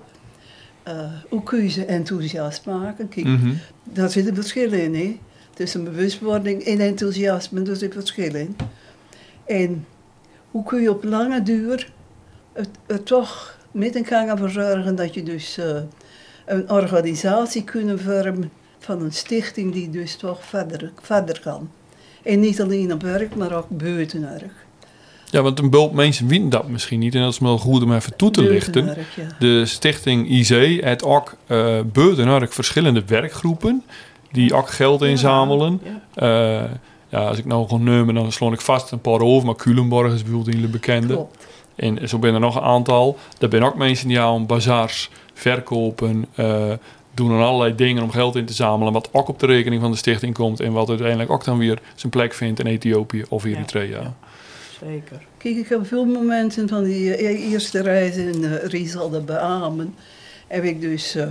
Eh, 0.82 1.12
hoe 1.28 1.42
kun 1.42 1.62
je 1.62 1.68
ze 1.68 1.84
enthousiast 1.84 2.64
maken? 2.66 3.08
Kijk, 3.08 3.26
Mhm. 3.26 3.52
daar 3.84 4.10
zit 4.10 4.26
een 4.26 4.34
verschil 4.34 4.72
in, 4.72 4.94
hè? 4.94 5.18
Tussen 5.54 5.84
bewustwording 5.84 6.62
en 6.62 6.80
enthousiasme, 6.80 7.62
daar 7.62 7.76
zit 7.76 7.94
een 7.94 8.00
verschil 8.00 8.34
in. 8.34 8.56
En 9.46 9.86
hoe 10.55 10.64
kun 10.64 10.80
je 10.80 10.90
op 10.90 11.05
lange 11.05 11.42
duur 11.42 11.90
het, 12.52 12.68
er 12.86 13.02
toch 13.02 13.59
met 13.70 13.94
een 13.96 14.05
kan 14.05 14.38
voor 14.38 14.50
zorgen 14.50 14.96
dat 14.96 15.14
je 15.14 15.22
dus 15.22 15.59
eh, 15.59 15.76
een 16.46 16.70
organisatie 16.70 17.64
kunt 17.64 18.00
vormen 18.00 18.50
van 18.78 19.02
een 19.02 19.12
stichting 19.12 19.72
die 19.72 19.90
dus 19.90 20.16
toch 20.16 20.44
verder, 20.44 20.92
verder 21.02 21.40
kan. 21.40 21.70
En 22.22 22.40
niet 22.40 22.62
alleen 22.62 22.92
op 22.92 23.02
werk, 23.02 23.34
maar 23.34 23.52
ook 23.52 23.68
buiten 23.68 24.20
werk. 24.20 24.52
ja, 25.30 25.42
want 25.42 25.59
een 25.59 25.70
bulp 25.70 25.92
mensen 25.92 26.28
weten 26.28 26.48
dat 26.48 26.68
misschien 26.68 26.98
niet. 26.98 27.14
En 27.14 27.20
dat 27.20 27.32
is 27.32 27.38
wel 27.38 27.59
goed 27.59 27.82
om 27.82 27.94
even 27.94 28.16
toe 28.16 28.30
te 28.30 28.42
lichten. 28.42 28.86
ja. 28.86 29.26
De 29.38 29.66
stichting 29.66 30.28
IC 30.28 30.48
heeft 30.84 31.05
ook 31.05 31.36
uh, 31.46 31.80
buiten 31.92 32.48
verschillende 32.52 33.02
werkgroepen 33.07 33.82
die 34.32 34.55
ook 34.55 34.70
geld 34.70 35.02
inzamelen. 35.02 35.80
Ja. 35.84 36.62
Eh, 36.62 36.70
ja, 37.14 37.26
als 37.28 37.38
ik 37.38 37.44
nou 37.44 37.68
gewoon 37.68 37.82
neem, 37.82 38.14
dan 38.14 38.32
sla 38.32 38.52
ik 38.52 38.60
vast 38.60 38.90
een 38.90 39.00
paar 39.00 39.20
over. 39.20 39.46
Maar 39.46 39.56
Culemborg 39.56 40.12
is 40.12 40.22
bijvoorbeeld 40.22 40.56
een 40.56 40.70
bekende. 40.70 41.14
Klopt. 41.14 41.46
En 41.74 42.08
zo 42.08 42.18
zijn 42.20 42.34
er 42.34 42.40
nog 42.40 42.56
een 42.56 42.62
aantal. 42.62 43.18
Er 43.40 43.48
zijn 43.50 43.62
ook 43.64 43.76
mensen 43.76 44.08
die 44.08 44.20
aan 44.20 44.46
bazaars 44.46 45.10
verkopen. 45.34 46.26
eh, 46.34 46.72
doen 47.14 47.28
dan 47.28 47.42
allerlei 47.42 47.74
dingen 47.74 48.02
om 48.02 48.10
geld 48.10 48.36
in 48.36 48.44
te 48.44 48.52
zamelen. 48.52 48.92
Wat 48.92 49.08
ook 49.12 49.28
op 49.28 49.38
de 49.38 49.46
rekening 49.46 49.82
van 49.82 49.90
de 49.90 49.96
stichting 49.96 50.34
komt. 50.34 50.60
En 50.60 50.72
wat 50.72 50.88
uiteindelijk 50.88 51.30
ook 51.30 51.44
dan 51.44 51.58
weer 51.58 51.78
zijn 51.94 52.12
plek 52.12 52.34
vindt 52.34 52.60
in 52.60 52.66
Ethiopië 52.66 53.24
of 53.28 53.44
Eritrea. 53.44 54.00
Ja. 54.00 54.14
Zeker. 54.80 55.22
Kijk, 55.38 55.56
ik 55.56 55.68
heb 55.68 55.86
veel 55.86 56.04
momenten 56.04 56.68
van 56.68 56.84
die 56.84 57.14
eh, 57.14 57.52
eerste 57.52 57.82
reis 57.82 58.16
in 58.16 58.42
uh, 58.42 58.64
Riesel 58.64 59.22
beamen. 59.24 59.94
Heb 60.46 60.64
ik 60.64 60.80
dus 60.80 61.16
uh, 61.16 61.28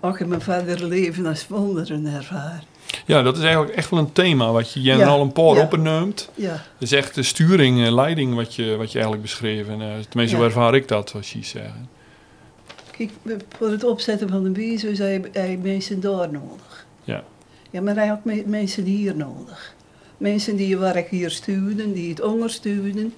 ook 0.00 0.18
in 0.18 0.28
mijn 0.28 0.40
verdere 0.40 0.86
leven 0.86 1.26
als 1.26 1.48
wonderen 1.48 2.06
ervaren. 2.06 2.62
Ja, 3.06 3.22
dat 3.22 3.36
is 3.36 3.42
eigenlijk 3.42 3.74
echt 3.74 3.90
wel 3.90 3.98
een 4.00 4.12
thema 4.12 4.52
wat 4.52 4.72
je 4.72 4.82
Jen 4.82 4.98
Ja, 4.98 5.06
al 5.06 5.20
een 5.20 5.32
paar 5.32 5.54
ja. 5.54 5.62
opneemt. 5.62 6.30
Ja, 6.34 6.50
Dat 6.52 6.62
is 6.78 6.92
echt 6.92 7.14
de 7.14 7.22
sturing 7.22 7.84
en 7.84 7.94
leiding 7.94 8.34
wat 8.34 8.54
je, 8.54 8.76
wat 8.76 8.86
je 8.88 8.92
eigenlijk 8.92 9.22
beschreven. 9.22 9.80
Uh, 9.80 9.86
tenminste, 10.08 10.36
Ja. 10.36 10.42
ervaar 10.44 10.74
ik 10.74 10.88
dat, 10.88 11.10
zoals 11.10 11.32
je 11.32 11.44
zeggen. 11.44 11.88
kijk, 12.90 13.10
voor 13.58 13.70
het 13.70 13.84
opzetten 13.84 14.28
van 14.28 14.52
de 14.52 14.66
je, 14.66 14.96
heb 14.96 15.30
je 15.32 15.58
mensen 15.62 16.00
daar 16.00 16.30
nodig. 16.32 16.86
Ja. 17.04 17.24
Ja, 17.70 17.80
maar 17.80 17.94
hij 17.94 18.06
had 18.06 18.24
me- 18.24 18.42
mensen 18.46 18.84
hier 18.84 19.16
nodig. 19.16 19.74
Mensen 20.18 20.56
die 20.56 20.68
je 20.68 20.78
werk 20.78 21.08
hier 21.08 21.30
sturen, 21.30 21.92
die 21.92 22.08
het 22.10 22.20
ondersteunen 22.20 23.14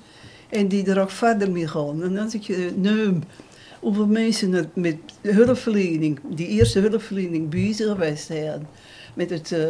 en 0.51 0.68
die 0.68 0.87
er 0.91 1.01
ook 1.01 1.11
verder 1.11 1.51
mee 1.51 1.68
gaan. 1.68 2.03
En 2.03 2.18
als 2.18 2.34
ik 2.34 2.43
je 2.43 2.72
neem 2.76 3.22
hoeveel 3.80 4.07
mensen 4.07 4.55
er 4.55 4.68
met 4.74 4.97
hulpverlening, 5.22 6.20
die 6.30 6.47
eerste 6.49 6.80
hulpverlening 6.80 7.49
bezig 7.49 7.87
geweest 7.89 8.26
zijn, 8.26 8.66
met 9.17 9.31
het 9.31 9.53
eh, 9.53 9.61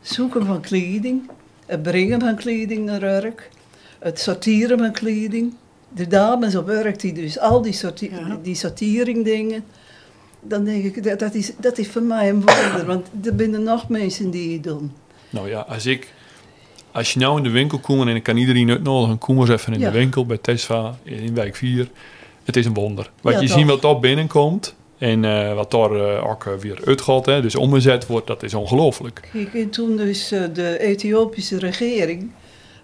zoeken 0.00 0.46
van 0.46 0.60
kleding, 0.60 1.30
het 1.66 1.82
brengen 1.82 2.20
van 2.20 2.36
kleding 2.36 2.84
naar 2.84 3.00
werk, 3.00 3.50
het 3.98 4.20
sorteren 4.20 4.78
van 4.78 4.92
kleding. 4.92 5.54
De 5.94 6.06
dames 6.06 6.56
op 6.56 6.66
werk 6.66 7.00
die 7.00 7.12
dus 7.12 7.38
al 7.38 7.62
die, 7.62 7.72
sorti 7.72 8.10
Ja. 8.10 8.38
die 8.42 8.54
sortering 8.54 9.24
dingen, 9.24 9.64
dan 10.40 10.64
denk 10.64 10.84
ik, 10.84 11.04
dat, 11.04 11.18
dat, 11.18 11.34
is, 11.34 11.52
dat 11.60 11.78
is 11.78 11.88
voor 11.88 12.02
mij 12.02 12.28
een 12.28 12.34
wonder. 12.44 12.84
Want 12.86 13.06
er 13.24 13.32
zijn 13.36 13.62
nog 13.62 13.88
mensen 13.88 14.30
die 14.30 14.52
het 14.52 14.62
doen. 14.62 14.92
Nou 15.30 15.48
ja, 15.48 15.60
als 15.60 15.86
ik... 15.86 16.12
Als 16.92 17.12
je 17.12 17.18
nou 17.20 17.36
in 17.36 17.42
de 17.42 17.50
winkel 17.50 17.78
komt 17.78 18.08
en 18.08 18.14
ik 18.16 18.22
kan 18.22 18.36
iedereen 18.36 18.70
uitnodigen, 18.70 19.18
kom 19.18 19.40
eens 19.40 19.48
even 19.48 19.72
in 19.72 19.80
Ja. 19.80 19.90
de 19.90 19.98
winkel 19.98 20.26
bij 20.26 20.38
Tesla 20.38 20.98
in 21.02 21.34
wijk 21.34 21.56
4. 21.56 21.88
Het 22.44 22.56
is 22.56 22.66
een 22.66 22.74
wonder. 22.74 23.10
Wat 23.20 23.32
Ja, 23.32 23.40
je 23.40 23.46
toch. 23.48 23.58
ziet 23.58 23.66
wat 23.66 23.82
daar 23.82 23.98
binnenkomt 24.00 24.74
en 24.98 25.24
eh, 25.24 25.54
wat 25.54 25.70
daar 25.70 25.92
eh, 25.92 26.30
ook 26.30 26.46
eh, 26.46 26.52
weer 26.54 26.80
uitgaat, 26.84 27.26
hè, 27.26 27.42
dus 27.42 27.54
omgezet 27.54 28.06
wordt, 28.06 28.26
dat 28.26 28.42
is 28.42 28.54
ongelooflijk. 28.54 29.28
Kijk, 29.32 29.54
en 29.54 29.70
toen 29.70 29.96
dus 29.96 30.28
de 30.52 30.78
Ethiopische 30.78 31.58
regering 31.58 32.30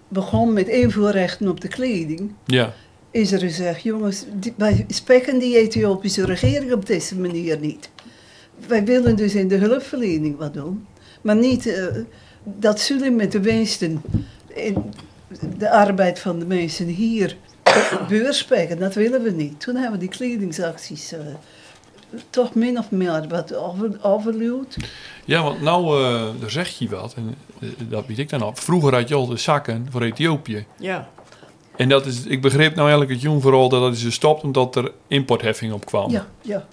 begon 0.07 0.53
met 0.53 0.67
invoerrechten 0.67 1.47
op 1.47 1.61
de 1.61 1.67
kleding, 1.67 2.33
Ja, 2.45 2.73
is 3.11 3.31
er 3.31 3.39
gezegd, 3.39 3.83
jongens, 3.83 4.25
die, 4.33 4.53
wij 4.57 4.85
spekken 4.87 5.39
die 5.39 5.57
Ethiopische 5.57 6.25
regering 6.25 6.73
op 6.73 6.85
deze 6.85 7.19
manier 7.19 7.59
niet. 7.59 7.89
Wij 8.67 8.83
willen 8.83 9.15
dus 9.15 9.35
in 9.35 9.47
de 9.47 9.55
hulpverlening 9.55 10.37
wat 10.37 10.53
doen, 10.53 10.87
maar 11.21 11.35
niet 11.35 11.91
dat 12.43 12.79
zullen 12.79 13.15
met 13.15 13.31
de 13.31 13.39
winsten 13.39 14.01
in 14.47 14.93
de 15.57 15.69
arbeid 15.69 16.19
van 16.19 16.39
de 16.39 16.45
mensen 16.45 16.87
hier 16.87 17.37
beurspekken, 18.09 18.79
dat 18.79 18.93
willen 18.93 19.23
we 19.23 19.31
niet. 19.31 19.59
Toen 19.59 19.75
hebben 19.75 19.99
we 19.99 20.05
die 20.05 20.17
kledingsacties 20.17 21.13
toch 22.29 22.53
min 22.53 22.77
of 22.77 22.91
meer 22.91 23.25
wat 23.29 23.55
over, 23.55 23.99
overluwd. 24.01 24.77
ja 25.25 25.43
want 25.43 25.61
nou, 25.61 26.03
eh 26.03 26.21
daar 26.39 26.51
zeg 26.51 26.69
je 26.69 26.89
wat, 26.89 27.13
en 27.13 27.35
eh, 27.59 27.69
dat 27.89 28.05
weet 28.05 28.19
ik 28.19 28.29
dan 28.29 28.41
al. 28.41 28.51
Vroeger 28.55 28.93
had 28.95 29.07
je 29.07 29.15
al 29.15 29.27
de 29.27 29.37
zakken 29.37 29.87
voor 29.89 30.01
Ethiopië. 30.01 30.65
Ja, 30.79 31.09
En 31.75 31.89
dat 31.89 32.05
is, 32.05 32.25
ik 32.25 32.41
begreep 32.41 32.75
nou 32.75 32.81
eigenlijk 32.81 33.11
het 33.11 33.21
jong 33.21 33.41
vooral 33.41 33.69
dat 33.69 33.81
dat 33.81 33.93
is 33.93 34.03
gestopt 34.03 34.43
omdat 34.43 34.75
er 34.75 34.91
importheffing 35.07 35.73
op 35.73 35.85
kwam. 35.85 36.11
Ja, 36.11 36.27
ja. 36.41 36.65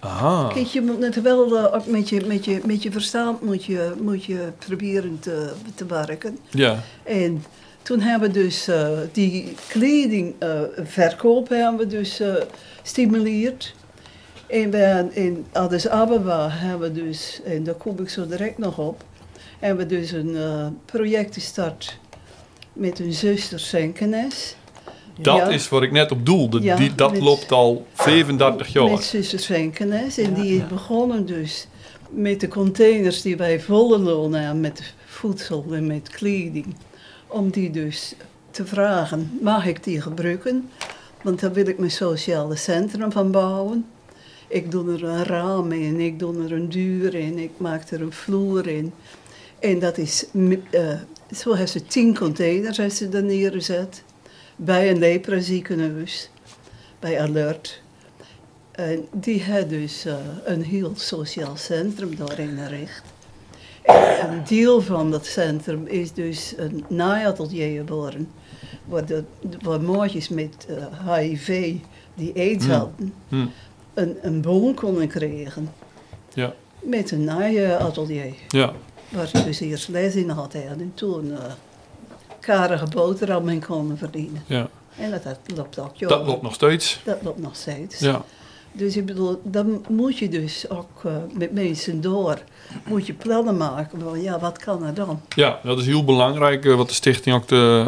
Aha. 0.00 0.50
Kijk, 0.54 0.66
je 0.66 0.80
moet 0.80 1.02
het 1.02 1.22
wel 1.22 1.56
eh, 1.58 1.74
ook 1.74 1.86
met 1.86 2.08
je, 2.08 2.26
met 2.26 2.44
je, 2.44 2.60
met 2.64 2.82
je 2.82 2.90
verstand 2.92 3.42
moet 3.42 3.64
je, 3.64 3.92
moet 4.00 4.24
je 4.24 4.48
proberen 4.66 5.18
te, 5.20 5.52
te 5.74 5.86
werken. 5.86 6.38
Ja, 6.50 6.82
En 7.02 7.44
toen 7.82 8.00
hebben 8.00 8.28
we 8.32 8.34
dus 8.34 8.68
eh, 8.68 8.88
die 9.12 9.54
kledingverkoop 9.68 11.48
hebben 11.48 11.76
we 11.76 11.86
dus 11.86 12.20
eh 12.20 12.34
stimuleerd. 12.82 13.74
En 14.52 14.70
we 14.70 15.06
in 15.12 15.44
Addis 15.52 15.88
Ababa 15.88 16.48
hebben 16.50 16.92
we 16.94 17.04
dus, 17.04 17.40
en 17.44 17.64
daar 17.64 17.74
kom 17.74 17.98
ik 17.98 18.08
zo 18.08 18.26
direct 18.26 18.58
nog 18.58 18.78
op, 18.78 19.04
hebben 19.58 19.88
we 19.88 19.94
dus 19.96 20.10
een 20.12 20.36
eh, 20.36 20.66
project 20.84 21.34
gestart 21.34 21.98
met 22.72 22.98
een 22.98 23.12
zuster 23.12 23.60
Senkenes. 23.60 24.56
dat 25.20 25.36
Ja. 25.36 25.48
is 25.48 25.68
wat 25.68 25.82
ik 25.82 25.90
net 25.92 26.10
op 26.10 26.26
doelde. 26.26 26.60
Ja, 26.60 26.76
Die, 26.76 26.94
dat 26.94 27.12
met- 27.12 27.20
loopt 27.20 27.52
al 27.52 27.86
35 27.92 28.66
jaar. 28.72 28.90
Met 28.90 29.02
zuster 29.04 29.38
Senkenes. 29.38 30.18
En 30.18 30.30
Ja, 30.36 30.42
die 30.42 30.54
ja. 30.56 30.62
is 30.62 30.68
begonnen 30.68 31.26
dus 31.26 31.66
met 32.10 32.40
de 32.40 32.48
containers 32.48 33.22
die 33.22 33.36
wij 33.36 33.60
volle 33.60 33.98
loon 33.98 34.32
hebben 34.34 34.60
met 34.60 34.94
voedsel 35.06 35.64
en 35.70 35.86
met 35.86 36.08
kleding. 36.08 36.74
Om 37.26 37.50
die 37.50 37.70
dus 37.70 38.14
te 38.50 38.66
vragen, 38.66 39.38
mag 39.40 39.66
ik 39.66 39.84
die 39.84 40.00
gebruiken? 40.00 40.68
Want 41.22 41.40
daar 41.40 41.52
wil 41.52 41.66
ik 41.66 41.78
mijn 41.78 41.90
sociale 41.90 42.56
centrum 42.56 43.12
van 43.12 43.30
bouwen. 43.30 43.86
Ik 44.52 44.70
doe 44.70 44.92
er 44.92 45.04
een 45.04 45.24
raam 45.24 45.72
in, 45.72 46.00
ik 46.00 46.18
doe 46.18 46.44
er 46.44 46.52
een 46.52 46.68
deur 46.68 47.14
in, 47.14 47.38
ik 47.38 47.50
maak 47.56 47.90
er 47.90 48.00
een 48.00 48.12
vloer 48.12 48.66
in. 48.66 48.92
En 49.58 49.78
dat 49.78 49.98
is, 49.98 50.24
eh, 50.70 50.94
zo 51.36 51.52
heeft 51.52 51.72
ze 51.72 51.86
tien 51.86 52.16
containers 52.18 52.76
heeft 52.76 52.96
ze 52.96 53.08
daar 53.08 53.22
neergezet. 53.22 54.02
Bij 54.56 54.90
een 54.90 54.98
lepraziekenhuis, 54.98 56.30
bij 56.98 57.20
Alert. 57.20 57.82
En 58.70 59.06
die 59.12 59.44
had 59.44 59.68
dus 59.68 60.04
eh, 60.04 60.14
een 60.44 60.62
heel 60.62 60.92
sociaal 60.94 61.56
centrum 61.56 62.16
daarin 62.16 62.58
gericht. 62.58 63.02
En 63.82 64.32
een 64.32 64.44
deel 64.44 64.80
van 64.80 65.10
dat 65.10 65.26
centrum 65.26 65.86
is 65.86 66.12
dus 66.12 66.54
een 66.56 66.84
naaiatelier 66.88 67.82
geworden. 67.86 68.28
Waar, 68.84 69.06
de, 69.06 69.24
waar 69.62 69.80
met 70.30 70.66
eh, 70.68 71.14
HIV 71.16 71.74
die 72.14 72.32
aids 72.36 72.64
Hmm. 72.64 72.74
hadden, 72.74 73.14
Hm. 73.28 73.46
Een, 73.94 74.16
een 74.22 74.40
boom 74.40 74.74
konden 74.74 75.08
krijgen. 75.08 75.68
Ja. 76.34 76.52
Met 76.80 77.10
een 77.10 77.24
naaiatelier. 77.24 78.34
Ja, 78.48 78.72
Waar 79.08 79.26
ze 79.26 79.44
dus 79.44 79.60
eerst 79.60 79.88
les 79.88 80.14
in 80.14 80.28
hadden 80.28 80.68
en 80.68 80.92
toen 80.94 81.32
eh 81.32 81.38
karige 82.40 82.86
boterham 82.86 83.48
in 83.48 83.64
konden 83.64 83.98
verdienen. 83.98 84.42
ja. 84.46 84.68
En 84.96 85.10
dat, 85.10 85.22
dat 85.22 85.38
loopt 85.56 85.78
ook 85.78 85.98
dat 85.98 86.10
jaren. 86.10 86.26
loopt 86.26 86.42
nog 86.42 86.54
steeds. 86.54 87.00
Dat 87.04 87.18
loopt 87.22 87.38
nog 87.40 87.56
steeds. 87.56 87.98
Ja, 87.98 88.24
Dus 88.72 88.96
ik 88.96 89.06
bedoel, 89.06 89.40
dan 89.44 89.84
moet 89.88 90.18
je 90.18 90.28
dus 90.28 90.70
ook 90.70 91.04
eh, 91.04 91.12
met 91.38 91.52
mensen 91.52 92.00
door, 92.00 92.42
moet 92.86 93.06
je 93.06 93.12
plannen 93.12 93.56
maken 93.56 94.00
van 94.00 94.20
ja, 94.22 94.38
wat 94.38 94.58
kan 94.58 94.84
er 94.84 94.94
dan? 94.94 95.20
ja 95.36 95.60
dat 95.64 95.78
is 95.78 95.86
heel 95.86 96.04
belangrijk. 96.04 96.64
eh, 96.64 96.74
Wat 96.74 96.88
de 96.88 96.94
stichting 96.94 97.36
ook 97.36 97.48
de, 97.48 97.86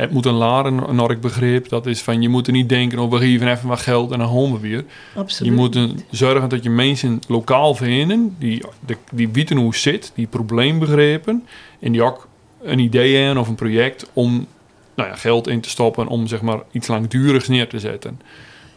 het 0.00 0.10
moet 0.10 0.26
een 0.26 0.34
laren, 0.34 0.96
naar 0.96 1.10
ik 1.10 1.20
begreep. 1.20 1.68
Dat 1.68 1.86
is 1.86 2.02
van, 2.02 2.22
je 2.22 2.28
moet 2.28 2.46
er 2.46 2.52
niet 2.52 2.68
denken, 2.68 2.98
oh, 2.98 3.10
we 3.10 3.18
geven 3.18 3.48
even 3.48 3.68
wat 3.68 3.80
geld 3.80 4.10
en 4.10 4.18
dan 4.18 4.28
holen 4.28 4.52
we 4.52 4.68
weer. 4.68 4.84
Absoluut. 5.14 5.52
Je 5.52 5.58
moet 5.58 6.04
zorgen 6.10 6.48
dat 6.48 6.62
je 6.62 6.70
mensen 6.70 7.20
lokaal 7.28 7.74
vinden, 7.74 8.36
die, 8.38 8.64
die 9.12 9.28
weten 9.28 9.56
hoe 9.56 9.68
het 9.68 9.76
zit, 9.76 10.12
die 10.14 10.24
het 10.24 10.34
probleem 10.34 10.78
begrepen. 10.78 11.46
En 11.80 11.92
die 11.92 12.02
ook 12.02 12.28
een 12.62 12.78
idee 12.78 13.16
hebben 13.16 13.38
of 13.38 13.48
een 13.48 13.54
project 13.54 14.10
om 14.12 14.46
nou 14.94 15.08
ja, 15.08 15.14
geld 15.14 15.48
in 15.48 15.60
te 15.60 15.68
stoppen 15.68 16.06
om 16.06 16.26
zeg 16.26 16.42
maar 16.42 16.60
iets 16.70 16.88
langdurigs 16.88 17.48
neer 17.48 17.68
te 17.68 17.78
zetten. 17.78 18.20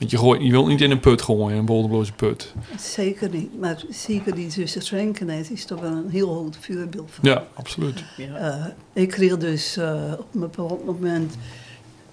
Want 0.03 0.15
je, 0.15 0.21
gooit, 0.21 0.41
je 0.41 0.51
wilt 0.51 0.67
niet 0.67 0.81
in 0.81 0.91
een 0.91 0.99
put 0.99 1.21
gooien, 1.21 1.57
een 1.57 1.65
bodemloze 1.65 2.13
put. 2.13 2.53
Zeker 2.79 3.29
niet, 3.29 3.59
maar 3.59 3.83
zeker 3.89 4.35
die 4.35 4.51
zuster 4.51 4.81
Schrenkenes 4.81 5.51
is 5.51 5.65
toch 5.65 5.79
wel 5.79 5.91
een 5.91 6.09
heel 6.09 6.35
goed 6.35 6.57
voorbeeld 6.61 7.11
van. 7.11 7.29
Ja, 7.29 7.47
absoluut. 7.53 8.03
ja. 8.17 8.35
Eh, 8.35 8.65
ik 9.03 9.09
kreeg 9.09 9.37
dus 9.37 9.77
eh, 9.77 10.13
op 10.19 10.27
een 10.33 10.39
bepaald 10.39 10.85
moment, 10.85 11.35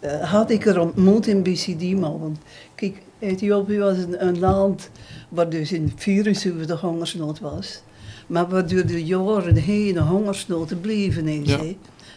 eh, 0.01 0.31
had 0.31 0.51
ik 0.51 0.67
er 0.67 0.81
ontmoet 0.81 1.27
in 1.27 1.43
BCD-mal. 1.43 2.19
Want 2.21 2.39
kijk, 2.75 3.03
Ethiopië 3.19 3.79
was 3.79 3.97
een, 3.97 4.27
een 4.27 4.39
land 4.39 4.91
waar 5.29 5.49
dus 5.49 5.73
in 5.73 5.93
74 5.97 6.81
hongersnood 6.81 7.41
was. 7.41 7.83
Maar 8.27 8.49
waar 8.49 8.69
door 8.69 8.87
de 8.87 9.05
jaren 9.05 9.57
heen 9.57 9.97
een 9.97 10.07
hongersnood 10.07 10.81
bleven 10.81 11.29
is. 11.29 11.49
Ja. 11.49 11.61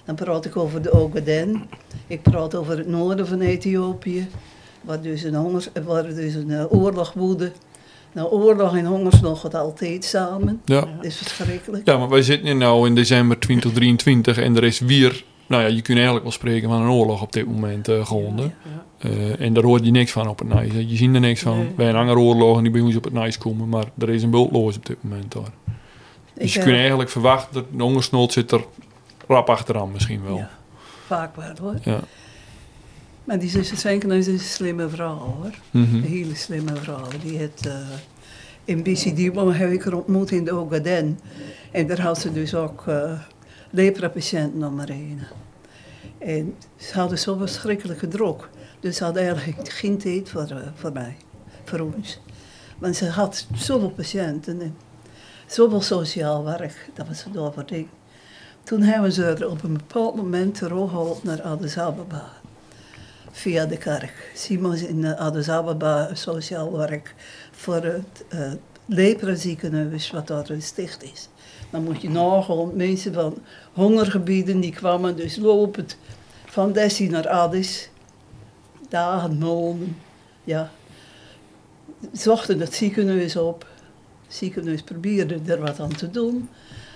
Dan 0.06 0.16
praat 0.16 0.46
ik 0.46 0.58
over 0.58 0.82
de 0.82 0.92
Ogaden. 0.92 1.64
Ik 2.08 2.22
praat 2.22 2.56
over 2.56 2.78
het 2.78 2.88
noorden 2.88 3.28
van 3.28 3.42
Ethiopië. 3.42 4.28
Waar 4.84 5.02
dus 5.02 5.24
een, 5.24 5.36
hongers, 5.36 5.68
waar 5.86 6.04
dus 6.04 6.34
een 6.34 6.52
eh, 6.52 6.74
oorlog 6.74 7.14
woedde. 7.14 7.52
Nou, 8.14 8.32
oorlog 8.32 8.76
en 8.76 8.86
hongersnood 8.86 9.38
gaat 9.38 9.56
altijd 9.56 10.06
samen. 10.06 10.62
Ja. 10.66 10.80
Dat 10.80 11.06
is 11.06 11.18
verschrikkelijk. 11.18 11.88
ja, 11.88 11.98
maar 11.98 12.10
wij 12.10 12.22
zitten 12.22 12.48
hier 12.48 12.56
nou 12.56 12.88
in 12.88 12.96
december 12.96 13.40
2023 13.40 14.38
en 14.38 14.56
er 14.56 14.64
is 14.64 14.80
weer, 14.80 15.24
nou 15.48 15.62
ja, 15.62 15.68
je 15.68 15.82
kunt 15.82 15.96
eigenlijk 15.96 16.24
wel 16.24 16.34
spreken 16.34 16.70
van 16.70 16.82
een 16.82 16.90
oorlog 16.90 17.22
op 17.22 17.34
dit 17.34 17.46
moment 17.46 17.88
eh 17.88 18.06
gewonnen. 18.06 18.56
Ja. 18.64 19.10
Eh, 19.10 19.46
en 19.46 19.54
daar 19.54 19.64
hoor 19.64 19.84
je 19.84 19.92
niks 19.92 20.12
van 20.12 20.28
op 20.28 20.40
het 20.40 20.48
Nijs. 20.48 20.72
Je 20.74 20.96
ziet 20.96 21.14
er 21.14 21.20
niks 21.20 21.42
van. 21.42 21.58
Nee. 21.58 21.68
Bij 21.76 21.90
een 21.90 21.96
andere 21.96 22.20
oorlog 22.20 22.58
en 22.58 22.64
die 22.64 22.72
bij 22.72 22.82
ons 22.82 22.96
op 22.96 23.04
het 23.04 23.14
Nijs 23.14 23.38
komen. 23.38 23.70
Maar 23.70 23.86
er 23.98 24.10
is 24.10 24.24
een 24.24 24.30
bultloos 24.30 24.76
op 24.76 24.86
dit 24.86 24.98
moment 25.02 25.32
daar. 25.32 25.52
Dus 26.34 26.44
Ik, 26.44 26.50
je 26.50 26.60
kunt 26.60 26.78
eigenlijk 26.78 27.10
verwachten 27.10 27.54
dat 27.54 27.66
de 27.72 27.84
hongersnood 27.84 28.32
zit 28.34 28.52
er 28.52 28.64
rap 29.28 29.50
achteraan 29.50 29.92
misschien 29.92 30.24
wel. 30.24 30.38
Ja, 30.38 30.50
vaak 31.06 31.36
wel 31.36 31.54
hoor. 31.62 31.76
Ja. 31.84 32.00
Maar 33.24 33.40
die 33.40 33.50
zuster 33.50 34.12
is 34.12 34.28
een 34.28 34.40
slimme 34.40 34.90
vrouw 34.90 35.18
hoor. 35.18 35.52
Mhm. 35.72 35.96
Een 35.96 36.04
hele 36.04 36.36
slimme 36.36 36.76
vrouw. 36.76 37.08
Die 37.22 37.38
heeft 37.38 37.66
eh, 37.66 37.78
in 38.66 38.84
BCD 38.84 39.34
maar 39.34 39.58
heb 39.58 39.72
ik 39.72 39.84
haar 39.84 39.94
ontmoet 39.94 40.32
in 40.32 40.46
de 40.46 40.52
Ogaden. 40.52 41.20
En 41.72 41.88
daar 41.88 42.02
had 42.02 42.20
ze 42.20 42.32
dus 42.32 42.56
ook 42.56 42.86
uh, 42.88 43.20
lepra-patiënten 43.70 44.60
nummer 44.60 44.90
één. 44.90 45.20
En 46.18 46.56
ze 46.76 46.94
hadden 46.94 47.20
zo 47.20 47.38
verschrikkelijke 47.38 48.08
druk. 48.08 48.50
Dus 48.80 48.98
ze 48.98 49.04
hadden 49.04 49.24
eigenlijk 49.24 49.70
geen 49.70 49.98
tijd 49.98 50.30
voor, 50.30 50.42
eh, 50.50 50.58
voor 50.76 50.92
mij, 50.92 51.16
voor 51.64 51.80
ons. 51.80 52.20
Want 52.78 52.96
ze 52.96 53.06
had 53.06 53.48
zoveel 53.54 53.90
patiënten 53.90 54.62
en 54.62 54.76
zoveel 55.48 55.82
sociaal 55.82 56.44
werk. 56.44 56.90
Dat 56.94 57.08
was 57.08 57.26
voor 57.34 57.66
ding. 57.66 57.88
Toen 58.64 58.82
hebben 58.82 59.12
ze 59.12 59.26
er 59.26 59.50
op 59.50 59.64
een 59.64 59.74
bepaald 59.74 60.16
moment 60.16 60.56
teruggehaald 60.56 61.24
naar 61.24 61.42
Addis 61.42 61.78
Ababa. 61.78 62.43
Via 63.36 63.66
de 63.66 63.78
kerk. 63.78 64.32
Simon 64.36 64.76
in 64.76 65.06
eh, 65.06 65.20
Addis 65.20 65.50
Ababa 65.50 66.10
sociaal 66.14 66.78
werk 66.78 67.16
voor 67.52 67.84
het 67.84 68.26
uh, 68.34 70.12
wat 70.12 70.28
daar 70.28 70.46
gesticht 70.46 71.04
is. 71.04 71.30
Dan 71.72 71.84
moet 71.84 72.02
je 72.02 72.10
nagaan, 72.10 72.76
mensen 72.76 73.14
van 73.14 73.38
hongergebieden 73.74 74.60
die 74.60 74.72
kwamen 74.72 75.16
dus 75.16 75.36
lopend 75.36 75.98
van 76.46 76.72
Dessie 76.72 77.10
naar 77.10 77.28
Addis. 77.28 77.90
Dagen, 78.90 79.38
maanden, 79.38 79.98
ja. 80.44 80.72
Zochten 82.12 82.60
het 82.60 82.74
ziekenhuis 82.74 83.36
op. 83.36 83.68
Het 84.26 84.36
ziekenhuis 84.36 84.82
probeerde 84.82 85.40
er 85.46 85.60
wat 85.60 85.80
aan 85.80 85.96
te 85.96 86.10
doen. 86.10 86.50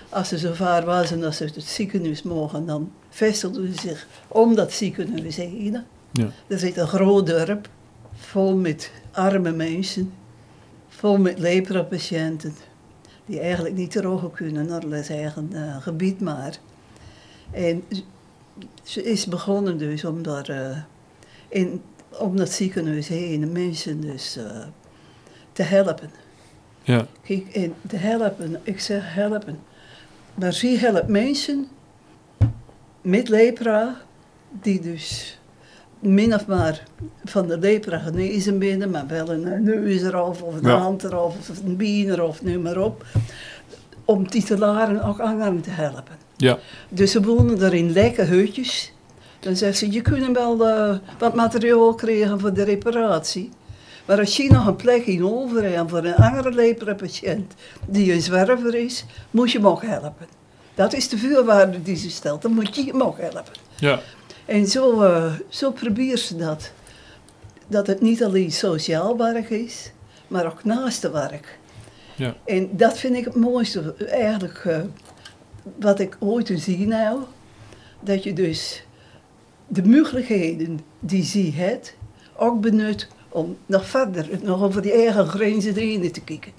Als 0.08 0.28
ze 0.28 0.38
zo 0.38 0.52
ver 0.52 0.84
waren 0.84 1.20
dat 1.20 1.34
ze 1.34 1.44
het 1.44 1.64
ziekenhuis 1.64 2.22
mogen, 2.22 2.66
dan 2.66 2.92
vestigden 3.08 3.74
ze 3.74 3.80
zich 3.80 4.06
om 4.28 4.54
dat 4.54 4.72
ziekenhuis 4.72 5.36
heen. 5.36 5.84
Ja. 6.10 6.30
Er 6.46 6.58
zit 6.58 6.76
een 6.76 6.86
groot 6.86 7.26
dorp, 7.26 7.68
vol 8.12 8.56
met 8.56 8.92
arme 9.12 9.52
mensen. 9.52 10.12
vol 10.88 11.18
met 11.18 11.38
lepra-patiënten. 11.38 12.54
Die 13.26 13.40
eigenlijk 13.40 13.74
niet 13.74 13.90
terug 13.90 14.32
kunnen 14.32 14.66
naar 14.66 14.80
hun 14.80 14.92
eigen 14.92 15.48
eh, 15.52 15.82
gebied 15.82 16.20
maar. 16.20 16.58
En 17.50 17.84
ze 18.82 19.02
is 19.02 19.26
begonnen 19.26 19.78
dus 19.78 20.04
om 20.04 20.22
daar 20.22 20.48
eh, 20.48 20.78
in, 21.48 21.82
om 22.18 22.36
dat 22.36 22.50
ziekenhuis 22.50 23.08
heen 23.08 23.40
de 23.40 23.46
mensen 23.46 24.00
dus 24.00 24.36
eh, 24.36 24.66
te 25.52 25.62
helpen. 25.62 26.10
Ja, 26.82 27.06
Kijk, 27.22 27.48
en 27.48 27.74
te 27.86 27.96
helpen, 27.96 28.60
ik 28.62 28.80
zeg 28.80 29.14
helpen. 29.14 29.58
Maar 30.34 30.52
ze 30.52 30.66
helpt 30.66 31.08
mensen 31.08 31.68
met 33.00 33.28
lepra, 33.28 34.00
die 34.50 34.80
dus 34.80 35.37
min 36.00 36.34
of 36.34 36.46
maar 36.46 36.82
van 37.24 37.46
de 37.46 37.58
lepra 37.58 37.98
genezen 37.98 38.58
binnen, 38.58 38.90
maar 38.90 39.06
wel 39.06 39.30
een 39.30 39.62
neus 39.62 40.02
eraf, 40.02 40.42
of 40.42 40.54
een 40.54 40.68
Ja. 40.68 40.76
hand 40.78 41.04
eraf, 41.04 41.34
of 41.50 41.58
een 41.64 41.76
been 41.76 42.10
eraf, 42.10 42.42
noem 42.42 42.62
maar 42.62 42.76
op. 42.78 43.04
Om 44.04 44.28
titularen 44.28 45.02
ook 45.02 45.20
anderen 45.20 45.60
te 45.60 45.70
helpen. 45.70 46.16
ja, 46.36 46.58
Dus 46.88 47.10
ze 47.10 47.22
wonen 47.22 47.60
er 47.62 47.74
in 47.74 47.92
lekke 47.92 48.22
hutjes. 48.22 48.92
Dan 49.40 49.56
zegt 49.56 49.78
ze, 49.78 49.92
je 49.92 50.00
kunt 50.02 50.36
wel 50.36 50.66
eh, 50.68 50.96
wat 51.18 51.34
materiaal 51.34 51.94
krijgen 51.94 52.40
voor 52.40 52.52
de 52.52 52.62
reparatie. 52.64 53.50
Maar 54.06 54.18
als 54.18 54.36
je 54.36 54.50
nog 54.52 54.66
een 54.66 54.76
plek 54.76 55.06
in 55.06 55.24
over 55.24 55.62
hebt 55.72 55.90
voor 55.90 56.04
een 56.04 56.14
andere 56.14 56.52
lepra-patiënt 56.52 57.54
die 57.86 58.12
een 58.12 58.22
zwerver 58.22 58.74
is, 58.74 59.04
moet 59.30 59.50
je 59.52 59.58
hem 59.58 59.66
ook 59.66 59.82
helpen. 59.82 60.26
Dat 60.74 60.92
is 60.94 61.08
de 61.08 61.18
voorwaarde 61.18 61.82
die 61.82 61.96
ze 61.96 62.10
stelt, 62.10 62.42
dan 62.42 62.52
moet 62.52 62.74
je 62.76 62.84
hem 62.84 63.02
ook 63.02 63.18
helpen. 63.18 63.52
ja, 63.78 64.00
En 64.48 64.66
zo, 64.66 65.02
eh, 65.02 65.32
zo 65.48 65.70
probeert 65.70 66.20
ze 66.20 66.36
dat. 66.36 66.72
Dat 67.66 67.86
het 67.86 68.00
niet 68.00 68.24
alleen 68.24 68.52
sociaal 68.52 69.16
werk 69.16 69.50
is, 69.50 69.92
maar 70.28 70.46
ook 70.46 70.64
naaste 70.64 71.10
werk. 71.10 71.58
Ja. 72.16 72.36
En 72.44 72.76
dat 72.76 72.98
vind 72.98 73.16
ik 73.16 73.24
het 73.24 73.34
mooiste, 73.34 73.94
eigenlijk, 74.06 74.64
eh, 74.64 74.80
wat 75.78 76.00
ik 76.00 76.16
ooit 76.20 76.52
zien 76.54 76.92
heb. 76.92 77.16
Dat 78.00 78.22
je 78.22 78.32
dus 78.32 78.84
de 79.66 79.84
mogelijkheden 79.84 80.80
die 81.00 81.24
ze 81.24 81.52
hebt, 81.54 81.96
ook 82.36 82.60
benut 82.60 83.08
om 83.28 83.56
nog 83.66 83.86
verder, 83.86 84.28
nog 84.42 84.62
over 84.62 84.82
die 84.82 84.92
eigen 84.92 85.26
grenzen 85.26 85.74
heen 85.74 86.12
te 86.12 86.20
kijken. 86.20 86.52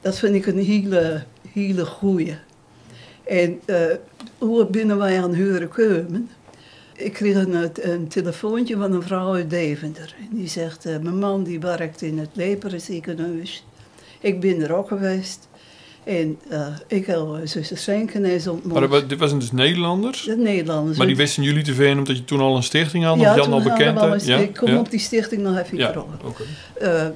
Dat 0.00 0.18
vind 0.18 0.34
ik 0.34 0.46
een 0.46 0.64
hele, 0.64 1.24
hele 1.52 1.84
goeie. 1.86 2.36
En 3.24 3.60
eh, 3.64 3.84
hoe 4.38 4.66
binnen 4.66 4.98
wij 4.98 5.22
aan 5.22 5.32
huren 5.32 5.68
komen, 5.68 6.30
ik 6.96 7.12
kreeg 7.12 7.34
een, 7.34 7.70
een 7.90 8.08
telefoontje 8.08 8.76
van 8.76 8.92
een 8.92 9.02
vrouw 9.02 9.34
uit 9.34 9.50
Deventer. 9.50 10.14
En 10.30 10.36
die 10.36 10.48
zegt, 10.48 10.84
eh, 10.84 10.98
mijn 10.98 11.18
man 11.18 11.44
die 11.44 11.60
werkt 11.60 12.02
in 12.02 12.18
het 12.18 12.30
Leperen 12.32 12.80
ziekenhuis. 12.80 13.64
Ik 14.20 14.40
ben 14.40 14.62
er 14.62 14.74
ook 14.74 14.88
geweest. 14.88 15.48
En 16.06 16.38
eh, 16.48 16.66
ik 16.86 17.06
heb 17.06 17.16
uh, 17.16 17.34
zuster 17.44 17.76
Senkenes 17.76 18.46
ontmoet. 18.46 18.88
Maar 18.88 19.08
dit 19.08 19.18
waren 19.18 19.38
dus 19.38 19.52
Nederlanders? 19.52 20.22
de 20.22 20.36
Nederlanders. 20.36 20.98
Maar 20.98 21.06
die 21.06 21.16
wisten 21.16 21.42
jullie 21.42 21.62
te 21.62 21.74
vinden 21.74 21.98
omdat 21.98 22.16
je 22.16 22.24
toen 22.24 22.40
al 22.40 22.56
een 22.56 22.62
stichting 22.62 23.04
had? 23.04 23.20
ja, 23.20 23.30
of 23.30 23.36
Jan 23.36 23.52
al 23.52 23.62
bekend? 23.62 24.24
Ja, 24.24 24.36
Ik 24.36 24.54
kom 24.54 24.68
ja. 24.68 24.78
op 24.78 24.90
die 24.90 25.00
stichting 25.00 25.42
nog 25.42 25.58
even 25.58 25.78
Ja, 25.78 25.90
terug. 25.90 26.04
Eh, 26.80 27.06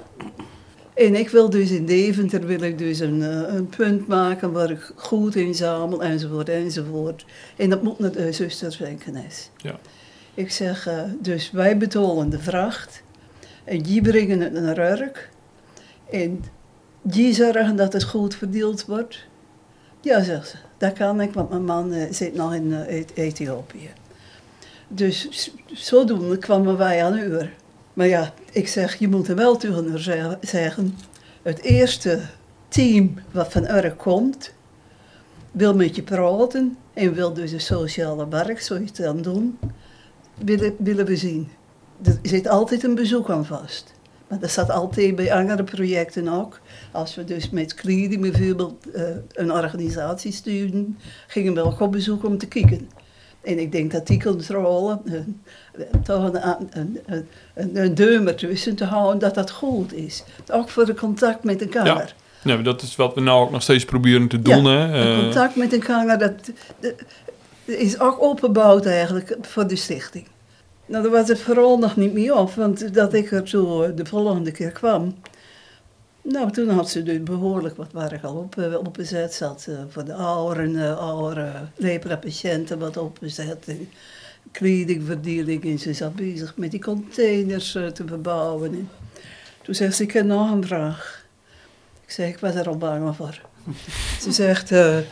en 1.06 1.14
ik 1.14 1.28
wil 1.28 1.50
dus 1.50 1.70
in 1.70 1.86
Deventer 1.86 2.46
wil 2.46 2.60
ik 2.60 2.78
dus 2.78 2.98
een, 2.98 3.22
eh, 3.22 3.54
een 3.54 3.66
punt 3.66 4.06
maken 4.06 4.52
waar 4.52 4.70
ik 4.70 4.92
goed 4.94 5.36
inzamel 5.36 6.02
enzovoort 6.02 6.48
enzovoort. 6.48 7.24
En 7.56 7.70
dat 7.70 7.82
moet 7.82 7.98
naar 7.98 8.12
de 8.12 8.32
zuster 8.32 8.72
Senkenes. 8.72 9.50
Ja. 9.56 9.78
Ik 10.34 10.50
zeg, 10.50 10.86
eh, 10.86 11.02
dus 11.20 11.50
wij 11.50 11.76
betalen 11.76 12.30
de 12.30 12.38
vracht 12.38 13.02
en 13.64 13.82
die 13.82 14.02
brengen 14.02 14.40
het 14.40 14.52
naar 14.52 14.78
Urk. 14.78 15.28
En 16.10 16.44
die 17.02 17.34
zorgen 17.34 17.76
dat 17.76 17.92
het 17.92 18.04
goed 18.04 18.34
verdeeld 18.34 18.84
wordt. 18.86 19.26
Ja, 20.00 20.22
zegt 20.22 20.48
ze, 20.48 20.56
dat 20.78 20.92
kan 20.92 21.20
ik, 21.20 21.32
want 21.32 21.50
mijn 21.50 21.64
man 21.64 21.92
eh, 21.92 22.12
zit 22.12 22.34
nog 22.34 22.54
in 22.54 22.72
Eth- 22.74 23.12
Ethiopië. 23.14 23.90
Dus 24.88 25.50
zodoende 25.72 26.38
kwamen 26.38 26.76
wij 26.76 27.04
aan 27.04 27.18
uur. 27.18 27.52
Maar 28.00 28.08
ja, 28.08 28.32
ik 28.52 28.68
zeg, 28.68 28.94
je 28.98 29.08
moet 29.08 29.28
er 29.28 29.36
wel 29.36 29.56
tegen 29.56 29.90
haar 29.90 29.98
zeg- 29.98 30.36
zeggen. 30.40 30.96
Het 31.42 31.60
eerste 31.60 32.20
team 32.68 33.14
wat 33.30 33.52
van 33.52 33.64
Urk 33.64 33.98
komt, 33.98 34.52
wil 35.50 35.74
met 35.74 35.96
je 35.96 36.02
praten 36.02 36.76
en 36.94 37.12
wil 37.12 37.32
dus 37.32 37.52
een 37.52 37.60
sociale 37.60 38.28
werk, 38.28 38.68
het 38.68 38.96
dan 38.96 39.22
doen, 39.22 39.58
willen, 40.44 40.74
willen 40.78 41.06
we 41.06 41.16
zien. 41.16 41.48
Er 42.02 42.18
zit 42.22 42.48
altijd 42.48 42.84
een 42.84 42.94
bezoek 42.94 43.30
aan 43.30 43.46
vast. 43.46 43.92
Maar 44.28 44.38
dat 44.38 44.50
staat 44.50 44.70
altijd 44.70 45.16
bij 45.16 45.34
andere 45.34 45.64
projecten 45.64 46.28
ook. 46.28 46.60
Als 46.92 47.14
we 47.14 47.24
dus 47.24 47.50
met 47.50 47.74
kleding 47.74 48.20
bijvoorbeeld 48.20 48.90
eh, 48.90 49.02
een 49.32 49.52
organisatie 49.52 50.32
sturen, 50.32 50.98
gingen 51.26 51.54
we 51.54 51.62
ook 51.62 51.80
op 51.80 51.92
bezoek 51.92 52.24
om 52.24 52.38
te 52.38 52.48
kijken. 52.48 52.88
En 53.42 53.58
ik 53.58 53.72
denk 53.72 53.92
dat 53.92 54.06
die 54.06 54.22
controle, 54.22 54.98
eh, 55.04 55.84
toch 56.04 56.32
een, 56.32 56.98
een, 57.04 57.26
een, 57.54 58.26
ertussen 58.26 58.76
te 58.76 58.84
houden, 58.84 59.18
dat 59.18 59.34
dat 59.34 59.50
goed 59.50 59.92
is. 59.92 60.24
Ook 60.52 60.68
voor 60.68 60.86
de 60.86 60.94
contact 60.94 61.44
met 61.44 61.58
de 61.58 61.68
kamer. 61.68 62.14
Maar 62.42 62.62
dat 62.62 62.82
is 62.82 62.96
wat 62.96 63.14
we 63.14 63.20
nou 63.20 63.42
ook 63.42 63.50
nog 63.50 63.62
steeds 63.62 63.84
proberen 63.84 64.28
te 64.28 64.42
doen. 64.42 64.64
Ja, 64.64 64.70
hè? 64.70 65.12
Eh, 65.12 65.20
contact 65.20 65.56
met 65.56 65.72
een 65.72 65.80
kamer, 65.80 66.18
dat, 66.18 66.32
dat 66.80 66.94
is 67.64 67.98
ook 67.98 68.20
opgebouwd 68.20 68.86
eigenlijk 68.86 69.36
voor 69.40 69.66
de 69.66 69.76
stichting. 69.76 70.26
Nou, 70.86 71.02
daar 71.02 71.12
was 71.12 71.28
het 71.28 71.40
vooral 71.40 71.78
nog 71.78 71.96
niet 71.96 72.12
meer 72.12 72.32
af, 72.32 72.54
want 72.54 72.94
dat 72.94 73.14
ik 73.14 73.30
er 73.30 73.48
zo 73.48 73.94
de 73.94 74.06
volgende 74.06 74.50
keer 74.50 74.70
kwam. 74.70 75.14
Nou, 76.30 76.50
toen 76.50 76.68
had 76.68 76.90
ze 76.90 77.02
dus 77.02 77.22
behoorlijk 77.22 77.76
wat 77.76 77.92
werk 77.92 78.24
al 78.24 78.34
op, 78.34 78.58
eh, 78.58 78.78
opgezet. 78.78 79.34
Ze 79.34 79.44
had 79.44 79.66
eh, 79.68 79.74
voor 79.88 80.04
de 80.04 80.14
ouderen, 80.14 80.70
uh, 80.70 80.98
oude 80.98 81.52
lepra-patiënten 81.76 82.78
wat 82.78 82.96
opgezet. 82.96 83.64
En 83.66 83.88
kledingverdeling 84.50 85.64
en 85.64 85.78
ze 85.78 85.92
zat 85.92 86.14
bezig 86.14 86.56
met 86.56 86.70
die 86.70 86.80
containers 86.80 87.72
te 87.72 88.02
verbouwen. 88.06 88.72
En 88.72 88.88
toen 89.62 89.74
zegt 89.74 89.96
ze, 89.96 90.02
ik 90.02 90.12
heb 90.12 90.24
nog 90.24 90.50
een 90.50 90.64
vraag. 90.64 91.24
Ik 92.04 92.10
zeg, 92.10 92.28
ik 92.28 92.38
was 92.38 92.54
er 92.54 92.68
al 92.68 92.76
bang 92.76 93.16
voor. 93.16 93.40
Ze 94.22 94.32
zegt, 94.32 94.68
we 94.68 95.04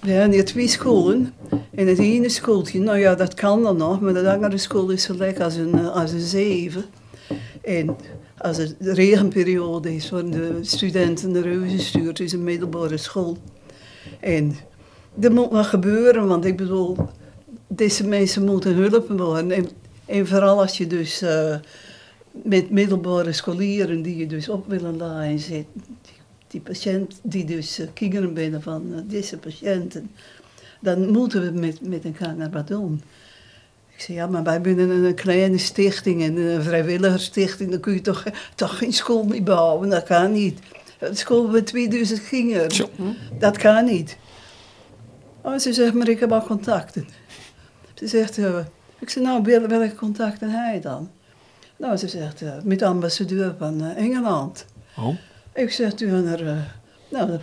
hebben 0.00 0.32
hier 0.32 0.44
twee 0.44 0.68
scholen. 0.68 1.34
En 1.74 1.86
het 1.86 1.98
ene 1.98 2.28
schooltje, 2.28 2.80
nou 2.80 2.98
ja, 2.98 3.14
dat 3.14 3.34
kan 3.34 3.62
dan 3.62 3.76
nog, 3.76 4.00
maar 4.00 4.12
de 4.12 4.32
andere 4.32 4.58
school 4.58 4.90
is 4.90 5.02
zo 5.02 5.14
lekker 5.14 5.44
als 5.44 5.54
een, 5.54 5.88
als 5.88 6.12
een 6.12 6.20
zeven. 6.20 6.84
En 7.62 7.96
als 8.40 8.56
het 8.56 8.74
de 8.78 8.94
regenperiode 8.94 9.94
is, 9.94 10.10
worden 10.10 10.30
de 10.30 10.58
studenten 10.60 11.30
naar 11.30 11.46
huis 11.46 11.72
gestuurd. 11.72 12.20
Is 12.20 12.32
een 12.32 12.44
middelbare 12.44 12.96
school. 12.96 13.36
En 14.20 14.56
er 15.20 15.32
moet 15.32 15.50
wat 15.50 15.66
gebeuren, 15.66 16.26
want 16.26 16.44
ik 16.44 16.56
bedoel, 16.56 16.96
deze 17.66 18.06
mensen 18.06 18.44
moeten 18.44 18.74
hulp 18.74 19.08
worden. 19.08 19.50
En, 19.50 19.68
en 20.06 20.26
vooral 20.26 20.60
als 20.60 20.78
je 20.78 20.86
dus 20.86 21.22
uh, 21.22 21.56
met 22.30 22.70
middelbare 22.70 23.32
scholieren 23.32 24.02
die 24.02 24.16
je 24.16 24.26
dus 24.26 24.48
op 24.48 24.68
willen 24.68 24.96
laten 24.96 25.38
zit, 25.38 25.66
die, 25.74 26.14
die 26.48 26.60
patiënt 26.60 27.20
die 27.22 27.44
dus 27.44 27.80
uh, 27.80 27.86
kinderen 27.94 28.34
binnen 28.34 28.62
van 28.62 28.86
uh, 28.92 28.98
deze 29.06 29.38
patiënten, 29.38 30.10
dan 30.80 31.10
moeten 31.10 31.42
we 31.42 31.58
met, 31.58 31.88
met 31.88 32.04
elkaar 32.04 32.50
wat 32.50 32.68
doen. 32.68 33.02
Ik 33.98 34.04
zei, 34.04 34.18
ja, 34.18 34.26
maar 34.26 34.42
wij 34.42 34.60
zijn 34.64 34.90
een 34.90 35.14
kleine 35.14 35.58
stichting 35.58 36.22
en 36.22 36.36
een 36.36 36.62
vrijwilligersstichting, 36.62 37.70
dan 37.70 37.80
kun 37.80 37.92
je 37.92 38.00
toch, 38.00 38.24
toch 38.54 38.78
geen 38.78 38.92
school 38.92 39.24
meer 39.24 39.42
bouwen, 39.42 39.88
dat 39.88 40.02
kan 40.02 40.32
niet. 40.32 40.58
Een 40.98 41.16
school 41.16 41.48
met 41.48 41.66
2000 41.66 42.28
kinderen, 42.28 42.70
Zo. 42.70 42.90
dat 43.38 43.56
kan 43.56 43.84
niet. 43.84 44.18
Oh, 45.40 45.58
ze 45.58 45.72
zegt, 45.72 45.94
maar 45.94 46.08
ik 46.08 46.20
heb 46.20 46.32
al 46.32 46.42
contacten. 46.42 47.08
Ze 47.94 48.06
zegt, 48.06 48.38
uh, 48.38 48.58
ik 48.98 49.10
zei, 49.10 49.24
nou, 49.24 49.42
wel, 49.42 49.66
welke 49.66 49.94
contacten 49.94 50.72
je 50.74 50.80
dan? 50.80 51.10
Nou, 51.76 51.96
ze 51.96 52.08
zegt, 52.08 52.42
uh, 52.42 52.52
met 52.64 52.78
de 52.78 52.86
ambassadeur 52.86 53.54
van 53.58 53.84
uh, 53.84 53.96
Engeland. 53.96 54.64
Oh. 54.96 55.16
Ik 55.54 55.70
zeg 55.70 56.00
haar, 56.00 56.42
uh, 56.42 56.58
nou, 57.10 57.38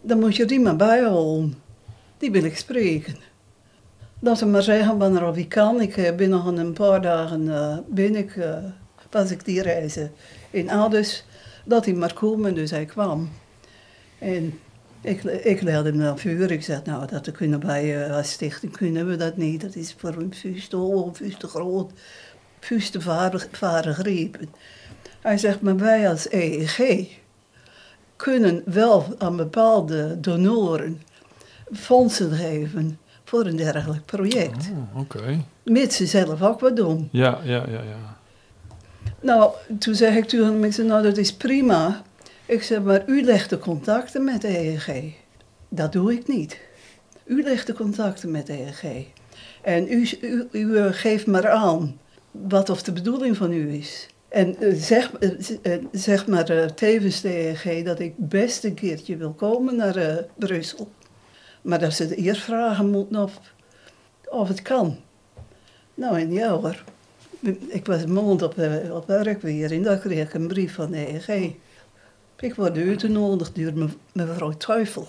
dan 0.00 0.18
moet 0.18 0.36
je 0.36 0.44
die 0.44 0.60
maar 0.60 0.76
bijhouden. 0.76 1.54
Die 2.18 2.30
wil 2.30 2.44
ik 2.44 2.56
spreken. 2.56 3.16
Laat 4.20 4.40
hem 4.40 4.50
maar 4.50 4.62
zeggen 4.62 4.98
wanneer 4.98 5.26
of 5.26 5.36
ik 5.36 5.48
kan. 5.48 5.80
Ik 5.80 5.96
uh, 5.96 6.14
ben 6.14 6.28
nog 6.28 6.46
een 6.46 6.72
paar 6.72 7.02
dagen 7.02 7.42
uh, 7.42 7.78
ben 7.86 8.16
ik, 8.16 8.38
was 9.10 9.30
ik 9.30 9.44
die 9.44 9.62
reizen 9.62 10.12
in 10.50 10.70
Aldus. 10.70 11.24
Dat 11.64 11.84
hij 11.84 11.94
maar 11.94 12.12
komen, 12.12 12.54
dus 12.54 12.70
hij 12.70 12.84
kwam. 12.84 13.30
En 14.18 14.58
ik, 15.00 15.22
ik 15.24 15.62
leidde 15.62 15.88
hem 15.88 15.98
naar 15.98 16.18
vuur. 16.18 16.50
Ik 16.50 16.62
zei, 16.62 16.80
nou, 16.84 17.06
dat 17.06 17.32
kunnen 17.32 17.66
wij 17.66 18.08
uh, 18.08 18.16
als 18.16 18.30
stichting 18.30 18.72
kunnen 18.72 19.08
we 19.08 19.16
dat 19.16 19.36
niet. 19.36 19.60
Dat 19.60 19.74
is 19.74 19.94
voor 19.98 20.14
een 20.16 20.34
vuist 20.34 20.70
te 20.70 20.76
hoog, 20.76 21.16
vuist 21.16 21.40
te 21.40 21.48
groot, 21.48 21.92
vuist 22.60 22.92
te 22.92 23.00
varen. 23.50 24.50
Hij 25.20 25.38
zegt, 25.38 25.60
maar 25.60 25.76
wij 25.76 26.10
als 26.10 26.30
EEG 26.30 27.08
kunnen 28.16 28.62
wel 28.64 29.14
aan 29.18 29.36
bepaalde 29.36 30.20
donoren 30.20 31.02
fondsen 31.72 32.32
geven 32.32 32.98
voor 33.28 33.46
een 33.46 33.56
dergelijk 33.56 34.04
project. 34.04 34.70
Oh, 34.70 35.00
Oké. 35.00 35.16
Okay. 35.16 35.44
Mits 35.64 35.96
ze 35.96 36.06
zelf 36.06 36.42
ook 36.42 36.60
wat 36.60 36.76
doen. 36.76 37.08
Ja, 37.12 37.40
ja, 37.44 37.64
ja, 37.68 37.82
ja. 37.82 38.16
Nou, 39.20 39.52
toen 39.78 39.94
zei 39.94 40.16
ik 40.16 40.24
tegen 40.24 40.72
zei, 40.72 40.88
nou 40.88 41.02
dat 41.02 41.16
is 41.16 41.34
prima. 41.34 42.02
Ik 42.46 42.62
zei, 42.62 42.80
maar 42.80 43.02
u 43.06 43.22
legt 43.22 43.50
de 43.50 43.58
contacten 43.58 44.24
met 44.24 44.40
de 44.40 44.58
EEG. 44.58 45.14
Dat 45.68 45.92
doe 45.92 46.12
ik 46.12 46.26
niet. 46.26 46.60
U 47.24 47.42
legt 47.42 47.66
de 47.66 47.72
contacten 47.72 48.30
met 48.30 48.46
de 48.46 48.52
EEG. 48.52 49.06
En 49.62 49.92
u, 49.92 50.08
u, 50.20 50.48
u 50.50 50.76
eh, 50.76 50.86
geeft 50.90 51.26
maar 51.26 51.48
aan 51.48 51.98
wat 52.30 52.70
of 52.70 52.82
de 52.82 52.92
bedoeling 52.92 53.36
van 53.36 53.52
u 53.52 53.72
is. 53.72 54.06
En 54.28 54.56
eh, 54.56 54.74
zeg, 54.74 55.12
eh, 55.12 55.72
zeg 55.92 56.26
maar 56.26 56.74
tevens 56.74 57.20
de 57.20 57.36
EEG 57.36 57.84
dat 57.84 58.00
ik 58.00 58.12
best 58.16 58.64
een 58.64 58.74
keertje 58.74 59.16
wil 59.16 59.32
komen 59.32 59.76
naar 59.76 60.24
Brussel. 60.36 60.88
Maar 61.68 61.78
dat 61.78 61.92
ze 61.94 62.14
eerst 62.14 62.42
vragen 62.42 62.90
moeten 62.90 63.22
of, 63.22 63.40
of 64.28 64.48
het 64.48 64.62
kan. 64.62 64.96
Nou, 65.94 66.20
en 66.20 66.32
ja 66.32 66.48
hoor. 66.50 66.84
Ik 67.68 67.86
was 67.86 68.02
een 68.02 68.12
maand 68.12 68.42
op, 68.42 68.58
eh, 68.58 68.94
op 68.94 69.06
werk 69.06 69.42
weer 69.42 69.72
en 69.72 69.82
dan 69.82 70.00
kreeg 70.00 70.26
ik 70.26 70.34
een 70.34 70.46
brief 70.48 70.74
van 70.74 70.90
de 70.90 71.08
EEG. 71.28 71.52
Ik 72.40 72.54
word 72.54 72.76
uitgenodigd 72.76 73.54
door 73.54 73.72
me- 73.74 73.88
mevrouw 74.12 74.50
Teufel. 74.50 75.08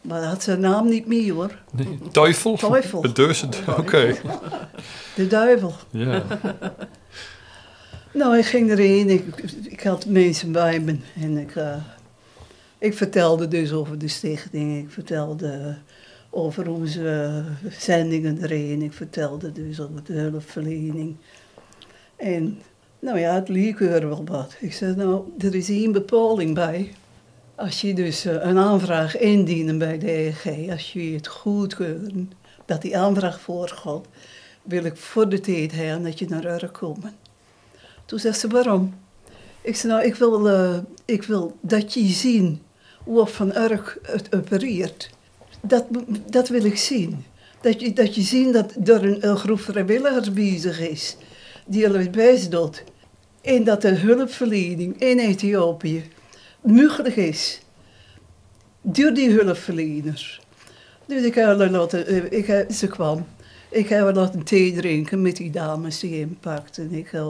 Maar 0.00 0.20
dat 0.20 0.28
had 0.30 0.42
zijn 0.42 0.60
naam 0.60 0.88
niet 0.88 1.06
meer 1.06 1.32
hoor. 1.32 1.58
Nee, 1.72 1.98
Teufel? 2.12 2.56
Teufel. 2.56 3.00
Bedussen. 3.00 3.48
Oké. 3.78 4.14
De 5.14 5.26
duivel. 5.26 5.72
Ja. 5.90 6.22
Nou, 8.12 8.38
ik 8.38 8.44
ging 8.46 8.70
erheen. 8.70 9.10
Ik, 9.10 9.24
ik 9.62 9.80
had 9.82 10.06
mensen 10.06 10.52
bij 10.52 10.80
me. 10.80 10.96
En 11.20 11.36
ik, 11.38 11.56
eh, 11.56 11.76
ik 12.78 12.94
vertelde 12.94 13.48
dus 13.48 13.72
over 13.72 13.98
de 13.98 14.08
stichting. 14.08 14.82
Ik 14.82 14.90
vertelde 14.90 15.76
over 16.30 16.70
onze 16.70 17.44
zendingen 17.70 18.42
erin. 18.42 18.82
Ik 18.82 18.92
vertelde 18.92 19.52
dus 19.52 19.80
over 19.80 20.04
de 20.04 20.12
hulpverlening. 20.12 21.16
En 22.16 22.58
nou 22.98 23.18
ja, 23.18 23.34
het 23.34 23.48
liep 23.48 23.80
er 23.80 24.08
wel 24.08 24.24
wat. 24.24 24.56
Ik 24.60 24.72
zei, 24.72 24.94
nou, 24.94 25.32
er 25.38 25.54
is 25.54 25.68
één 25.68 25.92
bepaling 25.92 26.54
bij. 26.54 26.92
Als 27.54 27.80
je 27.80 27.94
dus 27.94 28.24
eh, 28.24 28.32
een 28.32 28.58
aanvraag 28.58 29.18
indienen 29.18 29.78
bij 29.78 29.98
de 29.98 30.12
EEG, 30.12 30.70
als 30.70 30.92
je 30.92 31.00
het 31.00 31.26
goedkeuren, 31.26 32.32
dat 32.64 32.82
die 32.82 32.98
aanvraag 32.98 33.40
voorgaat, 33.40 34.06
wil 34.62 34.84
ik 34.84 34.96
voor 34.96 35.28
de 35.28 35.40
tijd 35.40 35.72
hebben 35.72 36.02
dat 36.02 36.18
je 36.18 36.26
naar 36.28 36.44
Urk 36.44 36.72
komt. 36.72 37.04
Toen 38.04 38.18
zegt 38.18 38.38
ze, 38.38 38.48
waarom? 38.48 38.94
Ik 39.60 39.76
zei, 39.76 39.92
nou, 39.92 40.04
ik 40.04 40.14
wil, 40.14 40.48
eh, 40.48 40.78
ik 41.04 41.22
wil 41.22 41.56
dat 41.60 41.94
je 41.94 42.04
zien 42.04 42.62
of 43.06 43.32
Van 43.32 43.56
Urk 43.56 43.98
het 44.02 44.34
opereert. 44.34 45.10
Dat, 45.60 45.84
dat 46.30 46.48
wil 46.48 46.64
ik 46.64 46.76
zien. 46.76 47.24
Dat 47.60 47.80
je, 47.80 47.92
dat 47.92 48.14
je 48.14 48.22
ziet 48.22 48.52
dat 48.52 48.72
er 48.84 49.24
een, 49.24 49.36
groep 49.36 49.60
vrijwilligers 49.60 50.32
bezig 50.32 50.80
is, 50.80 51.16
die 51.66 51.84
er 51.84 52.10
best 52.10 52.50
doet. 52.50 52.84
En 53.42 53.64
dat 53.64 53.82
de 53.82 53.94
hulpverlening 53.94 55.00
in 55.00 55.18
Ethiopië 55.18 56.04
mogelijk 56.60 57.16
is. 57.16 57.60
Door 58.80 59.14
die 59.14 59.30
hulpverleners. 59.30 60.40
Dus 61.06 61.22
ik 61.22 61.34
heb 61.34 61.44
haar 61.44 61.70
laten, 61.70 62.06
eh, 62.06 62.38
ik 62.38 62.46
heb, 62.46 62.72
ze 62.72 62.86
kwam. 62.86 63.26
Ik 63.70 63.88
heb 63.88 64.00
haar 64.00 64.14
laten 64.14 64.42
thee 64.42 64.72
drinken 64.72 65.22
met 65.22 65.36
die 65.36 65.50
dames 65.50 66.00
die 66.00 66.18
inpakten. 66.18 66.92
Ik 66.92 67.08
heb 67.10 67.22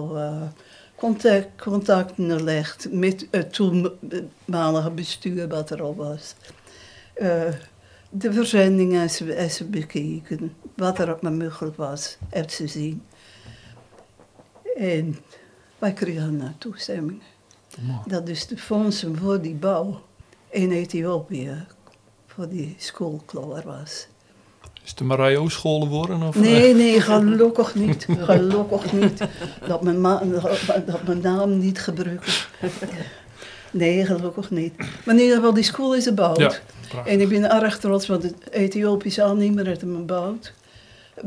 contact, 0.96 1.62
contacten 1.62 2.30
gelegd 2.30 2.92
met 2.92 3.26
het 3.30 3.52
toenmalige 3.52 4.90
bestuur 4.90 5.48
wat 5.48 5.70
er 5.70 5.82
al 5.82 5.94
was. 5.94 6.34
Eh, 7.14 7.52
de 8.10 8.32
verzendingen 8.32 9.08
hebben 9.08 9.50
ze, 9.50 9.64
bekeken. 9.64 10.54
Wat 10.74 10.98
er 10.98 11.12
op 11.12 11.22
me 11.22 11.30
mogelijk 11.30 11.76
was, 11.76 12.16
heeft 12.28 12.52
ze 12.52 12.66
zien. 12.66 13.02
En 14.76 15.18
wij 15.78 15.92
kregen 15.92 16.34
uh, 16.34 16.48
toestemming. 16.58 17.22
Mooi. 17.80 17.98
Dat 18.06 18.28
is 18.28 18.46
de 18.46 18.56
fondsen 18.56 19.16
voor 19.16 19.40
die 19.40 19.54
bouw 19.54 20.02
in 20.48 20.72
Ethiopië, 20.72 21.66
voor 22.26 22.48
die 22.48 22.74
school 22.78 23.22
klaar 23.26 23.62
was. 23.64 24.06
Is 24.86 24.92
het 24.92 24.98
de 25.00 25.04
Mario 25.04 25.48
school 25.48 25.80
geworden? 25.80 26.22
Of, 26.22 26.36
Nee, 26.36 26.74
nee, 26.74 27.00
gelukkig 27.00 27.74
niet. 27.74 28.06
Gelukkig 28.18 28.92
niet. 28.92 29.18
Dat 29.66 29.82
mijn, 29.82 30.02
dat 30.86 31.02
mijn 31.06 31.20
naam 31.20 31.58
niet 31.58 31.78
gebruiken. 31.80 32.32
Nee, 33.70 34.04
gelukkig 34.06 34.50
niet. 34.50 34.76
Maar 34.76 35.14
in 35.14 35.20
ieder 35.20 35.36
geval, 35.36 35.54
die 35.54 35.62
school 35.64 35.94
is 35.94 36.04
gebouwd. 36.04 36.38
Ja. 36.38 36.52
En 37.04 37.20
ik 37.20 37.28
ben 37.28 37.50
erg 37.62 37.78
trots, 37.78 38.06
want 38.06 38.22
het 38.22 38.50
Ethiopische 38.50 39.22
aannemer 39.22 39.66
heeft 39.66 39.80
hem 39.80 39.96
gebouwd. 39.96 40.52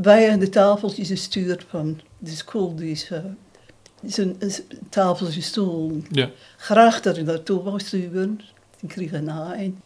Wij 0.02 0.22
hebben 0.22 0.40
de 0.40 0.50
tafeltjes 0.50 1.08
gestuurd 1.08 1.66
van 1.70 2.00
de 2.18 2.32
school, 2.32 2.76
die 2.76 2.92
is, 2.92 3.10
eh, 3.12 3.20
zijn 4.06 4.36
zijn 4.40 4.64
tafeltjes 4.90 5.46
stoel 5.46 6.02
Ja. 6.12 6.30
graag 6.58 7.04
er 7.06 7.24
naartoe 7.24 7.64
wou 7.64 7.80
sturen. 7.80 8.40
Kregen 8.88 9.24
na 9.24 9.54
een. 9.58 9.80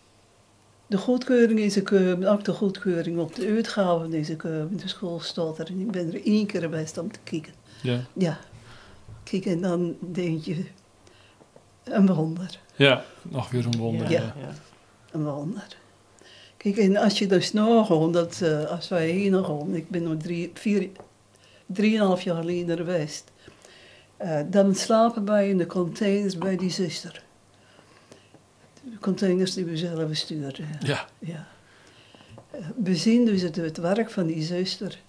De 0.93 0.99
goedkeuring 0.99 1.59
is 1.59 1.73
gekomen, 1.73 2.27
ook 2.27 2.43
de 2.43 2.51
goedkeuring 2.51 3.19
op 3.19 3.35
de 3.35 3.47
uitgaven 3.47 4.13
is 4.13 4.27
gekomen. 4.27 4.77
De 4.77 4.87
school 4.87 5.19
staat 5.19 5.59
er 5.59 5.67
en 5.67 5.79
ik 5.79 5.91
ben 5.91 6.13
er 6.13 6.25
één 6.25 6.45
keer 6.45 6.61
geweest 6.61 6.97
om 6.97 7.11
te 7.11 7.19
kijken. 7.23 7.53
Ja. 7.81 7.99
Ja, 8.13 8.39
kijk 9.23 9.45
en 9.45 9.61
dan 9.61 9.95
denk 9.99 10.43
je, 10.43 10.65
een 11.83 12.13
wonder, 12.13 12.59
ja, 12.75 13.03
nog 13.21 13.49
weer 13.49 13.65
een 13.65 13.77
wonder. 13.77 14.11
Ja. 14.11 14.21
Ja. 14.21 14.53
een 15.11 15.23
wonder. 15.23 15.77
Kijk, 16.57 16.77
en 16.77 16.97
als 16.97 17.19
je 17.19 17.27
dus 17.27 17.53
nagaan, 17.53 18.11
dat 18.11 18.41
eh, 18.41 18.65
als 18.65 18.89
wij 18.89 19.09
heen 19.09 19.45
gaan, 19.45 19.75
ik 19.75 19.89
ben 19.89 20.03
nog 20.03 20.17
drie, 20.17 20.51
vier, 20.53 20.89
drieënhalf 21.65 22.21
jaar 22.21 22.35
geleden 22.35 22.77
geweest, 22.77 23.31
eh, 24.17 24.41
dan 24.49 24.75
slapen 24.75 25.25
wij 25.25 25.49
in 25.49 25.57
de 25.57 25.65
containers 25.65 26.37
bij 26.37 26.55
die 26.55 26.71
zuster. 26.71 27.23
Containers 28.99 29.53
die 29.53 29.65
we 29.65 29.77
zelf 29.77 30.15
stuurden. 30.15 30.67
Ja. 30.79 31.07
Ja. 31.19 31.47
We 32.75 32.95
zien 32.95 33.25
dus 33.25 33.41
het, 33.41 33.55
het 33.55 33.77
werk 33.77 34.09
van 34.09 34.27
die 34.27 34.41
zuster. 34.41 34.99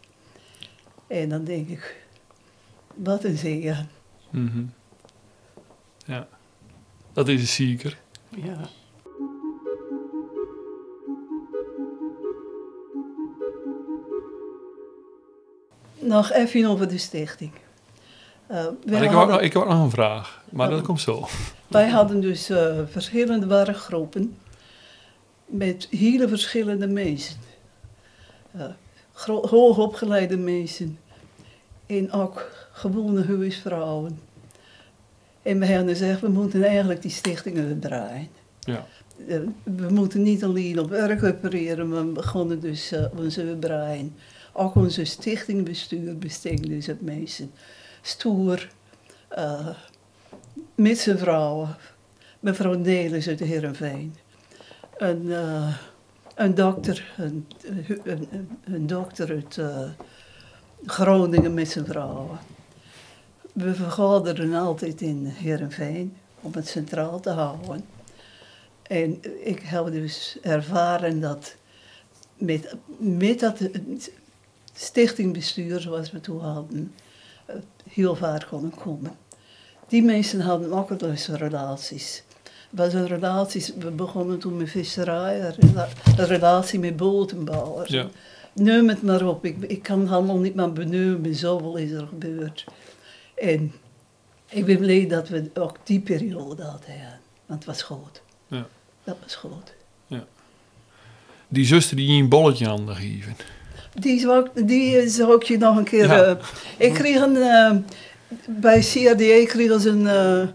En 1.07 1.29
dan 1.29 1.45
denk 1.45 1.69
ik, 1.69 2.07
wat 2.95 3.25
een 3.25 3.39
zegen. 3.39 3.89
Mhm. 4.31 4.65
ja. 6.07 6.29
Dat 7.13 7.29
is 7.29 7.55
zeker. 7.55 7.99
Ja. 8.37 8.69
Nog 15.99 16.33
even 16.33 16.65
over 16.65 16.89
de 16.89 16.99
stichting. 16.99 17.53
Eh, 18.47 18.57
Maar 18.57 19.03
ik, 19.03 19.03
heb 19.03 19.11
hadden, 19.11 19.35
nog, 19.35 19.45
ik 19.45 19.53
heb 19.53 19.63
ook 19.63 19.69
nog 19.69 19.83
een 19.83 19.91
vraag, 19.91 20.43
maar 20.51 20.71
dat 20.71 20.83
komt 20.83 21.01
zo. 21.01 21.29
wij 21.69 21.89
hadden 21.89 22.21
dus 22.21 22.51
eh, 22.51 22.79
verschillende 22.91 23.47
werkgroepen 23.47 24.37
met 25.47 25.87
hele 25.91 26.29
verschillende 26.29 26.87
mensen. 26.87 27.37
Eh, 28.53 28.65
hoogopgeleide 29.25 30.37
mensen 30.37 30.99
en 31.87 32.13
ook 32.13 32.51
gewone 32.73 33.25
huisvrouwen. 33.25 34.19
En 35.43 35.59
we 35.59 35.67
hebben 35.67 35.89
gezegd, 35.89 36.21
we 36.21 36.29
moeten 36.29 36.65
eigenlijk 36.65 37.03
die 37.03 37.11
stichtingen 37.11 37.81
draaien. 37.81 38.29
Ja. 38.61 38.87
We 39.63 39.89
moeten 39.91 40.23
niet 40.23 40.45
alleen 40.45 40.81
op 40.81 40.89
werk 40.91 41.23
opereren, 41.23 41.89
maar 41.89 42.07
we 42.07 42.13
begonnen 42.13 42.61
dus 42.61 42.93
onze 43.17 43.57
brein. 43.61 44.15
Ook 44.53 44.75
onze 44.75 45.05
stichtingbestuur 45.05 46.19
besteedt 46.19 46.69
dus 46.69 46.87
het 46.87 47.01
meeste. 47.01 47.47
Stoer, 48.07 48.69
eh, 49.29 49.69
met 50.75 50.99
zijn 50.99 51.19
vrouwen, 51.19 51.77
mevrouw 52.41 52.75
Nelis 52.75 53.29
uit 53.29 53.41
Heerenveen. 53.41 54.15
Een, 54.97 55.33
eh, 55.33 55.77
een 56.35 56.55
dokter, 56.55 57.13
een, 57.17 57.47
een, 58.05 58.49
een, 58.65 58.87
dokter 58.87 59.31
uit 59.31 59.59
eh, 59.59 59.89
Groningen 60.87 61.55
met 61.55 61.69
zijn 61.69 61.87
vrouwen. 61.87 62.39
We 63.53 63.75
vergaderen 63.75 64.55
altijd 64.55 65.01
in 65.01 65.27
Heerenveen 65.27 66.17
om 66.41 66.53
het 66.55 66.69
centraal 66.69 67.21
te 67.21 67.31
houden. 67.31 67.85
En 68.83 69.19
ik 69.47 69.61
heb 69.61 69.87
dus 69.87 70.39
ervaren 70.43 71.21
dat 71.21 71.55
met, 72.37 72.75
met 72.99 73.41
dat 73.41 73.61
stichtingbestuur 74.75 75.81
zoals 75.81 76.11
we 76.11 76.21
toen 76.21 76.41
hadden, 76.41 76.95
heel 77.95 78.17
ver 78.17 78.47
konden 78.51 78.75
komen. 78.75 79.13
Die 79.89 80.03
mensen 80.03 80.41
hadden 80.41 80.87
eens 81.11 81.29
relaties. 81.29 82.23
Was 82.71 82.93
een 82.93 83.07
relaties, 83.07 83.73
we 83.79 83.91
begonnen 83.91 84.39
toen 84.39 84.57
met 84.57 84.71
visserij, 84.71 85.41
een 85.41 85.55
rela- 85.59 85.89
een 86.17 86.27
relatie 86.27 86.79
met 86.79 86.97
botenbouwers. 86.97 87.91
Ja. 87.91 88.09
Neem 88.53 88.89
het 88.89 89.03
maar 89.03 89.27
op, 89.27 89.45
ik, 89.45 89.57
ik 89.63 89.83
kan 89.83 90.01
het 90.01 90.11
allemaal 90.11 90.39
niet 90.39 90.55
meer 90.55 90.73
benoemen, 90.73 91.35
zoveel 91.35 91.77
is 91.77 91.91
er 91.91 92.07
gebeurd. 92.07 92.65
En 93.35 93.73
ik 94.49 94.65
ben 94.65 94.79
blij 94.79 95.07
dat 95.09 95.29
we 95.29 95.51
ook 95.55 95.77
die 95.83 96.01
periode 96.01 96.63
hadden, 96.63 96.97
ja. 96.97 97.19
want 97.47 97.65
het 97.65 97.69
was 97.69 97.83
goed. 97.83 98.23
Ja. 98.47 98.67
Dat 99.05 99.17
was 99.23 99.35
goed. 99.35 99.75
Die 101.49 101.65
zuster 101.65 101.97
die 101.97 102.13
je 102.13 102.23
een 102.23 102.29
bolletje 102.29 102.69
aan 102.69 102.87
de 102.87 102.95
geven. 102.95 103.37
Die 103.95 104.21
zou, 104.21 104.45
ik- 104.55 104.69
die 104.69 105.09
zou 105.09 105.35
ik 105.35 105.43
je 105.43 105.59
nog 105.59 105.77
een 105.77 105.85
keer... 105.85 106.07
Ja. 106.07 106.25
eh, 106.25 106.37
ik 106.79 106.95
kreeg 106.95 107.21
een... 107.21 107.37
eh, 107.37 107.77
bij 108.49 108.81
CRDA 108.81 109.45
kregen 109.47 109.81
ze 109.81 109.89
een, 109.89 110.07
eh, 110.07 110.49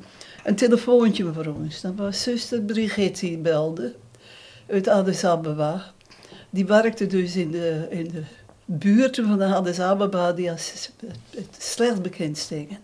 een 0.44 0.56
telefoontje 0.56 1.34
voor 1.34 1.46
ons. 1.46 1.82
Dat 1.82 1.94
was 1.96 2.22
zuster 2.24 2.62
Brigitte 2.62 3.26
die 3.26 3.38
belde 3.38 3.94
uit 4.70 4.88
Addis 4.88 5.24
Ababa. 5.24 5.92
Die 6.50 6.66
werkte 6.66 7.08
dus 7.08 7.36
in 7.36 7.52
de, 7.52 7.88
in 7.90 8.04
de 8.12 8.22
buurten 8.66 9.28
van 9.28 9.38
de 9.38 9.46
Addis 9.46 9.80
Ababa 9.80 10.34
die 10.34 10.52
als 10.52 10.90
het 11.36 11.48
slecht 11.58 12.02
bekend 12.02 12.38
steken. 12.38 12.78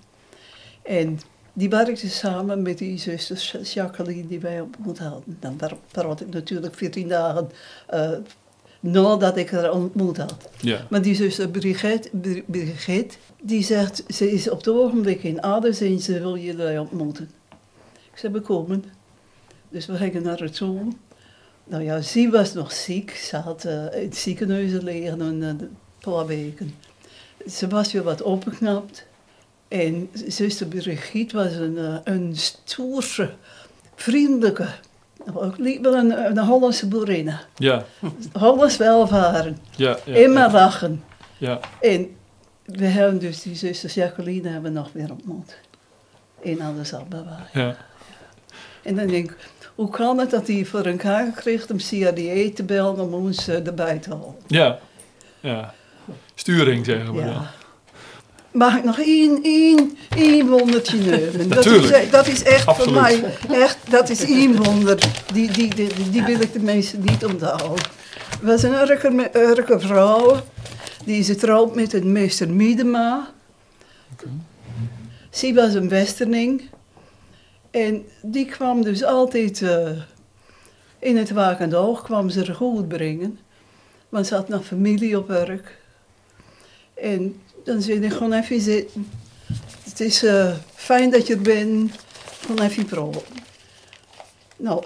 En 0.83 1.19
die 1.53 1.69
werkte 1.69 2.09
samen 2.09 2.61
met 2.61 2.77
die 2.77 2.97
zuster 2.99 3.61
Jacqueline 3.61 4.27
die 4.27 4.39
wij 4.39 4.61
ontmoet 4.61 4.99
hadden. 4.99 5.37
Dan 5.39 5.59
praat 5.91 6.21
ik 6.21 6.33
natuurlijk 6.33 6.75
14 6.75 7.07
dagen 7.07 7.49
uh, 7.93 8.09
nadat 8.91 9.37
ik 9.37 9.49
haar 9.49 9.71
ontmoet 9.71 10.17
had. 10.17 10.35
Ja. 10.61 10.85
Maar 10.89 11.01
die 11.01 11.15
zuster 11.15 11.49
Brigitte, 11.49 12.09
Bri- 12.11 12.43
Brigitte, 12.45 13.17
die 13.41 13.63
zegt, 13.63 14.03
ze 14.07 14.31
is 14.31 14.49
op 14.49 14.57
het 14.57 14.67
ogenblik 14.67 15.23
in 15.23 15.41
Addis 15.41 15.81
en 15.81 15.99
ze 15.99 16.19
wil 16.19 16.37
jullie 16.37 16.79
ontmoeten. 16.79 17.29
Ik 18.11 18.19
zei, 18.21 18.33
we 18.33 18.41
komen. 18.41 18.83
Dus 19.69 19.85
we 19.85 19.95
gingen 19.95 20.23
naar 20.23 20.39
haar 20.39 20.51
toe. 20.51 20.79
Nou 21.63 21.83
ja, 21.83 22.01
ze 22.01 22.29
was 22.29 22.53
nog 22.53 22.71
ziek. 22.71 23.11
Ze 23.11 23.37
had 23.37 23.65
eh, 23.65 23.73
in 23.73 24.03
het 24.03 24.17
ziekenhuis 24.17 24.71
liggen 24.71 25.19
een, 25.19 25.41
een 25.41 25.69
paar 25.99 26.25
weken. 26.25 26.75
Ze 27.49 27.67
was 27.67 27.91
weer 27.91 28.03
wat 28.03 28.21
opgeknapt. 28.21 29.05
En 29.67 30.09
zuster 30.27 30.67
Brigitte 30.67 31.35
was 31.35 31.53
een, 31.53 31.77
eh, 31.77 31.97
een 32.03 32.35
stoere, 32.35 33.33
vriendelijke, 33.95 34.67
ook 35.33 35.57
liep 35.57 35.83
wel 35.83 35.95
een, 35.95 36.25
een 36.25 36.37
Hollandse 36.37 36.87
boerinne. 36.87 37.39
Ja, 37.55 37.85
Hollands 38.33 38.77
welvaren, 38.77 39.57
ja, 39.75 39.97
ja. 40.05 40.15
immer 40.15 40.47
ja, 40.47 40.51
lachen. 40.51 41.03
ja. 41.37 41.59
En 41.81 42.15
we 42.65 42.85
hebben 42.85 43.19
dus 43.19 43.41
die 43.41 43.55
zuster 43.55 43.89
Jacqueline 43.89 44.49
hebben 44.49 44.73
we 44.73 44.79
nog 44.79 44.89
weer 44.93 45.11
ontmoet. 45.11 45.57
In 46.39 46.61
Addis 46.61 46.93
Ababa. 46.93 47.47
ja. 47.53 47.75
En 48.83 48.95
dan 48.95 49.07
denk 49.07 49.31
ik, 49.31 49.37
hoe 49.75 49.89
kan 49.89 50.17
het 50.17 50.29
dat 50.29 50.47
hij 50.47 50.65
voor 50.65 50.85
elkaar 50.85 51.31
kreeg 51.31 51.69
om 51.69 51.77
CRDA 51.77 52.53
te 52.53 52.63
bellen 52.65 52.99
om 52.99 53.13
ons 53.13 53.47
eh, 53.47 53.67
erbij 53.67 53.99
te 53.99 54.09
halen? 54.09 54.35
ja. 54.47 54.79
ja. 55.39 55.73
Sturing 56.35 56.85
zeggen 56.85 57.13
we 57.13 57.23
dan. 57.23 57.45
Mag 58.55 58.77
ik 58.77 58.83
nog 58.83 58.99
één, 58.99 59.39
één, 59.43 59.97
één 60.15 60.47
wondertje 60.47 60.97
nemen? 60.97 61.49
Dat 61.49 61.65
is, 61.65 62.09
dat 62.09 62.27
is 62.27 62.43
echt 62.43 62.65
Absoluut. 62.65 62.93
voor 62.93 63.01
mij, 63.01 63.23
echt, 63.49 63.77
dat 63.89 64.09
is 64.09 64.23
één 64.23 64.63
wonder. 64.63 64.99
Die, 65.33 65.51
die, 65.51 65.75
die, 65.75 66.09
die 66.11 66.23
wil 66.23 66.39
ik 66.39 66.53
de 66.53 66.59
mensen 66.59 67.01
niet 67.03 67.25
onthouden. 67.25 67.85
Was 68.41 68.63
een 68.63 68.73
Urker 69.33 69.81
vrouw, 69.81 70.41
die 71.05 71.19
is 71.19 71.27
getrouwd 71.27 71.75
met 71.75 71.93
een 71.93 72.11
meester 72.11 72.49
Miedema. 72.49 73.33
Ze 75.29 75.53
was 75.53 75.73
een 75.73 75.89
westerning. 75.89 76.61
En 77.71 78.05
die 78.21 78.45
kwam 78.45 78.83
dus 78.83 79.03
altijd 79.03 79.61
eh, 79.61 79.89
in 80.99 81.17
het 81.17 81.31
wakende 81.31 81.75
oog, 81.75 82.03
kwam 82.03 82.29
ze 82.29 82.45
er 82.45 82.55
goed 82.55 82.87
brengen. 82.87 83.39
Want 84.09 84.27
ze 84.27 84.35
had 84.35 84.47
nog 84.47 84.65
familie 84.65 85.17
op 85.17 85.29
Urk. 85.29 85.77
En 86.93 87.41
dan 87.65 87.81
zei 87.81 87.99
ik 87.99 88.11
gewoon 88.11 88.33
even 88.33 88.61
zitten. 88.61 89.07
Het 89.83 89.99
is 89.99 90.23
eh, 90.23 90.55
fijn 90.73 91.09
dat 91.09 91.27
je 91.27 91.33
er 91.33 91.41
bent. 91.41 91.91
Gewoon 92.41 92.65
even 92.65 92.85
praten. 92.85 93.21
Nou, 94.57 94.83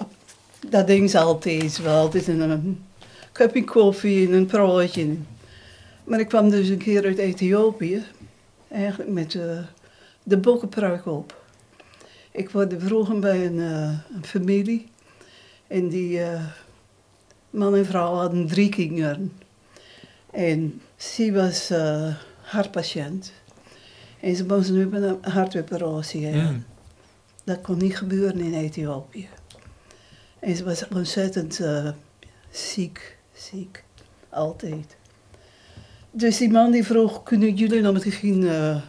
dat 0.70 0.88
ding 0.88 1.10
ze 1.10 1.20
altijd 1.20 1.82
wel. 1.82 1.96
Altijd 1.96 2.28
een, 2.28 2.40
een 2.40 2.84
kopje 3.34 3.64
koffie 3.64 4.28
en 4.28 4.34
een 4.34 4.46
praatje. 4.46 5.18
Maar 6.04 6.20
ik 6.20 6.28
kwam 6.28 6.50
dus 6.50 6.70
een 6.70 6.78
keer 6.78 7.06
uit 7.06 7.18
Ethiopië. 7.18 8.04
Eigenlijk 8.68 9.10
met 9.10 9.36
eh, 9.36 9.58
de 10.24 10.38
bokkenpruik 10.38 11.06
op. 11.06 11.38
Ik 12.32 12.50
word 12.50 12.74
vroeger 12.78 13.20
bij 13.20 13.46
een, 13.46 13.60
eh, 13.60 14.16
een 14.16 14.26
familie. 14.26 14.88
En 15.68 15.90
die 15.90 16.22
man 17.50 17.76
en 17.76 17.86
vrouw 17.86 18.14
hadden 18.14 18.48
drie 18.48 18.70
kinderen. 18.70 19.34
En 20.32 20.82
ze 20.96 21.32
was 21.32 21.72
hartpatiënt. 22.50 23.32
En 24.20 24.36
ze 24.36 24.46
moest 24.46 24.72
nu 24.72 24.96
een 24.96 25.18
hartoperatie 25.22 26.26
hebben. 26.26 26.54
Mm. 26.54 26.64
Dat 27.44 27.62
kon 27.62 27.78
niet 27.78 27.98
gebeuren 27.98 28.40
in 28.40 28.54
Ethiopië. 28.54 29.28
En 30.40 30.56
ze 30.56 30.64
was 30.64 30.88
ontzettend 30.88 31.60
eh, 31.60 31.90
ziek, 32.52 33.18
ziek. 33.34 33.84
Altijd. 34.30 34.98
Dus 36.12 36.38
die 36.38 36.50
man 36.50 36.72
die 36.72 36.86
vroeg, 36.86 37.24
kunnen 37.24 37.56
jullie 37.56 37.82
nog 37.82 38.20
geen 38.20 38.42
uh, 38.42 38.82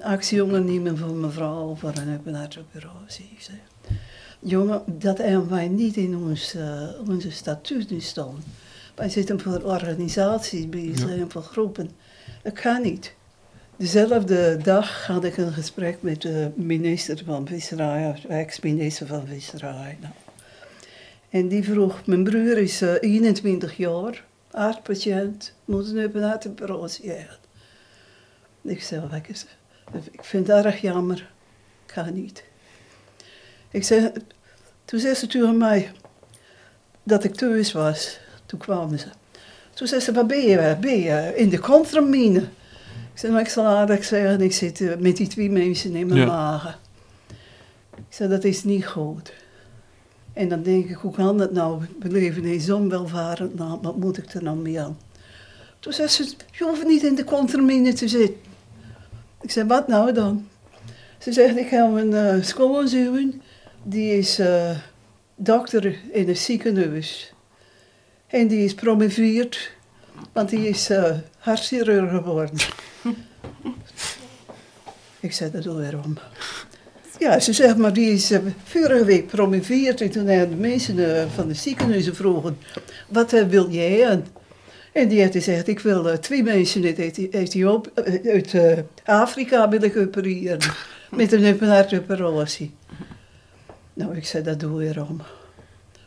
actie 0.00 0.44
ondernemen 0.44 0.98
voor 0.98 1.14
mevrouw 1.14 1.74
voor 1.74 1.92
een 2.24 2.34
hartoperatie? 2.34 3.28
Ik 3.32 3.40
zei, 3.40 3.58
jongen, 4.38 4.82
dat 4.86 5.18
hebben 5.18 5.48
wij 5.48 5.68
niet 5.68 5.96
in 5.96 6.16
ons, 6.16 6.54
eh, 6.54 6.88
onze 7.08 7.30
statuten 7.30 8.00
staan. 8.00 8.36
Wij 8.94 9.08
zitten 9.08 9.40
voor 9.40 9.62
organisaties 9.62 10.68
bezig 10.68 11.16
Ja. 11.16 11.24
voor 11.28 11.42
groepen. 11.42 11.90
Dat 12.42 12.52
kan 12.52 12.82
niet. 12.82 13.14
Dezelfde 13.76 14.56
dag 14.56 15.06
had 15.06 15.24
ik 15.24 15.36
een 15.36 15.52
gesprek 15.52 16.02
met 16.02 16.22
de 16.22 16.50
minister 16.54 17.22
van 17.24 17.46
Visserij, 17.46 18.22
ex-minister 18.28 19.06
van 19.06 19.26
Visserij. 19.26 19.98
Nou. 20.00 20.12
En 21.30 21.48
die 21.48 21.64
vroeg, 21.64 22.06
mijn 22.06 22.24
broer 22.24 22.58
is 22.58 22.82
eh, 22.82 22.94
21 23.00 23.76
jaar, 23.76 24.24
hartpatiënt, 24.50 25.54
moet 25.64 25.88
een 25.90 26.04
open 26.04 26.22
hartoperatie 26.22 27.10
hebben. 27.10 27.36
Ik 28.62 28.82
zei, 28.82 29.00
"Wat 29.00 29.20
is- 29.28 29.46
ik 30.10 30.24
vind 30.24 30.46
het 30.46 30.64
erg 30.64 30.80
jammer, 30.80 31.30
kan 31.86 32.14
niet. 32.14 32.44
Ik 33.70 33.84
zei, 33.84 34.12
toen 34.84 35.00
zei 35.00 35.14
ze 35.14 35.26
tegen 35.26 35.56
mij 35.56 35.92
dat 37.02 37.24
ik 37.24 37.34
thuis 37.34 37.72
was. 37.72 38.20
Toen 38.46 38.58
kwamen 38.58 38.98
ze. 38.98 39.06
Toen 39.78 39.86
zei 39.86 40.00
ze, 40.00 40.12
waar 40.12 40.26
ben 40.26 40.40
je? 40.40 40.76
Ben 40.80 41.00
je 41.00 41.32
in 41.36 41.48
de 41.48 41.58
contramine? 41.58 42.38
Ik 43.12 43.14
zei, 43.14 43.32
nou, 43.32 43.44
ik 43.44 43.50
zal 43.50 43.64
aardig 43.64 44.04
zeggen, 44.04 44.40
ik 44.40 44.52
zit 44.52 44.80
eh, 44.80 44.96
met 44.98 45.16
die 45.16 45.26
twee 45.26 45.50
mensen 45.50 45.94
in 45.94 46.06
mijn 46.06 46.20
Ja. 46.20 46.26
magen. 46.26 46.74
Ik 47.96 48.04
zei, 48.08 48.28
dat 48.28 48.44
is 48.44 48.64
niet 48.64 48.86
goed. 48.86 49.32
En 50.32 50.48
dan 50.48 50.62
denk 50.62 50.88
ik, 50.88 50.96
hoe 50.96 51.12
kan 51.12 51.38
dat 51.38 51.52
nou? 51.52 51.82
We 51.98 52.10
leven 52.10 52.44
in 52.44 52.60
zo'n 52.60 52.88
welvarend 52.88 53.58
land, 53.58 53.84
wat 53.84 53.96
moet 53.96 54.18
ik 54.18 54.34
er 54.34 54.42
nou 54.42 54.56
mee 54.56 54.80
aan? 54.80 54.98
Toen 55.80 55.92
zei 55.92 56.08
ze, 56.08 56.34
je 56.50 56.64
hoeft 56.64 56.86
niet 56.86 57.02
in 57.02 57.14
de 57.14 57.24
contramine 57.24 57.92
te 57.92 58.08
zitten. 58.08 58.36
Ik 59.40 59.50
zei, 59.50 59.66
wat 59.66 59.88
nou 59.88 60.12
dan? 60.12 60.48
Ze 61.18 61.32
zegt, 61.32 61.56
ik 61.56 61.68
heb 61.68 61.94
een 61.94 62.10
uh, 62.10 62.42
schoonzoon, 62.42 63.40
die 63.82 64.18
is 64.18 64.38
eh, 64.38 64.70
dokter 65.36 65.96
in 66.12 66.28
een 66.28 66.36
ziekenhuis. 66.36 67.32
En 68.28 68.48
die 68.48 68.64
is 68.64 68.74
promoveerd, 68.74 69.70
want 70.32 70.48
die 70.48 70.68
is 70.68 70.90
hartchirurg 71.38 72.10
geworden. 72.10 72.56
ik 75.20 75.32
zei, 75.32 75.50
dat 75.50 75.62
doe 75.62 75.80
waarom? 75.80 76.18
Ja, 77.18 77.40
ze 77.40 77.52
zegt, 77.52 77.76
maar 77.76 77.92
die 77.92 78.12
is 78.12 78.30
eh, 78.30 78.40
vorige 78.64 79.04
week 79.04 79.26
promoveerd. 79.26 80.00
En 80.00 80.10
toen 80.10 80.26
hebben 80.26 80.56
de 80.56 80.68
mensen 80.68 81.16
eh, 81.16 81.24
van 81.34 81.48
de 81.48 81.54
ziekenhuizen 81.54 82.14
vroegen, 82.14 82.58
wat 83.08 83.30
wil 83.30 83.70
jij? 83.70 84.22
En, 84.92 85.08
die 85.08 85.20
heeft 85.20 85.32
gezegd, 85.32 85.68
ik 85.68 85.80
wil 85.80 86.18
twee 86.18 86.42
mensen 86.42 86.84
uit, 86.84 88.26
uit 88.26 88.54
Afrika 89.04 89.68
wil 89.68 89.82
ik 89.82 89.96
opereren. 89.96 90.58
Met 91.10 91.32
een 91.32 91.60
hartoperatie. 91.60 92.74
Nou, 93.94 94.16
ik 94.16 94.26
zei, 94.26 94.42
dat 94.42 94.60
doe 94.60 94.84
je 94.84 95.06
om. 95.08 95.22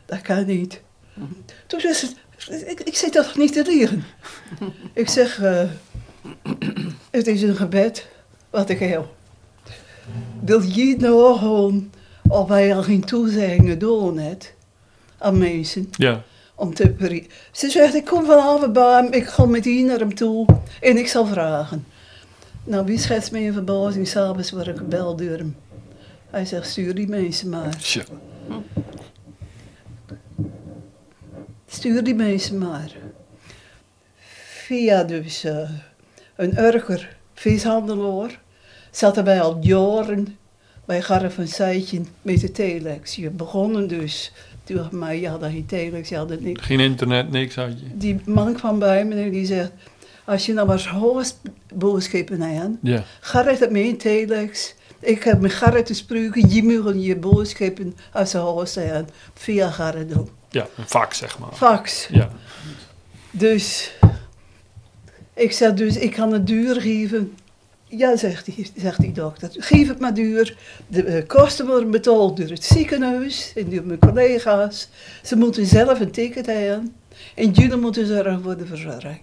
Dat 0.05 0.21
kan 0.21 0.45
niet. 0.45 0.81
Toen 1.67 1.79
zei 1.79 1.93
ze, 1.93 2.07
ik, 2.65 2.79
ik 2.79 2.95
zit 2.95 3.11
toch 3.11 3.37
niet 3.37 3.53
te 3.53 3.63
liegen? 3.63 4.03
ik 4.93 5.09
zeg, 5.09 5.41
eh, 5.41 5.63
het 7.09 7.27
is 7.27 7.41
een 7.41 7.55
gebed 7.55 8.07
wat 8.49 8.69
ik 8.69 8.79
heb. 8.79 9.05
Wil 10.39 10.61
je 10.61 10.95
nou 10.97 11.37
gewoon, 11.37 11.91
of 12.27 12.47
wij 12.47 12.75
al 12.75 12.83
geen 12.83 13.05
toezeggingen 13.05 13.79
doen 13.79 14.13
net 14.13 14.53
aan 15.17 15.37
mensen, 15.37 15.89
Ja, 15.91 16.23
om 16.55 16.73
te. 16.73 17.25
Ze 17.51 17.69
zegt, 17.69 17.95
ik 17.95 18.05
kom 18.05 18.25
vanavond 18.25 18.73
bij 18.73 18.93
hem, 18.93 19.13
ik 19.13 19.27
ga 19.27 19.45
met 19.45 19.63
die 19.63 19.83
naar 19.83 19.99
hem 19.99 20.15
toe 20.15 20.45
en 20.81 20.97
ik 20.97 21.07
zal 21.07 21.25
vragen. 21.25 21.85
Nou, 22.63 22.85
wie 22.85 22.97
schetst 22.97 23.31
me 23.31 23.39
in 23.39 23.53
verbazing, 23.53 24.07
s'avonds 24.07 24.51
word 24.51 24.67
ik 24.67 24.77
gebeld 24.77 25.17
door 25.17 25.37
hem. 25.37 25.55
Hij 26.29 26.45
zegt, 26.45 26.69
stuur 26.69 26.95
die 26.95 27.07
mensen 27.07 27.49
maar. 27.49 27.77
Tja. 27.77 28.03
Stuur 31.73 32.03
die 32.03 32.15
mensen 32.15 32.57
maar. 32.57 32.91
Via 34.65 35.03
dus 35.03 35.43
eh, 35.43 35.69
een 36.35 36.57
urger 36.59 37.17
vishandelaar 37.33 38.39
zaten 38.91 39.23
wij 39.23 39.41
al 39.41 39.57
jaren 39.61 40.37
bij 40.85 41.01
Garf 41.01 41.37
en 41.37 41.47
Seitje 41.47 42.01
met 42.21 42.41
de 42.41 42.51
telex. 42.51 43.15
Je 43.15 43.29
begonnen 43.29 43.87
dus, 43.87 44.31
toen 44.63 44.87
mij, 44.91 45.19
je 45.19 45.27
had 45.27 45.43
geen 45.43 45.65
telex, 45.65 46.09
je 46.09 46.15
had 46.15 46.39
niks. 46.39 46.65
Geen 46.65 46.79
internet, 46.79 47.31
niks 47.31 47.55
had 47.55 47.79
je. 47.79 47.85
Die 47.97 48.21
man 48.25 48.53
kwam 48.53 48.79
bij 48.79 49.05
me 49.05 49.15
en 49.15 49.31
die 49.31 49.45
zegt, 49.45 49.71
als 50.25 50.45
je 50.45 50.53
nou 50.53 50.67
maar 50.67 50.87
hoogst 50.89 51.39
boodschappen 51.73 52.43
aan, 52.43 52.79
Ja. 52.81 53.03
gaat 53.19 53.59
het 53.59 53.71
mee 53.71 53.87
in 53.87 53.97
telex. 53.97 54.75
Ik 54.99 55.23
heb 55.23 55.39
met 55.39 55.53
Gerrit 55.53 55.87
gesproken, 55.87 56.49
je 56.49 56.63
moet 56.63 57.03
je 57.05 57.15
boodschappen 57.15 57.95
als 58.13 58.29
ze 58.29 58.37
hoogst 58.37 58.73
zijn, 58.73 59.07
via 59.33 59.71
Gerrit 59.71 60.09
doen. 60.09 60.39
Ja, 60.51 60.67
een 60.77 60.87
vak 60.87 61.13
zeg 61.13 61.39
maar. 61.39 61.53
Fax. 61.53 62.07
Ja. 62.11 62.29
Dus 63.31 63.93
ik 65.33 65.51
zeg 65.51 65.73
dus, 65.73 65.97
ik 65.97 66.11
kan 66.11 66.33
het 66.33 66.47
duur 66.47 66.81
geven. 66.81 67.35
Ja, 67.87 68.17
zegt 68.17 68.45
die, 68.45 68.71
zegt 68.75 69.01
die 69.01 69.11
dokter. 69.11 69.49
Geef 69.53 69.87
het 69.87 69.99
maar 69.99 70.13
duur. 70.13 70.57
De 70.87 71.03
eh, 71.03 71.27
kosten 71.27 71.67
worden 71.67 71.91
betaald 71.91 72.37
door 72.37 72.49
het 72.49 72.63
ziekenhuis 72.63 73.53
en 73.55 73.69
door 73.69 73.83
mijn 73.83 73.99
collega's. 73.99 74.89
Ze 75.23 75.35
moeten 75.35 75.65
zelf 75.65 75.99
een 75.99 76.11
ticket 76.11 76.45
hebben. 76.45 76.95
En 77.35 77.51
jullie 77.51 77.77
moeten 77.77 78.07
zorgen 78.07 78.41
voor 78.43 78.57
de 78.57 78.65
verzorging. 78.65 79.21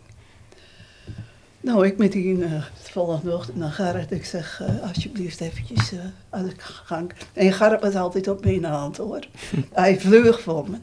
Nou, 1.61 1.87
ik 1.87 1.99
met 1.99 2.13
die 2.13 2.37
uh, 2.37 2.63
volgende 2.75 3.35
ochtend 3.35 3.57
naar 3.57 3.71
Gerrit. 3.71 4.11
Ik 4.11 4.25
zeg, 4.25 4.61
eh, 4.61 4.89
alsjeblieft 4.89 5.41
eventjes 5.41 5.93
eh, 5.93 5.99
aan 6.31 6.45
de 6.45 6.53
gang. 6.59 7.13
En 7.33 7.53
Gerrit 7.53 7.81
was 7.81 7.95
altijd 7.95 8.29
op 8.29 8.45
mijn 8.45 8.65
hand 8.65 8.97
hoor. 8.97 9.27
Hij 9.73 10.01
vleug 10.01 10.41
voor 10.41 10.71
me. 10.71 10.77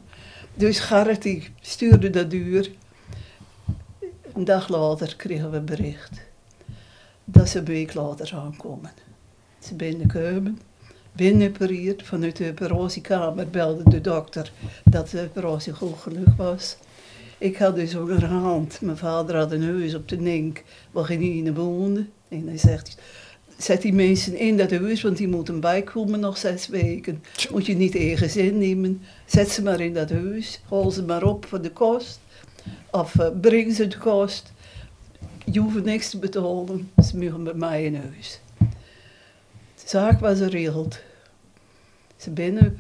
Dus 0.58 0.80
Gerrit 0.80 1.22
die 1.22 1.48
stuurde 1.62 2.10
dat 2.10 2.30
duur. 2.30 2.72
Een 4.34 4.46
dag 4.46 4.68
later 4.68 5.16
kregen 5.16 5.52
we 5.52 5.60
bericht 5.60 6.22
dat 7.24 7.50
ze 7.50 7.60
een 7.60 7.66
week 7.66 7.94
later 7.94 8.36
aankomen. 8.36 8.92
Ze 9.60 9.76
binnenkomen, 9.76 10.60
binnenopereerd. 11.12 12.04
Vanuit 12.04 12.36
de 12.36 12.50
operatiekamer 12.50 13.50
belde 13.50 13.90
de 13.90 14.02
dokter 14.02 14.52
dat 14.84 15.10
de 15.10 15.22
operatie 15.22 15.74
goed 15.74 15.98
genoeg 15.98 16.36
was. 16.36 16.78
Ik 17.38 17.58
had 17.58 17.76
dus 17.76 17.96
ook 17.96 18.10
een 18.10 18.24
hand. 18.24 18.82
Mijn 18.82 18.98
vader 18.98 19.36
had 19.36 19.52
een 19.52 19.64
huis 19.64 19.96
op 19.96 20.10
de 20.10 20.18
Nink 20.18 20.64
waar 20.92 21.06
geen 21.06 21.54
woonde. 21.54 22.06
En 22.28 22.48
hij 22.48 22.58
zegt, 22.58 22.98
zet 23.58 23.82
die 23.82 23.94
mensen 23.94 24.38
in 24.38 24.58
dat 24.58 24.72
huis, 24.72 25.02
want 25.02 25.18
die 25.18 25.28
moeten 25.28 25.60
bijkomen 25.60 26.20
nog 26.20 26.38
zes 26.38 26.68
weken. 26.68 27.24
Moet 27.52 27.66
je 27.66 27.76
niet 27.76 27.96
ergens 27.96 28.36
innemen. 28.36 29.02
Zet 29.26 29.50
ze 29.50 29.64
maar 29.64 29.80
in 29.80 29.94
dat 29.94 30.10
huis. 30.10 30.62
Haal 30.70 30.92
ze 30.92 31.04
maar 31.04 31.24
op 31.24 31.46
voor 31.46 31.62
de 31.62 31.72
kost. 31.72 32.20
Of 32.92 33.16
uh, 33.20 33.28
breng 33.42 33.74
ze 33.74 33.88
de 33.88 33.98
kost. 33.98 34.52
Je 35.52 35.60
hoeft 35.60 35.84
niks 35.84 36.10
te 36.10 36.18
betalen. 36.18 36.92
Ze 37.04 37.18
mogen 37.18 37.44
bij 37.44 37.54
mij 37.54 37.86
in 37.86 37.96
huis. 37.96 38.40
De 39.76 39.92
zaak 39.92 40.20
was 40.20 40.38
geregeld. 40.38 41.00
Ze 42.18 42.32
binnen. 42.32 42.76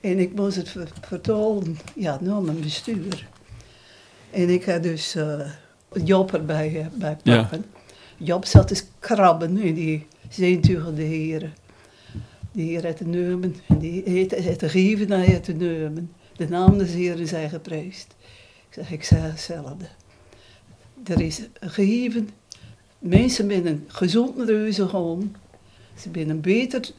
En 0.00 0.18
ik 0.18 0.34
moest 0.34 0.56
het 0.56 0.68
ver 0.68 0.88
vertalen, 1.00 1.78
ja, 1.94 2.18
naar 2.20 2.42
mijn 2.42 2.60
bestuur. 2.60 3.26
En 4.30 4.48
ik 4.48 4.64
had 4.64 4.82
dus 4.82 5.16
uh, 5.16 5.50
Job 6.04 6.34
erbij 6.34 6.72
uh, 6.72 6.86
bij 6.92 7.16
pakken. 7.24 7.64
Ja. 7.72 7.77
Job 8.18 8.44
zat 8.44 8.68
te 8.68 8.82
krabben 8.98 9.58
in 9.58 9.74
die 9.74 10.06
zeentugende 10.28 11.02
heren. 11.02 11.52
Die 12.52 12.64
hier 12.64 12.84
het 12.84 13.06
nemen, 13.06 13.56
en 13.66 13.78
die 13.78 14.02
het 14.02 14.58
te 14.58 14.68
geven 14.68 15.08
naar 15.08 15.26
het 15.26 15.44
te 15.44 15.52
nemen. 15.52 16.12
De 16.36 16.48
naam 16.48 16.78
des 16.78 16.92
heren 16.92 17.26
zijn 17.26 17.50
gepreest. 17.50 18.14
Ik 18.68 18.74
zeg, 18.74 18.90
ik 18.90 19.04
zeg 19.04 19.22
hetzelfde. 19.22 19.88
Er 21.04 21.20
is 21.20 21.40
gegeven, 21.60 22.28
mensen 22.98 23.46
met 23.46 23.64
een 23.64 23.84
gezond 23.86 24.48
reuze 24.48 24.88
gewoon. 24.88 25.36
Ze 25.96 26.10
zijn 26.12 26.40
beter 26.40 26.90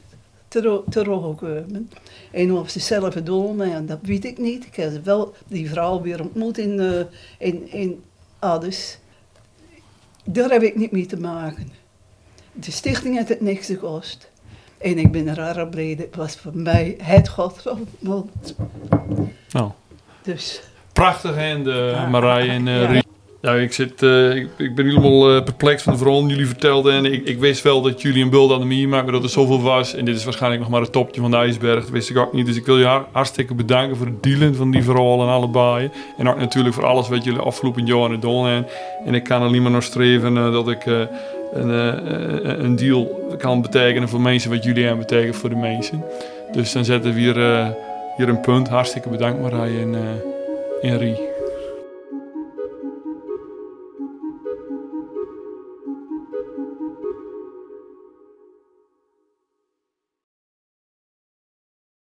teruggekomen. 0.88 1.90
En 2.30 2.52
of 2.52 2.70
ze 2.70 2.80
zelf 2.80 3.14
doen, 3.14 3.62
en 3.62 3.86
dat 3.86 3.98
weet 4.02 4.24
ik 4.24 4.38
niet. 4.38 4.66
Ik 4.66 4.74
heb 4.74 5.04
wel 5.04 5.34
die 5.48 5.68
vrouw 5.68 6.00
weer 6.00 6.20
ontmoet 6.20 6.58
in, 6.58 6.80
uh, 6.80 7.00
in, 7.38 7.72
in 7.72 8.02
Addis. 8.38 8.98
Daar 10.32 10.50
heb 10.50 10.62
ik 10.62 10.76
niet 10.76 10.90
mee 10.92 11.06
te 11.06 11.20
maken. 11.20 11.72
De 12.52 12.70
stichting 12.70 13.16
heeft 13.16 13.28
het 13.28 13.40
niks 13.40 13.66
gekost. 13.66 14.30
En 14.78 14.98
ik 14.98 15.12
ben 15.12 15.28
er 15.38 15.68
blij, 15.68 15.96
het 15.98 16.16
was 16.16 16.36
voor 16.36 16.56
mij 16.56 16.96
het 17.02 17.28
godvermoed. 17.28 18.54
Nou. 19.50 19.70
Dus. 20.22 20.62
Prachtig 20.92 21.36
en 21.36 21.64
de 21.64 21.92
uh, 21.94 22.10
Marije 22.10 22.50
en 22.50 22.66
uh, 22.66 22.94
ja. 22.94 23.02
Ja, 23.42 23.54
ik, 23.54 23.72
zit, 23.72 24.02
uh, 24.02 24.34
ik, 24.36 24.74
ben 24.74 24.86
helemaal 24.86 25.34
uh, 25.34 25.42
perplex 25.42 25.82
van 25.82 25.92
de 25.92 25.98
verhaal 25.98 26.26
jullie 26.26 26.46
vertelden. 26.46 26.94
En 26.94 27.04
ik, 27.04 27.24
ik, 27.24 27.38
wist 27.38 27.62
wel 27.62 27.82
dat 27.82 28.02
jullie 28.02 28.22
een 28.22 28.30
beeld 28.30 28.52
aan 28.52 28.58
de 28.58 28.64
mier 28.66 28.88
maken, 28.88 29.04
maar 29.04 29.14
dat 29.14 29.22
er 29.22 29.30
zoveel 29.30 29.62
was. 29.62 29.94
En 29.94 30.04
dit 30.04 30.16
is 30.16 30.24
waarschijnlijk 30.24 30.62
nog 30.62 30.70
maar 30.70 30.80
het 30.80 30.92
topje 30.92 31.20
van 31.20 31.30
de 31.30 31.36
ijsberg. 31.36 31.80
Dat 31.80 31.90
wist 31.90 32.10
ik 32.10 32.16
ook 32.16 32.32
niet. 32.32 32.46
Dus 32.46 32.56
ik 32.56 32.66
wil 32.66 32.78
je 32.78 33.02
hartstikke 33.12 33.54
bedanken 33.54 33.96
voor 33.96 34.06
het 34.06 34.22
dealen 34.22 34.54
van 34.54 34.70
die 34.70 34.82
verhalen 34.82 35.26
en 35.26 35.32
allebei. 35.32 35.90
En 36.18 36.28
ook 36.28 36.38
natuurlijk 36.38 36.74
voor 36.74 36.86
alles 36.86 37.08
wat 37.08 37.24
jullie 37.24 37.40
afgelopen 37.40 37.86
jaar 37.86 38.04
aan 38.04 38.10
het 38.10 38.22
doen 38.22 38.46
hebben. 38.46 38.70
En 39.04 39.14
ik 39.14 39.24
kan 39.24 39.42
alleen 39.42 39.62
maar 39.62 39.70
nog 39.70 39.82
streven 39.82 40.36
uh, 40.36 40.52
dat 40.52 40.68
ik 40.68 40.86
een, 41.52 41.68
een 42.64 42.76
deal 42.76 43.34
kan 43.38 43.62
betekenen 43.62 44.08
voor 44.08 44.20
mensen 44.20 44.50
wat 44.50 44.64
jullie 44.64 44.84
hebben 44.84 45.06
betekent 45.06 45.36
voor 45.36 45.48
de 45.48 45.56
mensen. 45.56 46.04
Dus 46.52 46.72
dan 46.72 46.84
zetten 46.84 47.14
we 47.14 47.20
hier, 47.20 47.34
hier 48.16 48.28
een 48.28 48.40
punt. 48.40 48.68
Hartstikke 48.68 49.08
bedankt 49.08 49.40
Marije 49.40 49.80
en, 49.80 49.94
en 50.82 50.98
Rie. 50.98 51.29